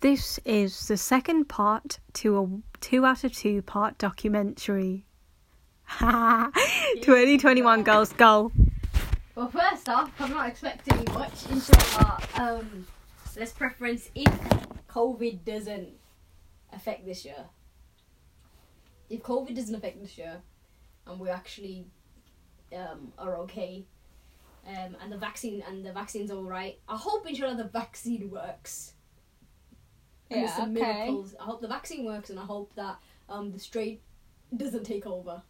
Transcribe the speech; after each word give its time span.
This 0.00 0.38
is 0.44 0.88
the 0.88 0.98
second 0.98 1.46
part 1.48 2.00
to 2.14 2.38
a 2.38 2.48
two 2.82 3.06
out 3.06 3.24
of 3.24 3.32
two 3.32 3.62
part 3.62 3.96
documentary. 3.96 5.06
2021 6.00 7.82
girls 7.82 8.12
go. 8.12 8.52
Well, 9.34 9.48
first 9.48 9.88
off, 9.88 10.10
I'm 10.20 10.30
not 10.30 10.48
expecting 10.48 11.02
much, 11.14 11.50
inshallah. 11.50 12.20
Um, 12.34 12.86
let's 13.38 13.52
preference 13.52 14.10
if 14.14 14.30
COVID 14.90 15.44
doesn't 15.46 15.88
affect 16.74 17.06
this 17.06 17.24
year. 17.24 17.46
If 19.08 19.22
COVID 19.22 19.54
doesn't 19.54 19.74
affect 19.74 20.02
this 20.02 20.18
year, 20.18 20.42
and 21.06 21.18
we 21.18 21.30
actually 21.30 21.86
um, 22.74 23.14
are 23.18 23.38
okay, 23.38 23.86
um, 24.66 24.96
and 25.02 25.10
the 25.10 25.16
vaccine 25.16 25.62
and 25.66 25.86
the 25.86 25.92
vaccine's 25.92 26.30
all 26.30 26.44
right, 26.44 26.78
I 26.86 26.96
hope 26.96 27.26
inshallah 27.26 27.56
the 27.56 27.64
vaccine 27.64 28.30
works. 28.30 28.92
And 30.30 30.40
Yeah, 30.42 30.56
some 30.56 30.76
okay. 30.76 30.80
miracles. 31.06 31.34
I 31.40 31.44
hope 31.44 31.60
the 31.60 31.68
vaccine 31.68 32.04
works, 32.04 32.30
and 32.30 32.38
I 32.38 32.44
hope 32.44 32.74
that 32.74 32.96
um, 33.28 33.52
the 33.52 33.58
strain 33.58 33.98
doesn't 34.56 34.84
take 34.84 35.06
over. 35.06 35.42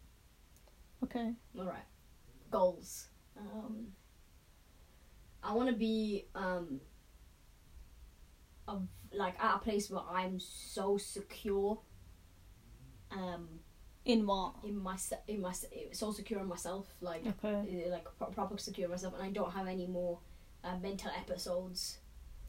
Okay. 1.05 1.33
All 1.59 1.65
right. 1.65 1.84
Goals. 2.51 3.09
Um, 3.39 3.89
I 5.43 5.53
want 5.55 5.69
to 5.70 5.75
be 5.77 6.27
um, 6.34 6.81
of 8.69 8.87
like 9.12 9.39
at 9.43 9.57
a 9.57 9.59
place 9.59 9.91
where 9.91 10.03
I'm 10.11 10.39
so 10.41 10.97
secure. 10.98 11.79
Um, 13.11 13.48
In 14.05 14.27
what? 14.27 14.55
in 14.65 14.77
my 14.77 14.97
in 15.29 15.41
my 15.41 15.53
so 15.93 16.12
secure 16.12 16.41
in 16.41 16.48
myself, 16.48 16.87
like 17.01 17.25
Okay. 17.27 17.84
uh, 17.87 17.91
like 17.91 18.06
pro- 18.19 18.29
proper 18.29 18.59
secure 18.59 18.87
in 18.87 18.91
myself, 18.91 19.15
and 19.15 19.23
I 19.23 19.31
don't 19.31 19.53
have 19.53 19.69
any 19.69 19.87
more 19.87 20.19
uh, 20.65 20.77
mental 20.79 21.11
episodes, 21.17 21.98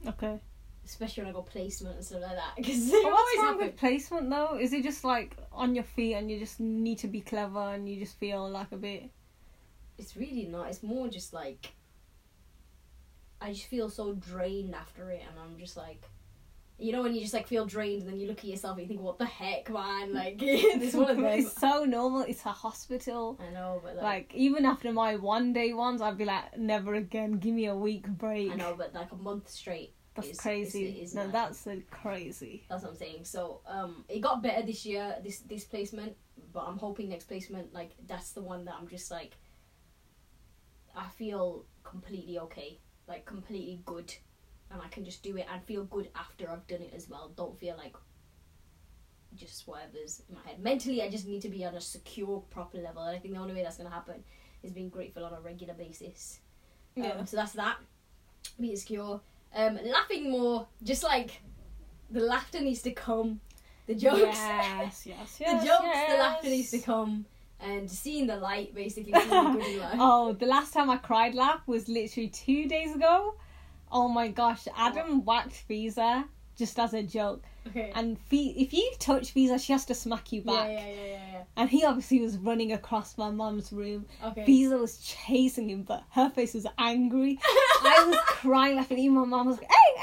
Okay. 0.06 0.40
Especially 0.88 1.24
when 1.24 1.32
I 1.32 1.34
go 1.34 1.42
placement 1.42 1.96
and 1.98 2.06
stuff 2.06 2.22
like 2.22 2.36
that. 2.36 2.56
Because 2.56 2.90
But 3.04 3.04
what's 3.12 3.38
wrong 3.44 3.58
with 3.58 3.76
placement 3.76 4.30
though? 4.30 4.58
Is 4.58 4.74
it 4.74 4.84
just 4.84 5.04
like 5.04 5.36
on 5.52 5.76
your 5.76 5.84
feet 5.84 6.16
and 6.16 6.32
you 6.32 6.40
just 6.40 6.60
need 6.60 6.98
to 7.00 7.08
be 7.08 7.22
clever 7.22 7.60
and 7.60 7.88
you 7.90 8.00
just 8.00 8.18
feel 8.20 8.50
like 8.50 8.72
a 8.72 8.78
bit? 8.78 9.10
It's 9.98 10.16
really 10.16 10.46
not. 10.46 10.70
It's 10.70 10.84
more 10.84 11.08
just 11.08 11.34
like 11.34 11.74
I 13.42 13.54
just 13.54 13.66
feel 13.66 13.90
so 13.90 14.14
drained 14.14 14.74
after 14.74 15.12
it, 15.12 15.22
and 15.30 15.40
I'm 15.40 15.60
just 15.60 15.78
like, 15.78 16.02
you 16.80 16.92
know, 16.92 17.04
when 17.04 17.14
you 17.14 17.22
just 17.22 17.34
like 17.36 17.48
feel 17.48 17.66
drained, 17.66 18.02
and 18.04 18.12
then 18.12 18.20
you 18.20 18.28
look 18.28 18.40
at 18.40 18.46
yourself 18.46 18.78
and 18.78 18.84
you 18.84 18.88
think, 18.88 19.02
"What 19.02 19.20
the 19.20 19.26
heck, 19.26 19.70
man?" 19.70 20.14
Like 20.14 20.38
it's 20.42 20.96
one 20.96 21.10
of 21.12 21.18
them. 21.24 21.26
it's 21.26 21.54
so 21.60 21.84
normal. 21.86 22.22
It's 22.22 22.46
a 22.46 22.52
hospital. 22.52 23.40
I 23.40 23.52
know, 23.54 23.80
but 23.84 23.96
like, 23.96 24.04
Like 24.04 24.32
even 24.36 24.66
after 24.66 24.92
my 24.92 25.18
one 25.18 25.54
day 25.54 25.74
ones, 25.74 26.02
I'd 26.02 26.18
be 26.18 26.26
like, 26.26 26.58
never 26.58 26.96
again. 26.96 27.34
Give 27.34 27.54
me 27.54 27.66
a 27.68 27.76
week 27.76 28.08
break. 28.08 28.52
I 28.52 28.56
know, 28.56 28.74
but 28.78 28.94
like 28.96 29.12
a 29.12 29.16
month 29.16 29.50
straight. 29.50 29.94
That's 30.18 30.30
is- 30.30 30.40
crazy. 30.40 30.86
is- 31.02 31.10
is 31.10 31.16
no, 31.16 31.24
mad. 31.26 31.34
that's 31.34 31.68
crazy. 31.92 32.64
That's 32.70 32.84
what 32.84 32.92
I'm 32.92 32.98
saying. 32.98 33.24
So 33.24 33.62
um, 33.68 34.04
it 34.10 34.20
got 34.20 34.42
better 34.44 34.66
this 34.66 34.86
year, 34.86 35.16
this 35.24 35.40
this 35.40 35.64
placement, 35.64 36.16
but 36.54 36.64
I'm 36.68 36.78
hoping 36.78 37.10
next 37.10 37.26
placement, 37.26 37.74
like 37.74 37.92
that's 38.08 38.32
the 38.32 38.42
one 38.42 38.66
that 38.66 38.76
I'm 38.80 38.88
just 38.88 39.12
like, 39.12 39.38
I 40.96 41.08
feel 41.10 41.66
completely 41.84 42.40
okay, 42.40 42.80
like 43.08 43.26
completely 43.26 43.82
good, 43.86 44.14
and 44.72 44.82
I 44.82 44.88
can 44.90 45.06
just 45.06 45.24
do 45.24 45.38
it 45.38 45.46
and 45.52 45.64
feel 45.64 45.84
good 45.86 46.10
after 46.16 46.50
I've 46.50 46.68
done 46.68 46.82
it 46.82 46.94
as 46.96 47.08
well. 47.10 47.32
Don't 47.36 47.58
feel 47.60 47.78
like 47.78 47.96
just 49.36 49.68
whatever's 49.68 50.24
in 50.30 50.36
my 50.36 50.42
head. 50.50 50.60
Mentally, 50.60 51.04
I 51.04 51.10
just 51.10 51.28
need 51.28 51.42
to 51.44 51.50
be 51.50 51.64
on 51.64 51.76
a 51.76 51.82
secure, 51.82 52.42
proper 52.50 52.80
level, 52.80 53.04
and 53.04 53.16
I 53.16 53.20
think 53.20 53.34
the 53.36 53.40
only 53.40 53.54
way 53.54 53.64
that's 53.64 53.78
gonna 53.78 53.90
happen 53.90 54.24
is 54.64 54.72
being 54.72 54.90
grateful 54.90 55.24
on 55.24 55.34
a 55.34 55.42
regular 55.42 55.76
basis. 55.76 56.40
Yeah. 56.96 57.10
Um, 57.12 57.26
so 57.28 57.38
that's 57.38 57.54
that. 57.54 57.78
Be 58.60 58.76
secure. 58.76 59.22
Um, 59.56 59.80
laughing 59.86 60.30
more, 60.30 60.68
just 60.84 61.04
like 61.04 61.42
the 62.12 62.20
laughter 62.22 62.60
needs 62.62 62.82
to 62.84 62.92
come. 62.92 63.40
The 63.88 63.96
jokes, 63.96 64.20
Yes, 64.38 65.06
yes, 65.06 65.38
yes, 65.40 65.62
the 65.62 65.66
jokes, 65.68 65.84
yes. 65.86 66.12
the 66.12 66.18
laughter 66.18 66.50
needs 66.50 66.72
to 66.72 66.80
come, 66.80 67.26
and 67.62 67.90
seeing 67.90 68.28
the 68.28 68.36
light, 68.36 68.76
basically 68.76 69.14
the 69.14 69.20
oh, 70.00 70.34
the 70.34 70.46
last 70.46 70.74
time 70.74 70.90
I 70.90 70.98
cried 70.98 71.34
laugh 71.36 71.62
was 71.68 71.88
literally 71.88 72.28
two 72.28 72.68
days 72.68 72.94
ago. 72.96 73.36
Oh 73.90 74.10
my 74.10 74.28
gosh, 74.28 74.68
Adam 74.76 75.24
whacked 75.24 75.64
Fiza 75.70 76.26
just 76.58 76.80
as 76.80 76.94
a 76.94 77.04
joke. 77.04 77.44
Okay. 77.68 77.92
And 77.96 78.18
Fe- 78.20 78.56
if 78.58 78.74
you 78.74 78.92
touch 79.00 79.34
Fiza, 79.34 79.64
she 79.64 79.74
has 79.74 79.86
to 79.86 79.94
smack 79.96 80.32
you 80.32 80.42
yeah, 80.46 80.54
back. 80.54 80.70
yeah, 80.70 80.88
yeah, 80.88 81.06
yeah, 81.34 81.44
And 81.56 81.70
he 81.70 81.84
obviously 81.86 82.20
was 82.20 82.38
running 82.38 82.72
across 82.72 83.18
my 83.18 83.30
mum's 83.30 83.72
room. 83.72 84.06
Okay. 84.24 84.46
Fiza 84.46 84.80
was 84.80 84.98
chasing 85.00 85.70
him, 85.70 85.84
but 85.84 86.04
her 86.12 86.30
face 86.30 86.54
was 86.54 86.66
angry. 86.78 87.40
I 87.46 88.06
was 88.08 88.18
crying, 88.26 88.78
laughing. 88.78 88.98
Even 89.00 89.18
my 89.18 89.26
mum 89.26 89.48
was 89.48 89.58
like, 89.58 89.70
"Hey, 89.70 90.02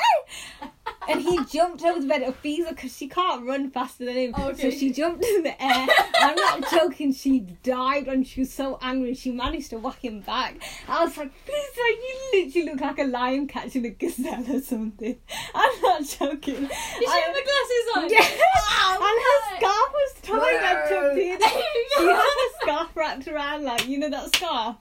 hey!" 0.62 0.68
And 1.08 1.20
he 1.20 1.44
jumped 1.44 1.82
over 1.82 2.00
the 2.00 2.06
bed 2.06 2.22
of 2.22 2.40
Fiza 2.42 2.70
because 2.70 2.96
she 2.96 3.08
can't 3.08 3.46
run 3.46 3.70
faster 3.70 4.04
than 4.04 4.14
him. 4.14 4.34
Oh, 4.36 4.48
okay. 4.50 4.70
So 4.70 4.76
she 4.76 4.92
jumped 4.92 5.24
in 5.24 5.42
the 5.42 5.62
air. 5.62 5.86
I'm 6.16 6.34
not 6.36 6.70
joking. 6.70 7.12
She 7.12 7.40
dived 7.40 8.08
and 8.08 8.26
she 8.26 8.40
was 8.40 8.52
so 8.52 8.78
angry. 8.80 9.14
She 9.14 9.30
managed 9.30 9.70
to 9.70 9.78
whack 9.78 10.04
him 10.04 10.20
back. 10.20 10.62
I 10.88 11.04
was 11.04 11.16
like, 11.16 11.32
Fiza, 11.46 11.76
you 11.76 12.30
literally 12.32 12.70
look 12.70 12.80
like 12.80 12.98
a 12.98 13.04
lion 13.04 13.46
catching 13.46 13.84
a 13.86 13.90
gazelle 13.90 14.44
or 14.50 14.60
something. 14.60 15.16
I'm 15.54 15.80
not 15.82 16.04
joking. 16.04 16.54
Did 16.54 16.70
she 16.70 17.06
have 17.06 17.34
the 17.34 17.42
glasses 17.44 17.96
on? 17.96 18.10
Yeah. 18.10 18.44
Oh, 18.76 18.98
and 19.00 19.20
her 19.24 19.56
scarf 19.56 19.92
was 19.92 20.14
tied 20.22 20.76
up 20.76 20.88
to 20.88 21.14
pin. 21.14 21.38
She 21.96 22.06
had 22.06 22.18
a 22.18 22.62
scarf 22.62 22.96
wrapped 22.96 23.28
around, 23.28 23.64
like, 23.64 23.86
you 23.86 23.98
know 23.98 24.10
that 24.10 24.34
scarf? 24.34 24.76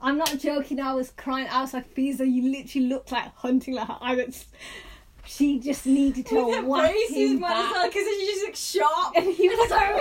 I'm 0.00 0.18
not 0.18 0.38
joking, 0.38 0.80
I 0.80 0.94
was 0.94 1.10
crying. 1.10 1.48
I 1.50 1.62
was 1.62 1.72
like, 1.72 1.92
Fiza, 1.94 2.30
you 2.30 2.50
literally 2.50 2.86
look 2.86 3.10
like 3.10 3.34
hunting 3.36 3.74
like 3.74 3.88
her. 3.88 3.98
I 4.00 4.14
was. 4.14 4.46
She 5.26 5.58
just 5.58 5.86
needed 5.86 6.26
to 6.26 6.46
With 6.46 6.64
whack 6.64 6.94
him 7.10 7.40
man, 7.40 7.72
back. 7.72 7.84
because 7.86 8.04
then 8.04 8.20
she 8.20 8.26
just 8.26 8.42
looks 8.46 8.70
sharp. 8.70 9.16
And 9.16 9.34
he 9.34 9.48
was 9.48 9.68
Sorry. 9.68 9.94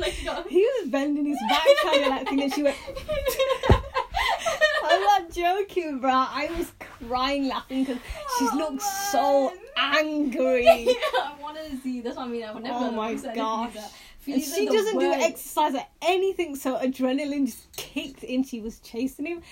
Like. 0.00 0.14
Oh. 0.28 0.44
He 0.48 0.62
was 0.78 0.88
bending 0.88 1.26
his 1.26 1.38
back 1.48 1.66
trying 1.82 2.04
to 2.04 2.08
like 2.10 2.28
thing, 2.28 2.42
and 2.42 2.52
she 2.52 2.62
went. 2.62 2.76
I'm 4.84 5.00
not 5.02 5.30
joking, 5.30 5.98
bro. 6.00 6.10
I 6.12 6.50
was 6.56 6.72
crying 7.06 7.48
laughing 7.48 7.84
because 7.84 7.98
she 8.38 8.46
Oh, 8.52 8.56
looked 8.56 8.82
so 8.82 9.52
angry. 9.76 10.64
yeah, 10.86 10.92
I 11.14 11.34
want 11.40 11.56
to 11.58 11.76
see. 11.78 12.00
That's 12.00 12.16
what 12.16 12.26
I 12.26 12.28
mean. 12.28 12.44
I 12.44 12.52
would 12.52 12.62
never. 12.62 12.76
Oh 12.76 12.90
my 12.90 13.14
gosh. 13.14 13.76
And 14.26 14.42
she 14.42 14.66
doesn't 14.66 14.98
do 14.98 15.12
exercise 15.12 15.74
or 15.74 15.84
anything, 16.02 16.56
so 16.56 16.76
adrenaline 16.78 17.46
just 17.46 17.70
kicked 17.76 18.24
in. 18.24 18.42
She 18.44 18.60
was 18.60 18.80
chasing 18.80 19.26
him. 19.26 19.42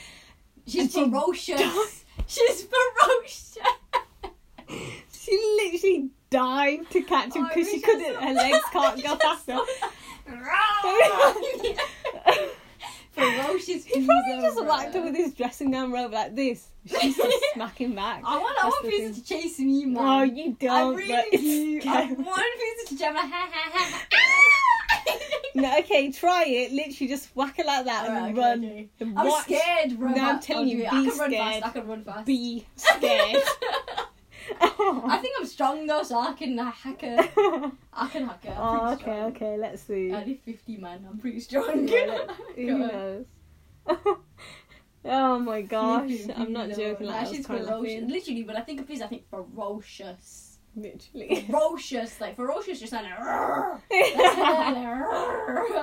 She's 0.66 0.82
and 0.82 0.90
she 0.92 1.10
ferocious. 1.10 2.04
She's 2.26 2.62
ferocious. 2.66 3.58
She 5.22 5.36
literally 5.62 6.10
dived 6.30 6.90
to 6.92 7.02
catch 7.02 7.34
him 7.36 7.44
Oh, 7.44 7.48
because 7.54 7.70
she 7.70 7.80
couldn't. 7.80 8.16
Her 8.16 8.32
legs 8.34 8.64
can't 8.72 9.00
go 9.04 9.14
faster. 9.16 9.56
ferocious. 13.12 13.84
He 13.84 14.04
probably 14.06 14.40
just 14.42 14.56
bro. 14.56 14.64
whacked 14.66 14.94
her 14.94 15.02
with 15.02 15.14
his 15.14 15.34
dressing 15.34 15.70
gown 15.70 15.92
robe 15.92 16.12
like 16.12 16.34
this. 16.34 16.68
She's 16.86 17.16
just 17.16 17.44
smacking 17.54 17.94
back. 17.94 18.22
I 18.24 18.38
want. 18.38 18.64
I 18.64 18.68
want 18.68 19.14
to 19.14 19.22
chase 19.24 19.58
me, 19.60 19.84
man. 19.86 20.04
Oh, 20.04 20.22
you 20.22 20.56
don't. 20.58 20.94
I 20.94 20.98
really 20.98 21.78
do. 21.80 21.88
I 21.88 22.12
want 22.12 22.42
Fiza 22.58 22.88
to 22.88 22.96
jump. 22.98 23.16
Ha 23.18 23.28
ha 23.30 23.48
ha. 23.72 24.08
No, 25.54 25.78
okay, 25.80 26.10
try 26.10 26.44
it. 26.46 26.72
Literally, 26.72 27.08
just 27.08 27.28
whack 27.36 27.58
it 27.58 27.66
like 27.66 27.84
that 27.84 28.08
Alright, 28.08 28.30
and 28.30 28.38
okay, 28.38 28.48
run. 28.48 28.64
okay. 28.64 28.88
And 29.00 29.18
I'm 29.18 29.26
watch. 29.28 29.44
scared, 29.44 29.98
bro. 29.98 30.08
No, 30.10 30.24
I'm 30.30 30.40
telling 30.40 30.64
I'll 30.64 30.74
you, 30.74 30.78
be 30.78 30.86
I 30.86 30.90
can 30.90 31.18
run 31.18 31.30
fast. 31.30 31.66
I 31.66 31.68
can 31.70 31.86
run 31.86 32.04
fast. 32.04 32.26
Be 32.26 32.66
scared. 32.76 33.42
I 34.60 35.19
think 35.20 35.34
I'm 35.38 35.47
strong 35.47 35.86
though, 35.86 36.03
so 36.03 36.19
I 36.19 36.32
can 36.32 36.58
hack 36.58 37.00
her. 37.03 37.72
I 37.92 38.08
can 38.08 38.26
hack 38.26 38.44
her. 38.44 38.50
I'm 38.53 38.80
oh, 38.80 38.92
okay, 38.92 39.03
strong. 39.03 39.22
okay. 39.32 39.56
Let's 39.56 39.82
see. 39.82 40.12
I 40.12 40.25
live 40.25 40.41
50, 40.41 40.76
man. 40.78 41.06
I'm 41.08 41.19
pretty 41.19 41.41
strong. 41.41 41.86
Yeah, 41.88 42.26
Who 42.56 42.78
knows? 42.78 43.26
oh 45.04 45.38
my 45.38 45.62
gosh, 45.62 46.10
I'm 46.36 46.52
not 46.52 46.70
joking. 46.70 47.06
Like, 47.06 47.22
was 47.22 47.36
she's 47.36 47.47
ferocious. 47.47 48.10
Literally, 48.10 48.44
when 48.44 48.56
I 48.56 48.60
think 48.60 48.81
of 48.81 48.86
Fizz, 48.86 49.02
I 49.02 49.06
think 49.06 49.28
ferocious. 49.28 50.51
Literally. 50.74 51.44
ferocious, 51.50 52.20
like 52.20 52.34
ferocious, 52.36 52.80
just 52.80 52.92
like. 52.92 53.04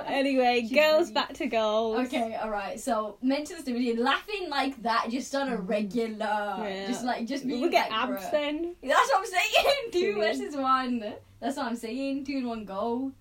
Anyway, 0.08 0.62
She's 0.62 0.72
girls 0.72 1.02
really- 1.04 1.14
back 1.14 1.34
to 1.34 1.48
goals. 1.48 2.00
Okay, 2.08 2.36
alright. 2.42 2.80
So 2.80 3.18
mental 3.22 3.58
stability, 3.58 3.96
laughing 3.96 4.50
like 4.50 4.82
that, 4.84 5.08
just 5.10 5.34
on 5.36 5.50
a 5.50 5.58
regular, 5.58 6.18
Yeah. 6.20 6.88
just 6.88 7.06
like 7.06 7.26
just 7.28 7.48
being 7.48 7.62
We'll 7.62 7.70
get 7.72 7.90
like, 7.92 8.00
abs 8.10 8.24
bruh. 8.26 8.32
then. 8.32 8.76
That's 8.84 9.10
what 9.10 9.20
I'm 9.20 9.26
saying. 9.26 9.66
Two 9.92 10.16
versus 10.16 10.56
one. 10.56 11.14
That's 11.40 11.56
what 11.58 11.66
I'm 11.68 11.76
saying. 11.76 12.26
Two 12.26 12.38
in 12.38 12.48
one 12.48 12.66
go. 12.66 13.12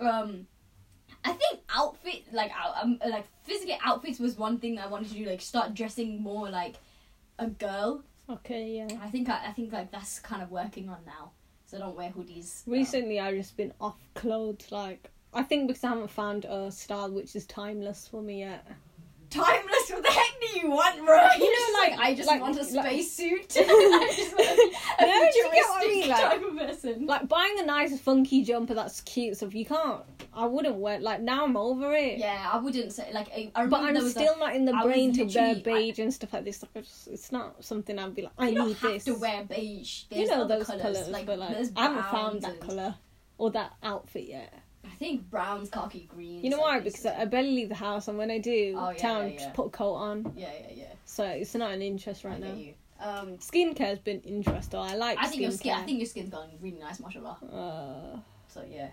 Um, 0.00 0.46
I 1.24 1.32
think 1.32 1.60
outfit 1.72 2.24
like 2.32 2.50
um, 2.82 2.98
like 3.08 3.26
physical 3.44 3.76
outfits 3.84 4.18
was 4.18 4.36
one 4.36 4.58
thing 4.58 4.74
that 4.76 4.86
I 4.86 4.88
wanted 4.88 5.08
to 5.10 5.14
do. 5.14 5.26
Like 5.26 5.40
start 5.40 5.74
dressing 5.74 6.20
more 6.22 6.50
like 6.50 6.74
a 7.38 7.46
girl. 7.46 8.02
Okay, 8.32 8.76
yeah. 8.76 8.98
I 9.02 9.08
think 9.08 9.28
I, 9.28 9.48
I 9.48 9.52
think 9.52 9.72
like 9.72 9.90
that's 9.90 10.18
kind 10.18 10.42
of 10.42 10.50
working 10.50 10.88
on 10.88 10.98
now. 11.06 11.32
So 11.66 11.76
I 11.76 11.80
don't 11.80 11.96
wear 11.96 12.10
hoodies. 12.10 12.62
Recently, 12.66 13.20
I've 13.20 13.34
just 13.36 13.56
been 13.56 13.72
off 13.80 13.96
clothes. 14.14 14.70
Like, 14.70 15.10
I 15.32 15.42
think 15.42 15.68
because 15.68 15.84
I 15.84 15.88
haven't 15.88 16.10
found 16.10 16.44
a 16.44 16.70
style 16.70 17.10
which 17.10 17.34
is 17.36 17.46
timeless 17.46 18.08
for 18.08 18.22
me 18.22 18.40
yet. 18.40 18.66
timeless. 19.30 19.90
What 19.90 20.02
the 20.02 20.10
heck 20.10 20.31
do 20.52 20.60
you 20.60 20.70
want, 20.70 21.04
bro? 21.04 21.28
You 21.38 21.72
know, 21.72 21.78
like- 21.80 21.98
I 21.98 22.14
just 22.14 22.28
like- 22.28 22.40
want 22.40 22.56
a 22.56 22.62
like- 22.74 22.86
spacesuit. 22.86 23.56
I 23.56 24.12
just 24.16 24.36
want 24.36 24.74
a 25.00 25.06
No, 25.06 25.14
you 25.14 25.32
get 25.32 25.52
what 25.68 25.82
I 25.82 25.86
futuristic 25.86 25.88
mean, 25.88 26.08
like- 26.08 26.20
type 26.20 26.42
of 26.44 26.56
person. 26.58 27.06
Like 27.06 27.28
buying 27.28 27.58
a 27.58 27.64
nice 27.66 28.00
funky 28.00 28.42
jumper 28.44 28.74
that's 28.74 29.00
cute 29.02 29.36
stuff. 29.36 29.54
You 29.54 29.64
can't. 29.66 30.02
I 30.34 30.46
wouldn't 30.46 30.76
wear 30.76 30.98
like 31.00 31.20
now. 31.20 31.44
I'm 31.44 31.56
over 31.56 31.92
it. 31.94 32.18
Yeah, 32.18 32.48
I 32.52 32.56
wouldn't 32.58 32.92
say 32.92 33.10
like 33.12 33.28
I, 33.30 33.50
I 33.54 33.66
But 33.66 33.80
I'm 33.82 34.08
still 34.08 34.34
a, 34.34 34.38
not 34.38 34.56
in 34.56 34.64
the 34.64 34.72
I 34.74 34.82
brain 34.82 35.12
to 35.14 35.24
wear 35.24 35.54
beige 35.56 35.98
and 35.98 36.12
stuff 36.12 36.32
like 36.32 36.44
this. 36.44 36.62
Like, 36.62 36.84
just, 36.84 37.08
it's 37.08 37.30
not 37.32 37.62
something 37.64 37.98
I'd 37.98 38.14
be 38.14 38.22
like. 38.22 38.32
I 38.38 38.50
need 38.50 38.76
have 38.78 38.92
this. 38.92 39.04
to 39.04 39.14
wear 39.14 39.44
beige. 39.44 40.04
you 40.10 40.26
know 40.28 40.46
those 40.48 40.66
colours, 40.66 40.82
colours, 40.82 41.08
like, 41.08 41.26
but 41.26 41.38
like 41.38 41.56
I 41.76 41.82
haven't 41.82 42.04
found 42.06 42.42
that 42.42 42.52
and- 42.52 42.60
colour 42.60 42.94
or 43.38 43.50
that 43.50 43.72
outfit 43.82 44.26
yet. 44.28 44.52
I 44.84 44.90
think 44.96 45.30
browns, 45.30 45.70
khaki 45.70 46.08
green. 46.12 46.42
You 46.44 46.50
know 46.50 46.58
why? 46.60 46.80
Because 46.80 47.06
I 47.06 47.24
barely 47.24 47.52
leave 47.52 47.68
the 47.68 47.74
house, 47.74 48.08
and 48.08 48.18
when 48.18 48.30
I 48.30 48.38
do, 48.38 48.74
Oh, 48.76 48.90
yeah, 48.90 48.96
town 48.98 49.24
yeah, 49.26 49.32
yeah. 49.32 49.38
just 49.38 49.54
put 49.54 49.66
a 49.66 49.70
coat 49.70 49.94
on. 49.94 50.32
yeah, 50.36 50.50
yeah, 50.60 50.66
yeah. 50.74 50.84
So 51.04 51.24
it's 51.24 51.54
not 51.54 51.72
an 51.72 51.82
interest 51.82 52.24
right 52.24 52.34
I 52.36 52.38
now. 52.38 52.54
you. 52.54 52.74
Um, 53.00 53.38
Skincare's 53.38 53.98
been 53.98 54.20
interest 54.20 54.70
though. 54.70 54.80
I 54.80 54.94
like 54.94 55.18
I 55.20 55.26
think 55.26 55.42
your 55.42 55.50
skin. 55.50 55.74
I 55.74 55.82
think 55.82 55.98
your 55.98 56.06
skin's 56.06 56.30
gone 56.30 56.50
really 56.60 56.78
nice, 56.78 57.00
mashallah. 57.00 57.36
Uh, 57.52 58.18
So 58.48 58.64
yeah. 58.68 58.88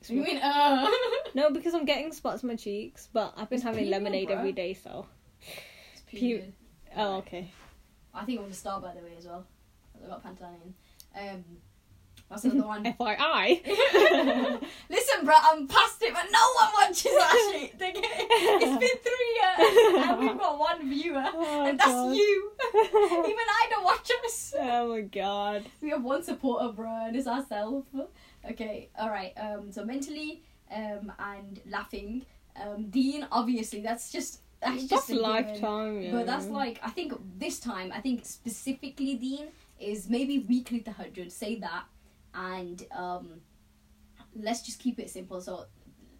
it's 0.00 0.08
You 0.10 0.22
mean 0.22 0.38
uh? 0.38 0.88
no, 1.34 1.50
because 1.50 1.74
I'm 1.74 1.84
getting 1.84 2.10
spots 2.12 2.42
on 2.42 2.48
my 2.48 2.56
cheeks, 2.56 3.08
but 3.12 3.34
I've 3.36 3.50
been 3.50 3.56
It's 3.56 3.64
having 3.64 3.90
lemonade 3.90 4.28
bruh. 4.28 4.38
every 4.38 4.52
day, 4.52 4.72
so. 4.74 5.06
It's 5.92 6.00
period. 6.06 6.52
Oh, 6.96 7.16
okay. 7.16 7.50
I 8.14 8.24
think 8.24 8.38
I'm 8.38 8.44
gonna 8.46 8.54
start 8.54 8.82
by 8.82 8.94
the 8.94 9.00
way 9.02 9.12
as 9.18 9.26
well. 9.26 9.44
I 10.02 10.08
got 10.08 10.22
Pantone 10.24 10.56
in. 10.64 11.28
Um, 11.28 11.44
that's 12.30 12.44
another 12.44 12.66
one. 12.66 12.84
FYI. 12.98 13.62
Listen, 14.90 15.24
bro, 15.24 15.34
I'm 15.38 15.66
past 15.68 16.02
it, 16.02 16.12
but 16.12 16.26
no 16.30 16.38
one 16.60 16.70
watches 16.80 17.02
that 17.04 17.50
shit. 17.52 17.74
It's 17.78 18.78
been 18.78 18.98
three 19.08 19.32
years, 19.40 20.04
and 20.08 20.18
we've 20.20 20.38
got 20.38 20.58
one 20.58 20.88
viewer, 20.88 21.24
Oh, 21.34 21.66
and 21.66 21.78
that's 21.78 21.90
God. 21.90 22.16
you. 22.16 22.50
Even 22.74 23.36
I 23.38 23.66
don't 23.70 23.84
watch 23.84 24.10
us. 24.24 24.54
oh 24.58 24.88
my 24.90 25.00
god. 25.02 25.64
We 25.80 25.90
have 25.90 26.02
one 26.02 26.22
supporter, 26.22 26.72
bro, 26.72 27.06
and 27.06 27.16
it's 27.16 27.26
ourselves. 27.26 27.86
Okay, 28.50 28.88
all 28.98 29.10
right. 29.10 29.32
Um, 29.40 29.70
so 29.72 29.84
mentally, 29.84 30.42
um, 30.74 31.12
and 31.18 31.60
laughing. 31.70 32.24
Um, 32.60 32.86
Deen, 32.90 33.26
obviously, 33.32 33.80
that's 33.80 34.10
just 34.12 34.40
that's 34.60 34.84
just 34.84 35.08
That's 35.08 35.20
lifetime, 35.20 36.00
yeah. 36.02 36.12
But 36.12 36.26
that's 36.26 36.46
like 36.46 36.78
I 36.82 36.90
think 36.90 37.12
this 37.38 37.58
time 37.60 37.92
I 37.94 38.00
think 38.00 38.24
specifically 38.24 39.14
Deen 39.16 39.48
is 39.80 40.08
maybe 40.08 40.38
weekly 40.40 40.80
tahajjud. 40.80 41.30
Say 41.32 41.56
that, 41.56 41.84
and 42.34 42.84
um, 42.92 43.40
let's 44.34 44.62
just 44.62 44.78
keep 44.78 44.98
it 44.98 45.10
simple. 45.10 45.40
So 45.40 45.66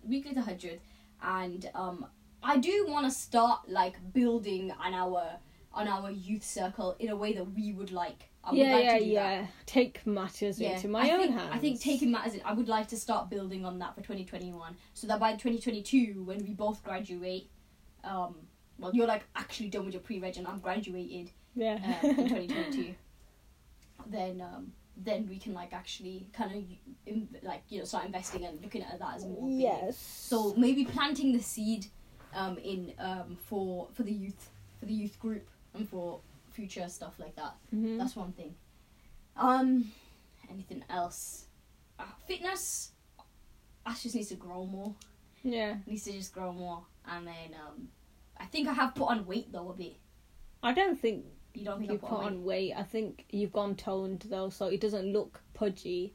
weekly 0.02 0.34
tahajjud, 0.34 0.78
and 1.22 1.70
um, 1.74 2.06
I 2.42 2.58
do 2.58 2.86
want 2.88 3.06
to 3.06 3.10
start 3.10 3.68
like 3.68 3.96
building 4.12 4.70
on 4.72 4.94
our 4.94 5.36
on 5.72 5.88
our 5.88 6.10
youth 6.10 6.44
circle 6.44 6.94
in 7.00 7.08
a 7.08 7.16
way 7.16 7.32
that 7.32 7.44
we 7.44 7.72
would 7.72 7.90
like. 7.92 8.28
I 8.44 8.50
would 8.50 8.58
yeah, 8.58 8.72
like 8.72 8.84
yeah, 8.84 8.96
yeah. 8.98 9.40
That. 9.40 9.50
Take 9.66 10.06
matters 10.06 10.60
Yeah, 10.60 10.74
into 10.76 10.86
my 10.88 11.08
I 11.08 11.12
own 11.12 11.20
think, 11.20 11.32
hands. 11.38 11.50
I 11.52 11.58
think 11.58 11.80
taking 11.80 12.10
matters. 12.12 12.34
in- 12.34 12.42
I 12.44 12.52
would 12.52 12.68
like 12.68 12.88
to 12.88 12.96
start 12.96 13.30
building 13.30 13.64
on 13.64 13.78
that 13.78 13.94
for 13.94 14.02
2021, 14.02 14.76
so 14.92 15.06
that 15.06 15.18
by 15.18 15.32
2022, 15.32 16.22
when 16.24 16.44
we 16.44 16.52
both 16.52 16.84
graduate, 16.84 17.48
um, 18.04 18.36
well, 18.78 18.94
you're 18.94 19.06
like 19.06 19.22
actually 19.34 19.70
done 19.70 19.86
with 19.86 19.94
your 19.94 20.02
pre-reg 20.02 20.36
and 20.36 20.46
I'm 20.46 20.58
graduated 20.58 21.30
Yeah. 21.56 21.78
uh, 22.04 22.06
in 22.06 22.16
2022, 22.28 22.94
then 24.06 24.42
um, 24.42 24.72
then 24.96 25.28
we 25.28 25.38
can 25.38 25.52
like 25.54 25.72
actually 25.72 26.28
kind 26.32 26.52
of 27.06 27.42
like 27.42 27.62
you 27.68 27.78
know 27.80 27.84
start 27.84 28.04
investing 28.06 28.44
and 28.44 28.60
looking 28.62 28.82
at 28.82 28.98
that 28.98 29.16
as 29.16 29.24
more. 29.24 29.48
big. 29.48 29.60
yes. 29.60 29.96
So 29.98 30.54
maybe 30.56 30.84
planting 30.84 31.32
the 31.32 31.42
seed, 31.42 31.86
um, 32.34 32.58
in 32.58 32.92
um 32.98 33.36
for 33.46 33.88
for 33.92 34.02
the 34.02 34.12
youth 34.12 34.50
for 34.80 34.86
the 34.86 34.94
youth 34.94 35.18
group 35.18 35.46
and 35.74 35.88
for 35.88 36.20
future 36.52 36.88
stuff 36.88 37.14
like 37.18 37.34
that. 37.36 37.54
Mhm. 37.74 37.98
That's 37.98 38.14
one 38.16 38.32
thing. 38.32 38.54
Um, 39.36 39.90
anything 40.50 40.84
else? 40.88 41.46
Uh, 41.98 42.04
fitness. 42.26 42.92
Ash 43.86 44.02
just 44.04 44.14
needs 44.14 44.28
to 44.28 44.36
grow 44.36 44.64
more. 44.64 44.94
yeah. 45.42 45.76
Needs 45.86 46.04
to 46.04 46.12
just 46.12 46.32
grow 46.32 46.52
more, 46.52 46.84
and 47.06 47.26
then 47.26 47.54
um, 47.66 47.88
I 48.38 48.46
think 48.46 48.66
I 48.68 48.72
have 48.72 48.94
put 48.94 49.08
on 49.08 49.26
weight 49.26 49.52
though 49.52 49.68
a 49.70 49.74
bit. 49.74 49.96
I 50.62 50.72
don't 50.72 50.98
think 50.98 51.24
You 51.54 51.64
don't 51.64 51.78
think 51.78 51.90
you 51.90 51.96
I 51.96 52.00
put 52.00 52.10
put 52.10 52.18
on 52.20 52.44
weight? 52.44 52.70
weight. 52.70 52.74
I 52.76 52.82
think 52.82 53.26
you've 53.30 53.52
gone 53.52 53.76
toned 53.76 54.26
though, 54.28 54.50
so 54.50 54.66
it 54.66 54.80
doesn't 54.80 55.12
look 55.12 55.42
pudgy. 55.54 56.14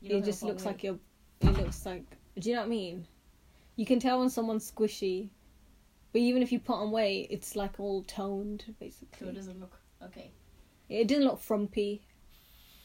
You 0.00 0.16
it 0.18 0.24
just 0.24 0.42
looks 0.42 0.64
like 0.64 0.82
you're. 0.82 0.98
It 1.40 1.56
looks 1.56 1.84
like. 1.86 2.04
Do 2.38 2.48
you 2.48 2.54
know 2.56 2.62
what 2.62 2.66
I 2.66 2.70
mean? 2.70 3.06
You 3.76 3.86
can 3.86 4.00
tell 4.00 4.20
when 4.20 4.30
someone's 4.30 4.70
squishy, 4.70 5.30
but 6.12 6.20
even 6.20 6.42
if 6.42 6.52
you 6.52 6.60
put 6.60 6.74
on 6.76 6.90
weight, 6.90 7.28
it's 7.30 7.56
like 7.56 7.78
all 7.80 8.02
toned 8.04 8.74
basically. 8.80 9.18
So 9.18 9.28
it 9.28 9.34
doesn't 9.34 9.60
look 9.60 9.78
okay. 10.02 10.30
It 10.88 11.08
didn't 11.08 11.24
look 11.24 11.40
frumpy. 11.40 12.02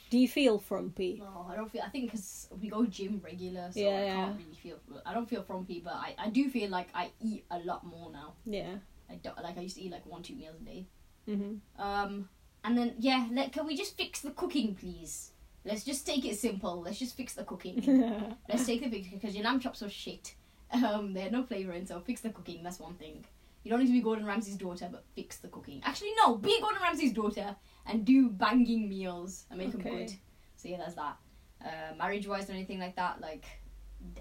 Do 0.09 0.17
you 0.17 0.27
feel 0.27 0.57
frumpy? 0.57 1.17
No, 1.19 1.45
I 1.51 1.55
don't 1.55 1.69
feel. 1.69 1.81
I 1.81 1.89
think 1.89 2.05
because 2.11 2.47
we 2.61 2.69
go 2.69 2.85
gym 2.85 3.21
regular, 3.23 3.69
so 3.71 3.79
Yeah, 3.79 3.89
I 3.89 4.03
yeah. 4.05 4.15
can't 4.15 4.37
really 4.37 4.55
feel. 4.55 4.79
I 5.05 5.13
don't 5.13 5.29
feel 5.29 5.43
frumpy, 5.43 5.81
but 5.83 5.93
I, 5.93 6.15
I 6.17 6.29
do 6.29 6.49
feel 6.49 6.69
like 6.69 6.87
I 6.93 7.11
eat 7.21 7.45
a 7.51 7.59
lot 7.59 7.85
more 7.85 8.09
now. 8.11 8.33
Yeah. 8.45 8.75
I 9.09 9.15
don't 9.15 9.37
like 9.43 9.57
I 9.57 9.61
used 9.61 9.75
to 9.75 9.81
eat 9.83 9.91
like 9.91 10.05
one 10.05 10.23
two 10.23 10.35
meals 10.35 10.55
a 10.61 10.63
day. 10.63 10.87
Mhm. 11.27 11.59
Um, 11.77 12.29
and 12.63 12.77
then 12.77 12.95
yeah, 12.99 13.27
let, 13.31 13.51
can 13.51 13.65
we 13.65 13.75
just 13.75 13.97
fix 13.97 14.21
the 14.21 14.31
cooking, 14.31 14.75
please? 14.75 15.31
Let's 15.65 15.83
just 15.83 16.05
take 16.05 16.25
it 16.25 16.37
simple. 16.37 16.81
Let's 16.81 16.99
just 16.99 17.15
fix 17.17 17.33
the 17.33 17.43
cooking. 17.43 18.35
Let's 18.49 18.65
take 18.65 18.81
the 18.83 18.89
fix 18.89 19.09
because 19.09 19.35
your 19.35 19.43
lamb 19.43 19.59
chops 19.59 19.83
are 19.83 19.89
shit. 19.89 20.35
Um, 20.71 21.13
they 21.13 21.21
had 21.21 21.31
no 21.31 21.43
flavour 21.43 21.73
in, 21.73 21.85
so 21.85 21.99
fix 21.99 22.21
the 22.21 22.29
cooking. 22.29 22.63
That's 22.63 22.79
one 22.79 22.95
thing. 22.95 23.25
You 23.63 23.71
don't 23.71 23.81
need 23.81 23.87
to 23.87 23.93
be 23.93 24.01
Gordon 24.01 24.25
Ramsay's 24.25 24.55
daughter, 24.55 24.87
but 24.89 25.03
fix 25.13 25.37
the 25.37 25.49
cooking. 25.49 25.81
Actually, 25.83 26.11
no, 26.15 26.35
be 26.35 26.57
Gordon 26.61 26.81
Ramsay's 26.81 27.11
daughter 27.11 27.55
and 27.85 28.05
do 28.05 28.29
banging 28.29 28.87
meals 28.87 29.43
and 29.49 29.59
make 29.59 29.71
them 29.71 29.81
good. 29.81 30.13
So 30.55 30.69
yeah, 30.69 30.77
that's 30.77 30.95
that. 30.95 31.17
Uh, 31.63 31.95
marriage 31.97 32.27
wise 32.27 32.49
or 32.49 32.53
anything 32.53 32.79
like 32.79 32.95
that, 32.95 33.19
like 33.19 33.45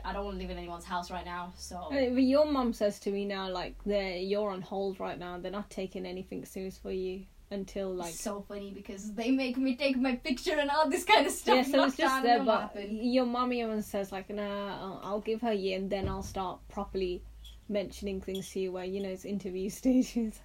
I 0.05 0.13
don't 0.13 0.25
want 0.25 0.37
to 0.37 0.43
live 0.43 0.51
in 0.51 0.59
anyone's 0.59 0.85
house 0.85 1.11
right 1.11 1.25
now. 1.25 1.53
So 1.57 1.89
But 1.91 1.99
your 2.23 2.47
mum 2.47 2.73
says 2.73 2.99
to 3.01 3.11
me 3.11 3.25
now, 3.25 3.49
like, 3.51 3.75
they're 3.85 4.17
you're 4.17 4.51
on 4.51 4.63
hold 4.63 5.01
right 5.01 5.19
now. 5.19 5.39
They're 5.39 5.51
not 5.53 5.71
taking 5.71 6.07
anything 6.07 6.45
serious 6.45 6.79
for 6.79 6.91
you 6.93 7.25
until 7.51 7.95
like. 7.95 8.13
so 8.15 8.45
funny 8.49 8.73
because 8.73 9.13
they 9.15 9.31
make 9.31 9.57
me 9.57 9.77
take 9.77 9.97
my 9.97 10.17
picture 10.17 10.59
and 10.59 10.69
all 10.71 10.89
this 10.91 11.05
kind 11.05 11.27
of 11.27 11.33
stuff. 11.33 11.57
yeah, 11.57 11.63
so 11.73 11.85
it's 11.85 11.97
just 11.97 12.23
there, 12.23 12.43
but 12.43 12.61
happen. 12.63 12.99
your 13.13 13.25
mummy 13.27 13.61
even 13.61 13.83
says 13.83 14.11
like, 14.11 14.29
nah, 14.31 14.77
I'll, 14.81 15.01
I'll 15.05 15.21
give 15.21 15.41
her 15.43 15.51
a 15.51 15.55
year 15.55 15.79
and 15.79 15.89
then 15.89 16.09
I'll 16.09 16.25
start 16.25 16.59
properly 16.69 17.23
mentioning 17.69 18.21
things 18.21 18.49
to 18.51 18.61
you 18.61 18.73
where 18.73 18.85
you 18.85 19.01
know 19.01 19.09
it's 19.09 19.25
interview 19.25 19.69
stages. 19.81 20.41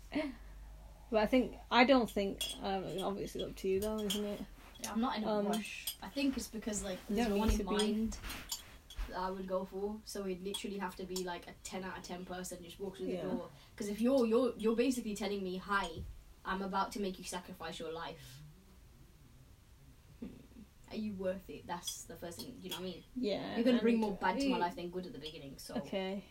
but 1.12 1.20
I 1.22 1.26
think 1.26 1.54
I 1.72 1.84
don't 1.86 2.10
think 2.10 2.44
um, 2.64 2.84
obviously 3.04 3.44
up 3.44 3.56
to 3.58 3.68
you 3.68 3.80
though, 3.80 3.98
isn't 4.00 4.26
it? 4.26 4.42
Yeah, 4.84 4.92
I'm 4.94 5.02
not 5.02 5.18
in 5.18 5.24
a 5.24 5.32
Um, 5.40 5.48
rush. 5.48 5.96
I 6.04 6.08
think 6.08 6.38
it's 6.38 6.48
because 6.48 6.84
like 6.84 6.98
there's 7.10 7.28
no 7.30 7.36
one 7.36 7.50
in 7.52 7.66
mind. 7.66 8.12
be. 8.12 8.58
That 9.12 9.20
I 9.20 9.30
would 9.30 9.48
go 9.48 9.66
for. 9.66 9.96
So 10.06 10.26
it'd 10.26 10.44
literally 10.44 10.78
have 10.78 10.96
to 10.98 11.04
be 11.04 11.24
like 11.24 11.46
a 11.48 11.52
ten 11.64 11.84
out 11.84 11.98
of 11.98 12.04
ten 12.04 12.26
person 12.26 12.58
just 12.64 12.80
walks 12.80 13.00
through 13.00 13.10
Yeah. 13.10 13.24
the 13.24 13.30
door. 13.30 13.50
Because 13.76 13.90
if 13.90 14.02
you're 14.02 14.26
you're 14.26 14.54
you're 14.58 14.76
basically 14.76 15.16
telling 15.16 15.44
me, 15.44 15.58
hi, 15.58 15.88
I'm 16.46 16.62
about 16.62 16.92
to 16.94 17.00
make 17.00 17.18
you 17.20 17.26
sacrifice 17.26 17.80
your 17.80 17.92
life. 17.94 18.42
Hmm. 20.20 20.28
Are 20.92 20.96
you 20.98 21.14
worth 21.14 21.50
it? 21.50 21.66
That's 21.68 22.04
the 22.04 22.16
first 22.16 22.42
thing. 22.42 22.56
You 22.62 22.70
know 22.70 22.78
what 22.78 22.82
I 22.82 22.86
mean? 22.86 23.04
Yeah. 23.16 23.56
You're 23.56 23.66
gonna 23.66 23.82
bring 23.82 24.00
more 24.00 24.14
bad 24.20 24.40
to 24.40 24.50
my 24.50 24.58
life 24.58 24.76
than 24.76 24.90
good 24.90 25.06
at 25.06 25.14
the 25.14 25.20
beginning. 25.20 25.56
So 25.58 25.76
Okay. 25.76 26.24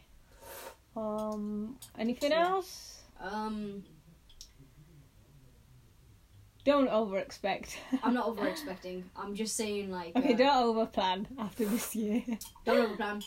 Um. 0.96 1.78
Anything 1.98 2.32
Yeah. 2.32 2.48
else? 2.48 2.96
um, 3.20 3.84
Don't 6.64 6.88
over 6.88 7.18
expect. 7.18 7.78
I'm 8.02 8.14
not 8.14 8.26
over 8.28 8.46
expecting. 8.46 9.04
I'm 9.16 9.34
just 9.34 9.56
saying 9.56 9.90
like 9.90 10.14
Okay, 10.16 10.34
uh, 10.34 10.36
don't 10.36 10.64
over 10.64 10.86
plan 10.86 11.26
after 11.38 11.64
this 11.64 11.94
year. 11.96 12.22
don't 12.64 12.78
over 12.78 12.96
plan. 12.96 13.22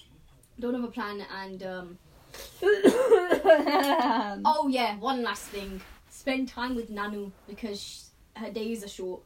Don't 0.60 0.76
over 0.76 0.88
plan 0.88 1.26
and 1.36 1.64
um. 1.64 1.98
oh, 2.64 4.68
yeah, 4.70 4.98
one 4.98 5.24
last 5.24 5.44
thing. 5.46 5.82
Spend 6.10 6.48
time 6.48 6.76
with 6.76 6.90
Nanu 6.90 7.32
because 7.48 8.10
her 8.36 8.50
days 8.50 8.84
are 8.84 8.88
short. 8.88 9.22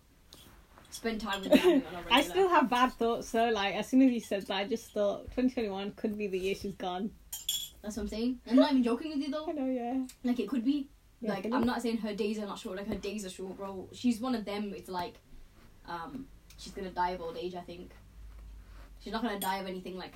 Spend 0.89 1.21
time 1.21 1.41
with 1.41 1.51
Nanu 1.51 1.65
on 1.65 1.71
a 1.71 1.73
regular. 1.79 2.03
I 2.11 2.21
still 2.21 2.49
have 2.49 2.69
bad 2.69 2.93
thoughts 2.93 3.31
though. 3.31 3.49
Like 3.49 3.75
as 3.75 3.89
soon 3.89 4.01
as 4.03 4.11
you 4.11 4.21
said 4.21 4.47
that, 4.47 4.55
I 4.55 4.63
just 4.65 4.91
thought 4.91 5.23
2021 5.35 5.91
could 5.91 6.17
be 6.17 6.27
the 6.27 6.39
year 6.39 6.55
she's 6.55 6.73
gone. 6.73 7.11
That's 7.81 7.97
what 7.97 8.03
I'm 8.03 8.09
saying. 8.09 8.39
I'm 8.49 8.55
not 8.55 8.71
even 8.71 8.83
joking 8.83 9.11
with 9.11 9.19
you 9.19 9.31
though. 9.31 9.47
I 9.47 9.51
know, 9.51 9.65
yeah. 9.65 9.99
Like 10.23 10.39
it 10.39 10.49
could 10.49 10.65
be. 10.65 10.89
Yeah, 11.21 11.33
like 11.33 11.43
can 11.43 11.53
I'm 11.53 11.65
not 11.65 11.81
saying 11.81 11.97
her 11.97 12.13
days 12.13 12.37
are 12.39 12.45
not 12.45 12.59
short. 12.59 12.77
Like 12.77 12.87
her 12.87 12.95
days 12.95 13.25
are 13.25 13.29
short, 13.29 13.57
bro. 13.57 13.87
She's 13.91 14.19
one 14.19 14.35
of 14.35 14.45
them. 14.45 14.73
It's 14.75 14.89
like, 14.89 15.15
um, 15.87 16.27
she's 16.57 16.73
gonna 16.73 16.91
die 16.91 17.11
of 17.11 17.21
old 17.21 17.37
age. 17.37 17.55
I 17.55 17.61
think. 17.61 17.91
She's 18.99 19.13
not 19.13 19.23
gonna 19.23 19.39
die 19.39 19.57
of 19.57 19.67
anything 19.67 19.97
like, 19.97 20.13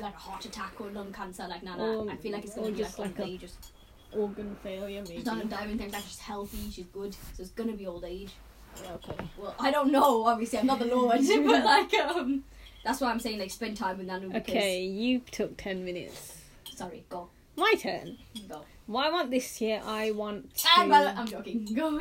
like 0.00 0.14
a 0.14 0.18
heart 0.18 0.44
attack 0.44 0.80
or 0.80 0.90
lung 0.90 1.12
cancer. 1.12 1.46
Like 1.48 1.62
nah, 1.62 1.76
nah. 1.76 1.84
Or- 1.84 2.10
I 2.10 2.16
feel 2.16 2.32
like 2.32 2.44
it's 2.44 2.54
gonna 2.54 2.70
be 2.70 2.78
just 2.78 2.98
like, 2.98 3.18
like. 3.18 3.40
Just, 3.40 3.72
Organ 4.10 4.56
failure, 4.62 5.02
maybe. 5.02 5.16
she's 5.16 5.26
not 5.26 5.36
gonna 5.36 5.50
die 5.50 5.64
of 5.64 5.68
anything. 5.68 5.90
Like 5.90 6.02
she's 6.02 6.18
healthy. 6.18 6.70
She's 6.70 6.86
good. 6.86 7.12
So 7.34 7.42
it's 7.42 7.50
gonna 7.50 7.74
be 7.74 7.86
old 7.86 8.04
age. 8.04 8.32
Okay. 8.90 9.24
Well, 9.36 9.54
I 9.58 9.70
don't 9.70 9.92
know. 9.92 10.24
Obviously, 10.24 10.58
I'm 10.60 10.66
not 10.66 10.78
the 10.78 10.86
Lord, 10.86 11.18
but 11.46 11.64
like, 11.64 11.92
um, 11.94 12.44
that's 12.84 13.00
why 13.00 13.10
I'm 13.10 13.20
saying 13.20 13.38
like 13.38 13.50
spend 13.50 13.76
time 13.76 13.98
with 13.98 14.08
Nanu. 14.08 14.34
Okay, 14.36 14.82
you 14.82 15.20
took 15.30 15.56
10 15.58 15.84
minutes. 15.84 16.38
Sorry, 16.74 17.04
go, 17.08 17.28
My 17.56 17.74
turn. 17.78 18.16
go. 18.48 18.62
What 18.88 19.06
I 19.06 19.10
want 19.10 19.30
this 19.30 19.60
year, 19.60 19.82
I 19.84 20.12
want 20.12 20.64
And 20.78 20.88
well. 20.90 21.12
I'm 21.14 21.26
joking. 21.26 21.66
Go. 21.74 22.00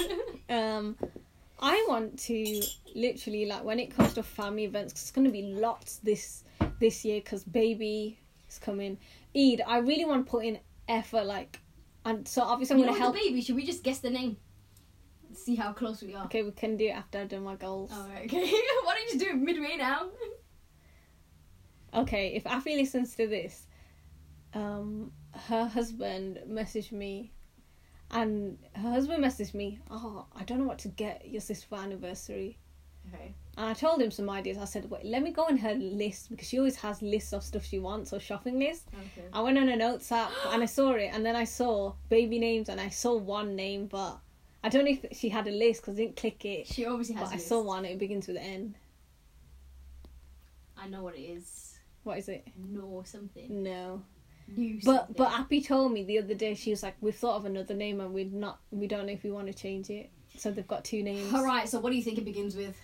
Um, 0.49 0.95
I 1.59 1.85
want 1.89 2.17
to 2.27 2.61
literally 2.95 3.45
like 3.45 3.65
when 3.65 3.77
it 3.77 3.93
comes 3.93 4.13
to 4.13 4.23
family 4.23 4.63
events, 4.63 4.93
'cause 4.93 5.01
it's 5.01 5.11
gonna 5.11 5.29
be 5.29 5.41
lots 5.41 5.97
this 5.97 6.45
this 6.79 7.03
year 7.03 7.19
because 7.19 7.43
baby 7.43 8.17
is 8.49 8.57
coming. 8.57 8.97
Eid, 9.35 9.61
I 9.67 9.79
really 9.79 10.05
want 10.05 10.25
to 10.25 10.31
put 10.31 10.45
in 10.45 10.59
effort, 10.87 11.25
like, 11.25 11.59
and 12.05 12.25
so 12.25 12.41
obviously 12.41 12.75
I'm 12.75 12.79
you 12.79 12.85
gonna 12.85 12.97
help. 12.97 13.15
the 13.15 13.19
baby, 13.19 13.41
should 13.41 13.57
we 13.57 13.65
just 13.65 13.83
guess 13.83 13.99
the 13.99 14.09
name? 14.09 14.37
See 15.33 15.55
how 15.55 15.73
close 15.73 16.01
we 16.01 16.15
are. 16.15 16.23
Okay, 16.25 16.41
we 16.43 16.51
can 16.51 16.77
do 16.77 16.85
it 16.87 16.91
after 16.95 17.19
I've 17.19 17.27
done 17.27 17.43
my 17.43 17.55
goals. 17.55 17.91
Alright, 17.91 18.27
okay. 18.27 18.49
Why 18.83 18.93
don't 18.95 19.03
you 19.07 19.13
just 19.13 19.19
do 19.25 19.29
it 19.31 19.35
midway 19.35 19.75
now? 19.77 20.07
Okay, 21.93 22.33
if 22.35 22.45
Afi 22.45 22.77
listens 22.77 23.13
to 23.15 23.27
this, 23.27 23.67
um, 24.53 25.11
her 25.47 25.65
husband 25.65 26.39
messaged 26.47 26.91
me, 26.91 27.31
and 28.11 28.57
her 28.75 28.89
husband 28.91 29.23
messaged 29.23 29.53
me, 29.53 29.79
"Oh, 29.89 30.25
I 30.35 30.43
don't 30.43 30.59
know 30.59 30.67
what 30.67 30.79
to 30.79 30.87
get 30.89 31.27
your 31.27 31.41
sister 31.41 31.67
for 31.67 31.77
anniversary." 31.77 32.57
Okay. 33.13 33.33
And 33.57 33.65
I 33.65 33.73
told 33.73 34.01
him 34.01 34.11
some 34.11 34.29
ideas. 34.29 34.57
I 34.57 34.65
said, 34.65 34.89
"Wait, 34.89 35.05
let 35.05 35.23
me 35.23 35.31
go 35.31 35.43
on 35.45 35.57
her 35.57 35.73
list 35.73 36.29
because 36.29 36.47
she 36.47 36.59
always 36.59 36.75
has 36.77 37.01
lists 37.01 37.33
of 37.33 37.43
stuff 37.43 37.65
she 37.65 37.79
wants 37.79 38.13
or 38.13 38.19
shopping 38.19 38.59
list." 38.59 38.87
Okay. 38.93 39.27
I 39.33 39.41
went 39.41 39.57
on 39.57 39.69
a 39.69 39.75
notes 39.75 40.11
app 40.11 40.31
and 40.49 40.61
I 40.61 40.65
saw 40.65 40.91
it, 40.93 41.09
and 41.13 41.25
then 41.25 41.35
I 41.35 41.45
saw 41.45 41.93
baby 42.09 42.37
names, 42.39 42.69
and 42.69 42.79
I 42.79 42.89
saw 42.89 43.15
one 43.15 43.55
name, 43.55 43.87
but 43.87 44.19
I 44.63 44.69
don't 44.69 44.85
know 44.85 44.91
if 44.91 45.17
she 45.17 45.29
had 45.29 45.47
a 45.47 45.51
list 45.51 45.81
because 45.81 45.95
I 45.95 46.03
didn't 46.03 46.17
click 46.17 46.43
it. 46.43 46.67
She 46.67 46.85
obviously 46.85 47.15
has. 47.15 47.29
But 47.29 47.35
I 47.35 47.39
saw 47.39 47.61
one. 47.61 47.85
It 47.85 47.97
begins 47.97 48.27
with 48.27 48.37
N. 48.37 48.75
I 50.77 50.87
know 50.87 51.03
what 51.03 51.15
it 51.15 51.21
is. 51.21 51.79
What 52.03 52.17
is 52.19 52.29
it? 52.29 52.47
No 52.55 53.03
something. 53.05 53.63
No. 53.63 54.03
But 54.47 54.81
something. 54.83 55.15
but 55.17 55.31
Appy 55.31 55.61
told 55.61 55.91
me 55.91 56.03
the 56.03 56.19
other 56.19 56.33
day 56.33 56.55
she 56.55 56.69
was 56.71 56.81
like, 56.83 56.95
we've 57.01 57.15
thought 57.15 57.35
of 57.37 57.45
another 57.45 57.73
name 57.73 57.99
and 57.99 58.13
we're 58.13 58.25
not 58.25 58.59
we 58.71 58.87
don't 58.87 59.05
know 59.05 59.13
if 59.13 59.23
we 59.23 59.31
want 59.31 59.47
to 59.47 59.53
change 59.53 59.89
it. 59.89 60.09
So 60.37 60.51
they've 60.51 60.67
got 60.67 60.83
two 60.85 61.03
names. 61.03 61.33
Alright, 61.33 61.67
so 61.69 61.79
what 61.79 61.89
do 61.91 61.95
you 61.97 62.03
think 62.03 62.17
it 62.17 62.25
begins 62.25 62.55
with? 62.55 62.75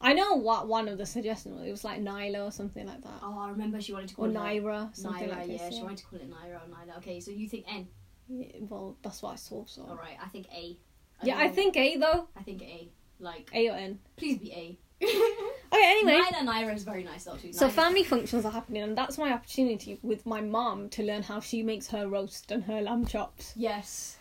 I 0.00 0.14
know 0.14 0.34
what 0.34 0.66
one 0.66 0.88
of 0.88 0.98
the 0.98 1.06
suggestions 1.06 1.56
was. 1.58 1.68
It 1.68 1.70
was 1.70 1.84
like 1.84 2.00
Nyla 2.00 2.48
or 2.48 2.50
something 2.50 2.86
like 2.86 3.02
that. 3.02 3.20
Oh, 3.22 3.38
I 3.38 3.50
remember 3.50 3.80
she 3.80 3.92
wanted 3.92 4.08
to 4.08 4.14
call 4.16 4.24
Or 4.24 4.28
it 4.28 4.34
Naira, 4.34 4.96
something 4.96 5.28
Naira, 5.28 5.30
like 5.30 5.46
this. 5.46 5.60
yeah, 5.60 5.68
Yeah. 5.70 5.76
she 5.76 5.82
wanted 5.82 5.98
to 5.98 6.06
call 6.06 6.18
it 6.18 6.28
Naira 6.30 6.56
or 6.56 6.74
Naira. 6.74 6.96
Okay, 6.98 7.20
so 7.20 7.30
you 7.30 7.48
think 7.48 7.66
N. 7.72 7.86
Yeah, 8.28 8.46
well, 8.68 8.96
that's 9.02 9.22
what 9.22 9.32
I 9.34 9.36
saw. 9.36 9.64
So 9.66 9.82
Alright, 9.82 10.16
I 10.20 10.26
think 10.28 10.46
A. 10.52 10.76
yeah, 11.22 11.36
I 11.38 11.48
think 11.48 11.76
A 11.76 11.96
though. 11.98 12.28
I 12.36 12.42
think 12.42 12.62
A. 12.62 12.88
Like, 13.20 13.50
A 13.54 13.68
or 13.68 13.74
N. 13.76 14.00
please 14.16 14.38
be 14.38 14.52
A. 14.52 14.78
Okay, 15.72 15.82
anyway. 15.84 16.20
Naira 16.20 16.46
Naira 16.46 16.74
is 16.74 16.82
very 16.84 17.02
nice 17.02 17.24
though 17.24 17.36
too. 17.36 17.52
So 17.52 17.68
family 17.68 18.04
functions 18.04 18.44
are 18.44 18.52
happening, 18.52 18.82
and 18.82 18.96
that's 18.96 19.16
my 19.16 19.32
opportunity 19.32 19.98
with 20.02 20.26
my 20.26 20.40
mom 20.40 20.88
to 20.90 21.02
learn 21.02 21.22
how 21.22 21.40
she 21.40 21.62
makes 21.62 21.88
her 21.88 22.08
roast 22.08 22.50
and 22.50 22.64
her 22.64 22.82
lamb 22.82 23.06
chops. 23.06 23.52
Yes. 23.56 24.18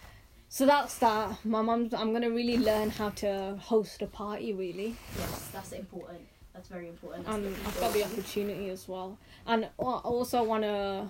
So 0.48 0.66
that's 0.66 0.98
that. 1.00 1.46
My 1.46 1.62
mom's. 1.62 1.94
I'm 1.94 2.14
gonna 2.14 2.30
really 2.30 2.58
learn 2.58 2.90
how 2.90 3.10
to 3.10 3.58
host 3.60 4.02
a 4.02 4.08
party, 4.08 4.54
really, 4.54 4.96
Yes, 5.18 5.50
that's 5.54 5.72
important. 5.74 6.20
That's 6.54 6.68
very 6.68 6.88
important. 6.88 7.26
That's 7.26 7.38
and 7.38 7.56
I've 7.66 7.80
got 7.80 7.94
the 7.94 8.04
opportunity 8.04 8.70
as 8.70 8.88
well. 8.88 9.18
And 9.46 9.66
I 9.66 9.84
also 9.84 10.44
want 10.44 10.64
to. 10.64 11.10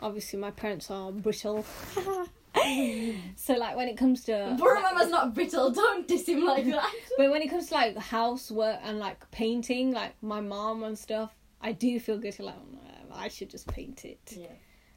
Obviously, 0.00 0.38
my 0.38 0.50
parents 0.50 0.90
are 0.90 1.12
brittle. 1.12 1.64
so 3.36 3.54
like 3.54 3.76
when 3.76 3.88
it 3.88 3.96
comes 3.96 4.24
to 4.24 4.56
Bro, 4.58 4.80
Mama's 4.82 5.10
not 5.10 5.34
brittle. 5.34 5.70
Don't 5.70 6.06
diss 6.08 6.26
him 6.28 6.44
like 6.44 6.64
that. 6.70 6.90
but 7.16 7.30
when 7.30 7.42
it 7.42 7.48
comes 7.50 7.68
to 7.68 7.74
like 7.74 7.96
housework 7.96 8.78
and 8.82 8.98
like 8.98 9.30
painting 9.30 9.92
like 9.92 10.14
my 10.22 10.40
mom 10.40 10.82
and 10.84 10.98
stuff 10.98 11.30
i 11.62 11.72
do 11.72 11.98
feel 12.00 12.18
good 12.18 12.32
to 12.34 12.42
like 12.44 12.54
"Oh, 12.56 13.14
i 13.14 13.28
should 13.28 13.50
just 13.50 13.66
paint 13.66 14.04
it 14.04 14.20
yeah. 14.36 14.46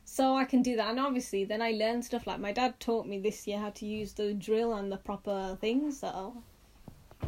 so 0.05 0.35
i 0.35 0.45
can 0.45 0.61
do 0.61 0.75
that 0.77 0.89
and 0.91 0.99
obviously 0.99 1.43
then 1.45 1.61
i 1.61 1.71
learn 1.71 2.01
stuff 2.01 2.25
like 2.27 2.39
my 2.39 2.51
dad 2.51 2.79
taught 2.79 3.05
me 3.07 3.19
this 3.19 3.45
year 3.47 3.59
how 3.59 3.69
to 3.71 3.85
use 3.85 4.13
the 4.13 4.33
drill 4.33 4.73
and 4.75 4.91
the 4.91 4.97
proper 4.97 5.57
things 5.59 5.99
so 5.99 6.35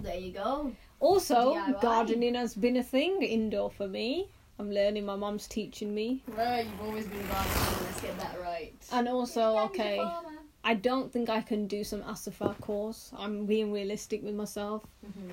There 0.02 0.16
you 0.18 0.32
go. 0.32 0.72
also 1.00 1.56
DIY. 1.56 1.82
gardening 1.82 2.36
has 2.36 2.54
been 2.56 2.78
a 2.78 2.84
thing 2.84 3.22
indoor 3.24 3.70
for 3.72 3.88
me 3.88 4.30
i'm 4.60 4.72
learning 4.72 5.06
my 5.06 5.16
mom's 5.18 5.48
teaching 5.48 5.94
me 5.94 6.24
Right, 6.28 6.66
you've 6.66 6.82
always 6.88 7.06
been 7.08 7.26
gardening. 7.28 7.84
Let's 7.84 8.02
get 8.02 8.18
that 8.20 8.40
right. 8.42 8.74
and 8.94 9.08
also 9.10 9.58
okay. 9.68 9.98
I 10.66 10.74
don't 10.74 11.12
think 11.14 11.30
i 11.30 11.42
can 11.42 11.68
do 11.68 11.84
some 11.84 12.02
asafar 12.14 12.54
course 12.60 13.12
i'm 13.18 13.46
being 13.46 13.72
realistic 13.72 14.22
with 14.24 14.36
myself 14.36 14.84
Mhm. 15.08 15.32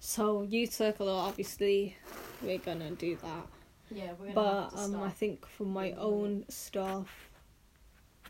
so 0.00 0.42
youth 0.42 0.72
circle 0.72 1.08
obviously 1.08 1.96
we're 2.42 2.58
gonna 2.70 2.90
do 2.92 3.16
that 3.26 3.46
Yeah, 3.90 4.12
we're 4.18 4.32
gonna 4.32 4.34
but 4.34 4.62
have 4.62 4.90
to 4.90 4.96
um, 4.98 5.02
I 5.02 5.10
think 5.10 5.46
for 5.46 5.64
my 5.64 5.86
it. 5.86 5.96
own 5.98 6.44
stuff, 6.48 7.08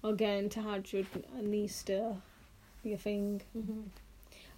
again, 0.02 0.48
Tahajjud 0.48 1.06
needs 1.42 1.82
to 1.84 2.16
be 2.82 2.92
a 2.92 2.98
thing. 2.98 3.40
Mhm. 3.56 3.84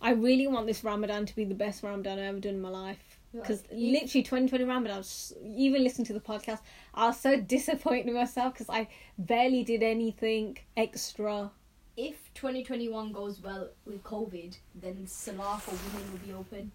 I 0.01 0.11
really 0.13 0.47
want 0.47 0.67
this 0.67 0.83
Ramadan 0.85 1.27
to 1.27 1.37
be 1.37 1.45
the 1.45 1.55
best 1.55 1.83
Ramadan 1.83 2.19
I've 2.19 2.25
ever 2.33 2.41
done 2.41 2.55
in 2.55 2.61
my 2.61 2.69
life. 2.71 3.21
Because 3.33 3.63
Like, 3.63 3.71
literally 3.95 4.23
2020 4.25 4.65
Ramadan, 4.65 4.95
I 4.95 4.99
was, 4.99 5.35
even 5.45 5.85
listening 5.85 6.07
to 6.07 6.13
the 6.15 6.21
podcast, 6.33 6.61
I 6.95 7.07
was 7.09 7.21
so 7.21 7.37
disappointed 7.57 8.09
in 8.09 8.15
myself 8.15 8.55
because 8.55 8.71
I 8.71 8.89
barely 9.19 9.63
did 9.65 9.83
anything 9.83 10.59
extra. 10.77 11.51
If 11.97 12.33
2021 12.35 13.13
goes 13.13 13.41
well 13.41 13.69
with 13.87 14.03
COVID, 14.03 14.57
then 14.75 15.07
Salah 15.07 15.59
for 15.61 15.73
women 15.73 16.13
will 16.13 16.19
be 16.27 16.33
open. 16.33 16.73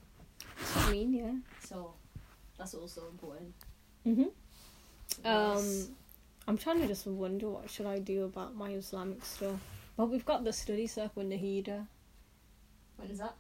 Mean, 0.90 1.14
yeah. 1.14 1.32
So 1.68 1.94
that's 2.58 2.74
also 2.74 3.08
important. 3.10 3.54
hmm 4.04 4.24
Yes. 5.24 5.88
Um, 5.88 5.96
I'm 6.48 6.58
trying 6.58 6.80
to 6.82 6.88
just 6.88 7.06
wonder 7.06 7.50
what 7.50 7.70
should 7.70 7.86
I 7.86 8.00
do 8.00 8.24
about 8.24 8.56
my 8.56 8.72
Islamic 8.72 9.24
stuff. 9.26 9.60
But 9.98 10.10
we've 10.10 10.26
got 10.26 10.44
the 10.44 10.54
study 10.54 10.88
circle 10.88 11.22
in 11.22 11.30
Nahida. 11.30 11.86
when 12.98 13.10
is 13.10 13.20
that? 13.20 13.36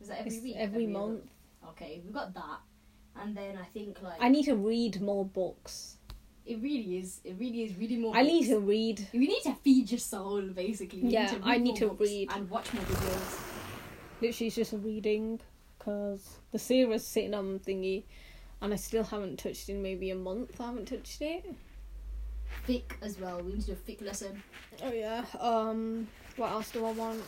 Is 0.00 0.08
that 0.08 0.18
every 0.20 0.32
It's 0.34 0.42
week? 0.42 0.56
every 0.56 0.84
other- 0.84 0.92
month. 0.92 1.30
Okay, 1.70 2.00
we've 2.04 2.12
got 2.12 2.32
that, 2.34 2.60
and 3.16 3.36
then 3.36 3.56
I 3.56 3.64
think 3.64 4.00
like 4.02 4.20
I 4.20 4.28
need 4.28 4.44
to 4.44 4.54
read 4.56 5.00
more 5.00 5.24
books. 5.24 5.95
It 6.46 6.62
really 6.62 6.98
is. 6.98 7.20
It 7.24 7.36
really 7.38 7.64
is 7.64 7.76
reading 7.76 8.02
more. 8.02 8.16
I 8.16 8.22
need 8.22 8.46
to 8.48 8.58
read. 8.60 9.06
You 9.12 9.20
need 9.20 9.42
to 9.42 9.54
feed 9.54 9.90
your 9.90 9.98
soul, 9.98 10.42
basically. 10.42 11.00
You 11.00 11.08
Yeah, 11.10 11.30
need 11.32 11.40
I 11.44 11.56
need 11.58 11.76
to 11.76 11.88
read. 11.88 12.30
and 12.32 12.48
watch 12.48 12.72
more 12.72 12.84
videos. 12.84 13.40
Literally, 14.20 14.46
it's 14.46 14.56
just 14.56 14.72
a 14.72 14.78
reading 14.78 15.40
because 15.78 16.38
the 16.52 16.58
series 16.58 17.04
sitting 17.04 17.34
on 17.34 17.58
thingy, 17.60 18.04
and 18.62 18.72
I 18.72 18.76
still 18.76 19.04
haven't 19.04 19.38
touched 19.38 19.68
it 19.68 19.72
in 19.74 19.82
maybe 19.82 20.10
a 20.10 20.14
month. 20.16 20.60
I 20.60 20.66
haven't 20.66 20.86
touched 20.86 21.20
it. 21.20 21.44
Fiqh 22.66 22.92
as 23.02 23.18
well. 23.18 23.40
We 23.42 23.52
need 23.52 23.60
to 23.62 23.66
do 23.66 23.72
a 23.72 23.76
fiqh 23.76 24.02
lesson. 24.02 24.42
Oh 24.82 24.92
yeah. 24.92 25.24
Um. 25.40 26.08
What 26.36 26.52
else 26.52 26.70
do 26.70 26.84
I 26.84 26.92
want? 26.92 27.22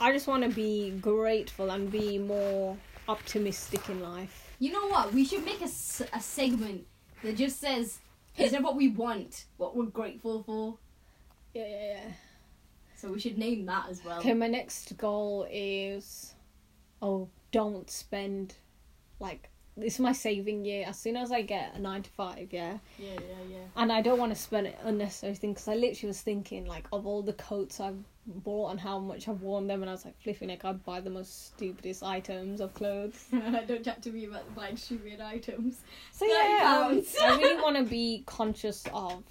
I 0.00 0.12
just 0.12 0.26
want 0.26 0.42
to 0.42 0.48
be 0.48 0.90
grateful 1.00 1.70
and 1.70 1.90
be 1.90 2.18
more 2.18 2.76
optimistic 3.08 3.88
in 3.88 4.00
life. 4.00 4.54
You 4.58 4.72
know 4.72 4.86
what? 4.88 5.12
We 5.12 5.24
should 5.24 5.44
make 5.44 5.60
a, 5.60 5.68
a 6.12 6.20
segment 6.20 6.86
that 7.22 7.36
just 7.36 7.60
says 7.60 7.98
of 8.38 8.62
what 8.64 8.76
we 8.76 8.88
want, 8.88 9.44
what 9.56 9.76
we're 9.76 9.86
grateful 9.86 10.42
for. 10.42 10.78
Yeah, 11.54 11.66
yeah, 11.66 11.92
yeah. 11.94 12.12
So 12.96 13.12
we 13.12 13.20
should 13.20 13.38
name 13.38 13.66
that 13.66 13.86
as 13.90 14.04
well. 14.04 14.18
Okay, 14.20 14.32
my 14.34 14.46
next 14.46 14.96
goal 14.96 15.46
is, 15.50 16.34
oh, 17.00 17.28
don't 17.50 17.90
spend, 17.90 18.54
like, 19.18 19.48
this 19.76 19.94
is 19.94 20.00
my 20.00 20.12
saving 20.12 20.64
year. 20.64 20.84
As 20.86 20.98
soon 20.98 21.16
as 21.16 21.32
I 21.32 21.42
get 21.42 21.74
a 21.74 21.80
nine 21.80 22.02
to 22.02 22.10
five, 22.10 22.48
yeah, 22.52 22.78
Yeah, 22.98 23.14
yeah, 23.14 23.18
yeah. 23.50 23.56
and 23.76 23.90
I 23.90 24.02
don't 24.02 24.18
want 24.18 24.34
to 24.34 24.40
spend 24.40 24.66
it 24.66 24.78
unnecessary 24.84 25.34
things 25.34 25.54
because 25.54 25.68
I 25.68 25.74
literally 25.74 26.08
was 26.08 26.20
thinking 26.20 26.66
like 26.66 26.86
of 26.92 27.06
all 27.06 27.22
the 27.22 27.32
coats 27.32 27.80
I've 27.80 28.04
bought 28.26 28.70
and 28.70 28.80
how 28.80 28.98
much 28.98 29.28
I've 29.28 29.42
worn 29.42 29.66
them, 29.66 29.82
and 29.82 29.90
I 29.90 29.92
was 29.94 30.04
like, 30.04 30.20
flipping 30.22 30.48
heck, 30.48 30.64
I'd 30.64 30.84
buy 30.84 31.00
the 31.00 31.10
most 31.10 31.46
stupidest 31.54 32.02
items 32.02 32.60
of 32.60 32.72
clothes. 32.74 33.24
Don't 33.32 33.84
chat 33.84 34.02
to 34.02 34.10
me 34.10 34.26
about 34.26 34.54
buying 34.54 34.76
stupid 34.76 35.20
items. 35.20 35.80
So 36.12 36.24
yeah, 36.26 36.86
um. 36.90 37.02
I 37.22 37.36
really 37.36 37.60
want 37.62 37.76
to 37.76 37.82
be 37.84 38.22
conscious 38.26 38.84
of 38.92 39.22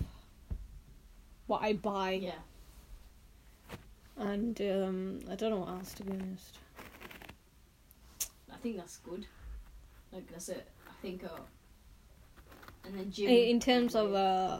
what 1.47 1.61
I 1.63 1.73
buy, 1.73 2.11
Yeah. 2.11 2.31
and 4.17 4.59
um, 4.61 5.19
I 5.29 5.35
don't 5.35 5.51
know 5.51 5.57
what 5.59 5.69
else 5.69 5.93
to 5.95 6.03
be 6.03 6.11
honest. 6.13 6.57
I 8.51 8.57
think 8.61 8.77
that's 8.77 8.97
good. 8.97 9.25
Like 10.11 10.29
that's 10.31 10.49
it. 10.49 10.67
I 10.87 10.93
think. 11.01 11.23
Uh, 11.23 11.29
and 12.85 12.97
then 12.97 13.11
gym. 13.11 13.29
In 13.29 13.59
terms 13.59 13.95
of 13.95 14.13
uh, 14.13 14.59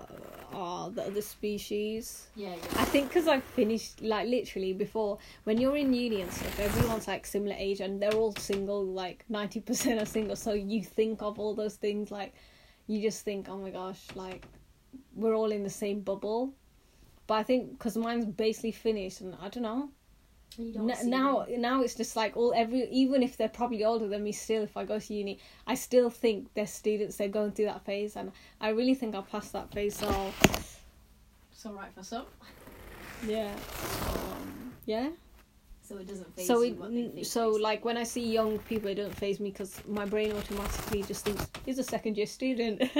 uh, 0.54 0.90
the 0.90 1.06
other 1.06 1.22
species, 1.22 2.28
yeah, 2.36 2.50
yeah. 2.50 2.82
I 2.82 2.86
think 2.86 3.10
because 3.10 3.28
I've 3.28 3.44
finished 3.44 4.02
like 4.02 4.28
literally 4.28 4.74
before 4.74 5.18
when 5.44 5.60
you're 5.60 5.78
in 5.78 5.94
uni 5.94 6.22
and 6.22 6.32
stuff, 6.32 6.60
everyone's 6.60 7.08
like 7.08 7.26
similar 7.26 7.56
age 7.58 7.82
and 7.82 8.02
they're 8.02 8.14
all 8.14 8.36
single. 8.36 8.86
Like 8.86 9.26
ninety 9.30 9.60
percent 9.60 10.02
are 10.02 10.06
single, 10.06 10.36
so 10.36 10.54
you 10.54 10.84
think 10.84 11.22
of 11.22 11.40
all 11.40 11.56
those 11.56 11.76
things 11.76 12.12
like 12.12 12.34
you 12.88 13.02
just 13.02 13.24
think, 13.24 13.48
oh 13.50 13.58
my 13.58 13.70
gosh, 13.70 14.02
like 14.16 14.46
we're 15.16 15.36
all 15.36 15.52
in 15.52 15.64
the 15.64 15.70
same 15.70 16.02
bubble. 16.02 16.54
But 17.28 17.36
I 17.36 17.44
think 17.44 17.72
because 17.72 17.96
mine's 17.98 18.26
basically 18.26 18.72
finished, 18.72 19.22
and 19.22 19.36
I 19.42 19.50
don't 19.50 19.64
know. 19.64 19.90
Don't 20.58 20.90
N- 20.92 21.10
now, 21.10 21.46
them. 21.46 21.62
now 21.62 21.82
it's 21.82 21.96
just 21.96 22.16
like 22.16 22.36
all 22.36 22.54
every 22.56 22.88
even 22.90 23.24
if 23.24 23.38
they're 23.38 23.48
probably 23.50 23.84
older 23.86 24.08
than 24.08 24.24
me, 24.24 24.32
still 24.32 24.64
if 24.64 24.76
I 24.76 24.84
go 24.86 25.00
to 25.00 25.14
uni, 25.14 25.40
I 25.66 25.76
still 25.76 26.10
think 26.10 26.54
they're 26.54 26.68
students. 26.68 27.16
They're 27.18 27.30
going 27.30 27.52
through 27.52 27.66
that 27.66 27.86
phase, 27.86 28.16
and 28.18 28.32
I 28.60 28.70
really 28.70 28.94
think 28.96 29.16
I'll 29.16 29.24
pass 29.24 29.50
that 29.52 29.72
phase. 29.72 29.96
So 29.98 30.34
It's 31.52 31.66
alright 31.66 31.94
for 31.94 32.04
some. 32.04 32.26
yeah, 33.26 33.54
um, 34.08 34.74
yeah. 34.86 35.10
So 35.84 35.98
it 35.98 36.08
doesn't 36.08 36.34
phase 36.36 36.48
so 36.48 36.62
it, 36.64 37.26
so 37.26 37.50
like 37.50 37.84
when 37.84 37.98
I 37.98 38.04
see 38.04 38.26
young 38.32 38.60
people, 38.60 38.90
it 38.90 38.96
doesn't 38.96 39.16
phase 39.16 39.40
me 39.40 39.52
because 39.52 39.82
my 39.88 40.06
brain 40.06 40.32
automatically 40.34 41.04
just 41.04 41.26
thinks 41.26 41.48
he's 41.66 41.80
a 41.80 41.84
second 41.84 42.18
year 42.18 42.28
student. 42.28 42.82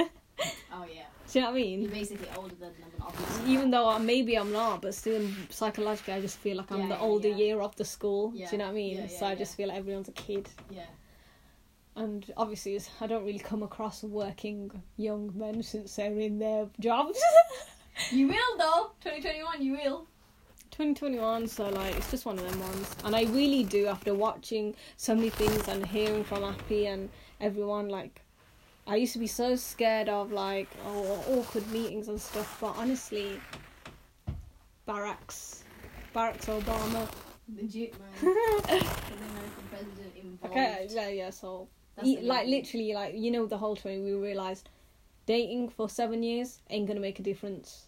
Oh 0.74 0.86
yeah, 0.92 1.02
you 1.38 1.44
know 1.44 1.50
what 1.52 1.58
I 1.58 1.62
mean? 1.62 1.82
you're 1.82 1.90
basically 1.90 2.28
older 2.36 2.54
than 2.54 2.72
them, 2.80 2.90
obviously. 3.00 3.52
Even 3.52 3.70
though 3.70 3.88
I, 3.88 3.98
maybe 3.98 4.36
I'm 4.36 4.52
not, 4.52 4.82
but 4.82 4.94
still 4.94 5.26
psychologically, 5.50 6.14
I 6.14 6.20
just 6.20 6.38
feel 6.38 6.56
like 6.56 6.70
I'm 6.72 6.80
Yeah, 6.82 6.88
the 6.88 6.94
yeah, 6.94 7.00
older 7.00 7.28
yeah. 7.28 7.36
year 7.36 7.60
of 7.60 7.74
the 7.76 7.84
school. 7.84 8.30
Do 8.30 8.38
you 8.38 8.58
know 8.58 8.64
what 8.64 8.70
I 8.70 8.74
mean? 8.74 9.08
So 9.08 9.26
I 9.26 9.34
just 9.34 9.56
feel 9.56 9.68
like 9.68 9.78
everyone's 9.78 10.08
a 10.08 10.12
kid. 10.12 10.48
yeah, 10.70 10.82
And 11.96 12.30
obviously, 12.36 12.80
I 13.00 13.06
don't 13.06 13.24
really 13.24 13.38
come 13.38 13.62
across 13.62 14.02
working 14.02 14.70
young 14.96 15.32
men 15.34 15.62
since 15.62 15.96
they're 15.96 16.18
in 16.18 16.38
their 16.38 16.68
jobs. 16.80 17.18
you 18.10 18.28
will 18.28 18.58
though. 18.58 18.90
2021, 19.04 19.62
you 19.62 19.72
will. 19.72 20.06
2021, 20.70 21.46
so 21.48 21.68
like 21.68 21.94
it's 21.96 22.10
just 22.10 22.24
one 22.24 22.38
of 22.38 22.50
them 22.50 22.60
ones. 22.60 22.96
And 23.04 23.14
I 23.14 23.24
really 23.24 23.62
do 23.62 23.86
after 23.88 24.14
watching 24.14 24.74
so 24.96 25.14
many 25.14 25.28
things 25.28 25.68
and 25.68 25.84
hearing 25.84 26.24
from 26.24 26.44
Appy 26.44 26.86
and 26.86 27.10
everyone 27.42 27.88
like 27.90 28.22
I 28.86 28.96
used 28.96 29.12
to 29.12 29.18
be 29.18 29.26
so 29.26 29.56
scared 29.56 30.08
of 30.08 30.32
like 30.32 30.68
oh, 30.86 31.24
awkward 31.28 31.70
meetings 31.70 32.08
and 32.08 32.20
stuff, 32.20 32.58
but 32.60 32.74
honestly 32.76 33.40
Barracks 34.86 35.64
Barracks 36.12 36.46
Obama. 36.46 37.08
Legit 37.54 37.94
man. 37.98 38.08
the 38.20 38.26
American 38.28 39.64
president 39.70 40.12
involved. 40.16 40.56
Okay, 40.56 40.86
yeah, 40.90 41.08
yeah, 41.08 41.30
so 41.30 41.68
That's 41.96 42.08
like 42.22 42.46
literally 42.46 42.92
like 42.94 43.14
you 43.16 43.30
know 43.30 43.46
the 43.46 43.58
whole 43.58 43.76
20 43.76 44.02
we 44.02 44.12
realized 44.14 44.68
dating 45.26 45.68
for 45.68 45.88
7 45.88 46.22
years 46.22 46.60
ain't 46.70 46.88
to 46.88 46.98
make 46.98 47.18
a 47.18 47.22
difference. 47.22 47.86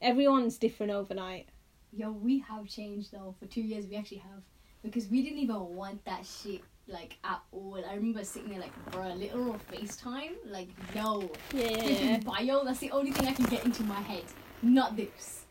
Everyone's 0.00 0.58
different 0.58 0.92
overnight. 0.92 1.48
Yo, 1.92 2.10
we 2.10 2.40
have 2.40 2.66
changed 2.68 3.12
though. 3.12 3.34
For 3.38 3.46
two 3.46 3.62
years, 3.62 3.86
we 3.86 3.96
actually 3.96 4.18
have 4.18 4.42
because 4.82 5.08
we 5.08 5.22
didn't 5.22 5.38
even 5.38 5.74
want 5.74 6.04
that 6.04 6.26
shit 6.26 6.62
like 6.88 7.16
at 7.24 7.40
all. 7.52 7.82
I 7.88 7.94
remember 7.94 8.24
sitting 8.24 8.50
there 8.50 8.60
like, 8.60 8.72
bro, 8.90 9.08
literal 9.14 9.56
FaceTime, 9.70 10.32
like, 10.46 10.68
yo, 10.94 11.30
freaking 11.50 12.24
bio. 12.24 12.64
That's 12.64 12.78
the 12.80 12.90
only 12.90 13.12
thing 13.12 13.26
I 13.28 13.32
can 13.32 13.44
get 13.46 13.64
into 13.64 13.82
my 13.84 14.00
head. 14.00 14.24
Not 14.62 14.96
this. 14.96 15.44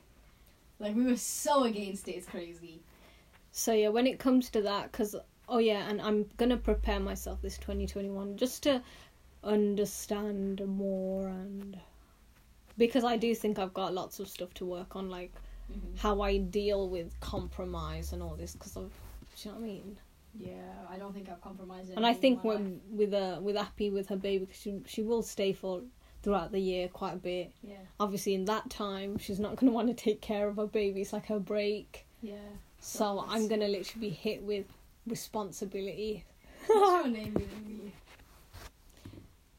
Like 0.80 0.96
we 0.96 1.06
were 1.06 1.18
so 1.18 1.64
against 1.64 2.08
it. 2.08 2.14
It's 2.14 2.28
crazy. 2.28 2.82
So 3.52 3.74
yeah, 3.74 3.90
when 3.90 4.06
it 4.08 4.20
comes 4.20 4.50
to 4.52 4.62
that, 4.64 4.92
because 4.92 5.16
oh 5.50 5.58
yeah, 5.60 5.90
and 5.90 6.02
I'm 6.02 6.26
gonna 6.38 6.58
prepare 6.58 7.00
myself 7.00 7.42
this 7.42 7.58
2021 7.58 8.38
just 8.38 8.64
to 8.64 8.82
understand 9.44 10.62
more 10.68 11.28
and 11.28 11.78
because 12.78 13.04
I 13.04 13.18
do 13.18 13.34
think 13.34 13.58
I've 13.58 13.74
got 13.74 13.94
lots 13.94 14.20
of 14.20 14.28
stuff 14.28 14.54
to 14.56 14.66
work 14.66 14.96
on, 14.96 15.10
like 15.10 15.32
Mm-hmm. 15.70 15.98
how 15.98 16.22
I 16.22 16.38
deal 16.38 16.88
with 16.88 17.20
compromise 17.20 18.14
and 18.14 18.24
all 18.24 18.36
this. 18.36 18.54
Because 18.54 18.78
of, 18.78 18.90
do 19.36 19.50
you 19.50 19.52
know 19.52 19.58
what 19.60 19.64
I 19.66 19.68
mean? 19.68 19.98
Yeah, 20.40 20.62
I 20.90 20.98
don't 20.98 21.14
think 21.14 21.30
I've 21.30 21.42
compromised. 21.42 21.92
And 21.96 22.06
I 22.06 22.14
think 22.14 22.44
when 22.44 22.82
with 22.92 23.14
uh 23.14 23.40
with 23.42 23.58
Appy 23.58 23.90
with 23.90 24.08
her 24.10 24.16
baby, 24.18 24.46
'cause 24.46 24.56
she 24.60 24.82
she 24.86 25.02
will 25.04 25.24
stay 25.24 25.54
for 25.54 25.82
throughout 26.24 26.52
the 26.52 26.60
year 26.60 26.88
quite 26.90 27.14
a 27.14 27.18
bit. 27.18 27.54
yeah, 27.64 27.76
Obviously, 28.00 28.34
in 28.34 28.46
that 28.46 28.70
time, 28.70 29.18
she's 29.18 29.40
not 29.40 29.56
gonna 29.56 29.72
want 29.80 29.88
to 29.88 29.94
take 29.94 30.22
care 30.22 30.48
of 30.48 30.58
her 30.58 30.68
baby. 30.68 31.02
It's 31.02 31.14
like 31.14 31.28
her 31.28 31.40
break. 31.40 32.06
yeah. 32.22 32.36
So 32.80 33.16
Yes. 33.16 33.26
I'm 33.30 33.48
gonna 33.48 33.68
literally 33.68 34.10
be 34.10 34.14
hit 34.14 34.44
with 34.44 34.66
responsibility. 35.08 36.24
What's 36.68 37.06
your 37.06 37.14
name 37.14 37.34
be? 37.34 37.94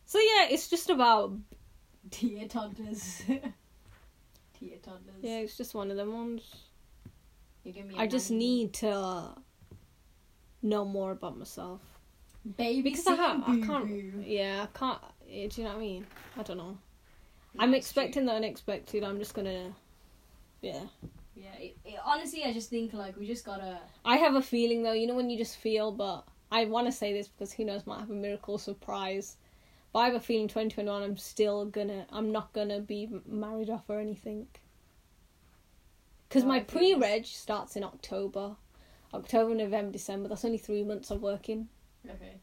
So 0.07 0.19
yeah, 0.19 0.49
it's 0.51 0.69
just 0.69 0.91
about 0.91 1.33
Tia 2.11 2.47
toddlers. 2.49 3.23
Tia 4.59 4.79
toddlers. 4.79 5.17
yeah, 5.23 5.39
it's 5.39 5.57
just 5.57 5.75
one 5.75 5.91
of 5.91 5.97
them 5.97 6.13
ones. 6.13 6.43
You 7.65 7.73
give 7.73 7.87
me. 7.87 7.95
a 7.97 7.99
I 8.01 8.07
just 8.07 8.31
need 8.31 8.73
to 8.75 9.35
know 10.63 10.85
more 10.85 11.13
about 11.13 11.39
myself 11.39 11.81
baby 12.57 12.83
because 12.83 13.07
I, 13.07 13.15
ha- 13.17 13.43
I 13.47 13.61
can't. 13.61 14.27
Yeah, 14.27 14.67
I 14.73 14.79
can't. 14.79 15.01
eh, 15.31 15.49
Do 15.49 15.61
you 15.61 15.67
know 15.69 15.75
what 15.75 15.79
I 15.79 15.81
mean? 15.81 16.07
I 16.39 16.43
don't 16.43 16.57
know. 16.57 16.79
I'm 17.59 17.73
That's 17.73 17.93
true. 17.93 18.03
expecting 18.03 18.27
the 18.27 18.33
unexpected. 18.33 19.05
I'm 19.05 19.19
just 19.19 19.35
gonna. 19.35 19.73
Yeah, 20.63 20.81
Yeah, 21.37 21.55
it, 21.59 21.77
it, 21.85 21.99
honestly, 22.05 22.45
I 22.45 22.53
just 22.53 22.71
think 22.71 22.93
like 22.95 23.17
we 23.19 23.27
just 23.27 23.45
gotta. 23.45 23.79
I 24.05 24.17
have 24.17 24.35
a 24.35 24.43
feeling 24.43 24.83
though. 24.83 24.93
You 24.93 25.07
know 25.07 25.15
when 25.15 25.31
you 25.31 25.37
just 25.39 25.57
feel, 25.57 25.93
but 25.93 26.25
I 26.51 26.65
want 26.65 26.87
to 26.87 26.93
say 26.93 27.13
this 27.13 27.29
because 27.29 27.53
who 27.53 27.65
knows, 27.65 27.87
might 27.87 28.01
have 28.01 28.11
a 28.11 28.15
miracle 28.15 28.57
surprise. 28.59 29.37
But 29.93 30.01
I 30.01 30.05
have 30.07 30.15
a 30.15 30.21
feeling 30.21 30.49
2021. 30.49 31.03
I'm 31.03 31.17
still 31.17 31.67
gonna. 31.67 32.07
I'm 32.11 32.33
not 32.33 32.53
gonna 32.53 32.81
be 32.81 33.09
married 33.27 33.69
off 33.71 33.85
or 33.89 33.99
anything. 34.01 34.47
Because 36.29 36.43
No, 36.45 36.49
my 36.51 36.61
pre-reg 36.61 37.25
starts 37.27 37.77
in 37.77 37.85
October, 37.85 38.57
October, 39.15 39.55
November, 39.55 39.93
December. 39.93 40.29
That's 40.29 40.45
only 40.45 40.59
three 40.59 40.85
months 40.85 41.11
of 41.11 41.23
working. 41.23 41.69
Okay. 42.09 42.35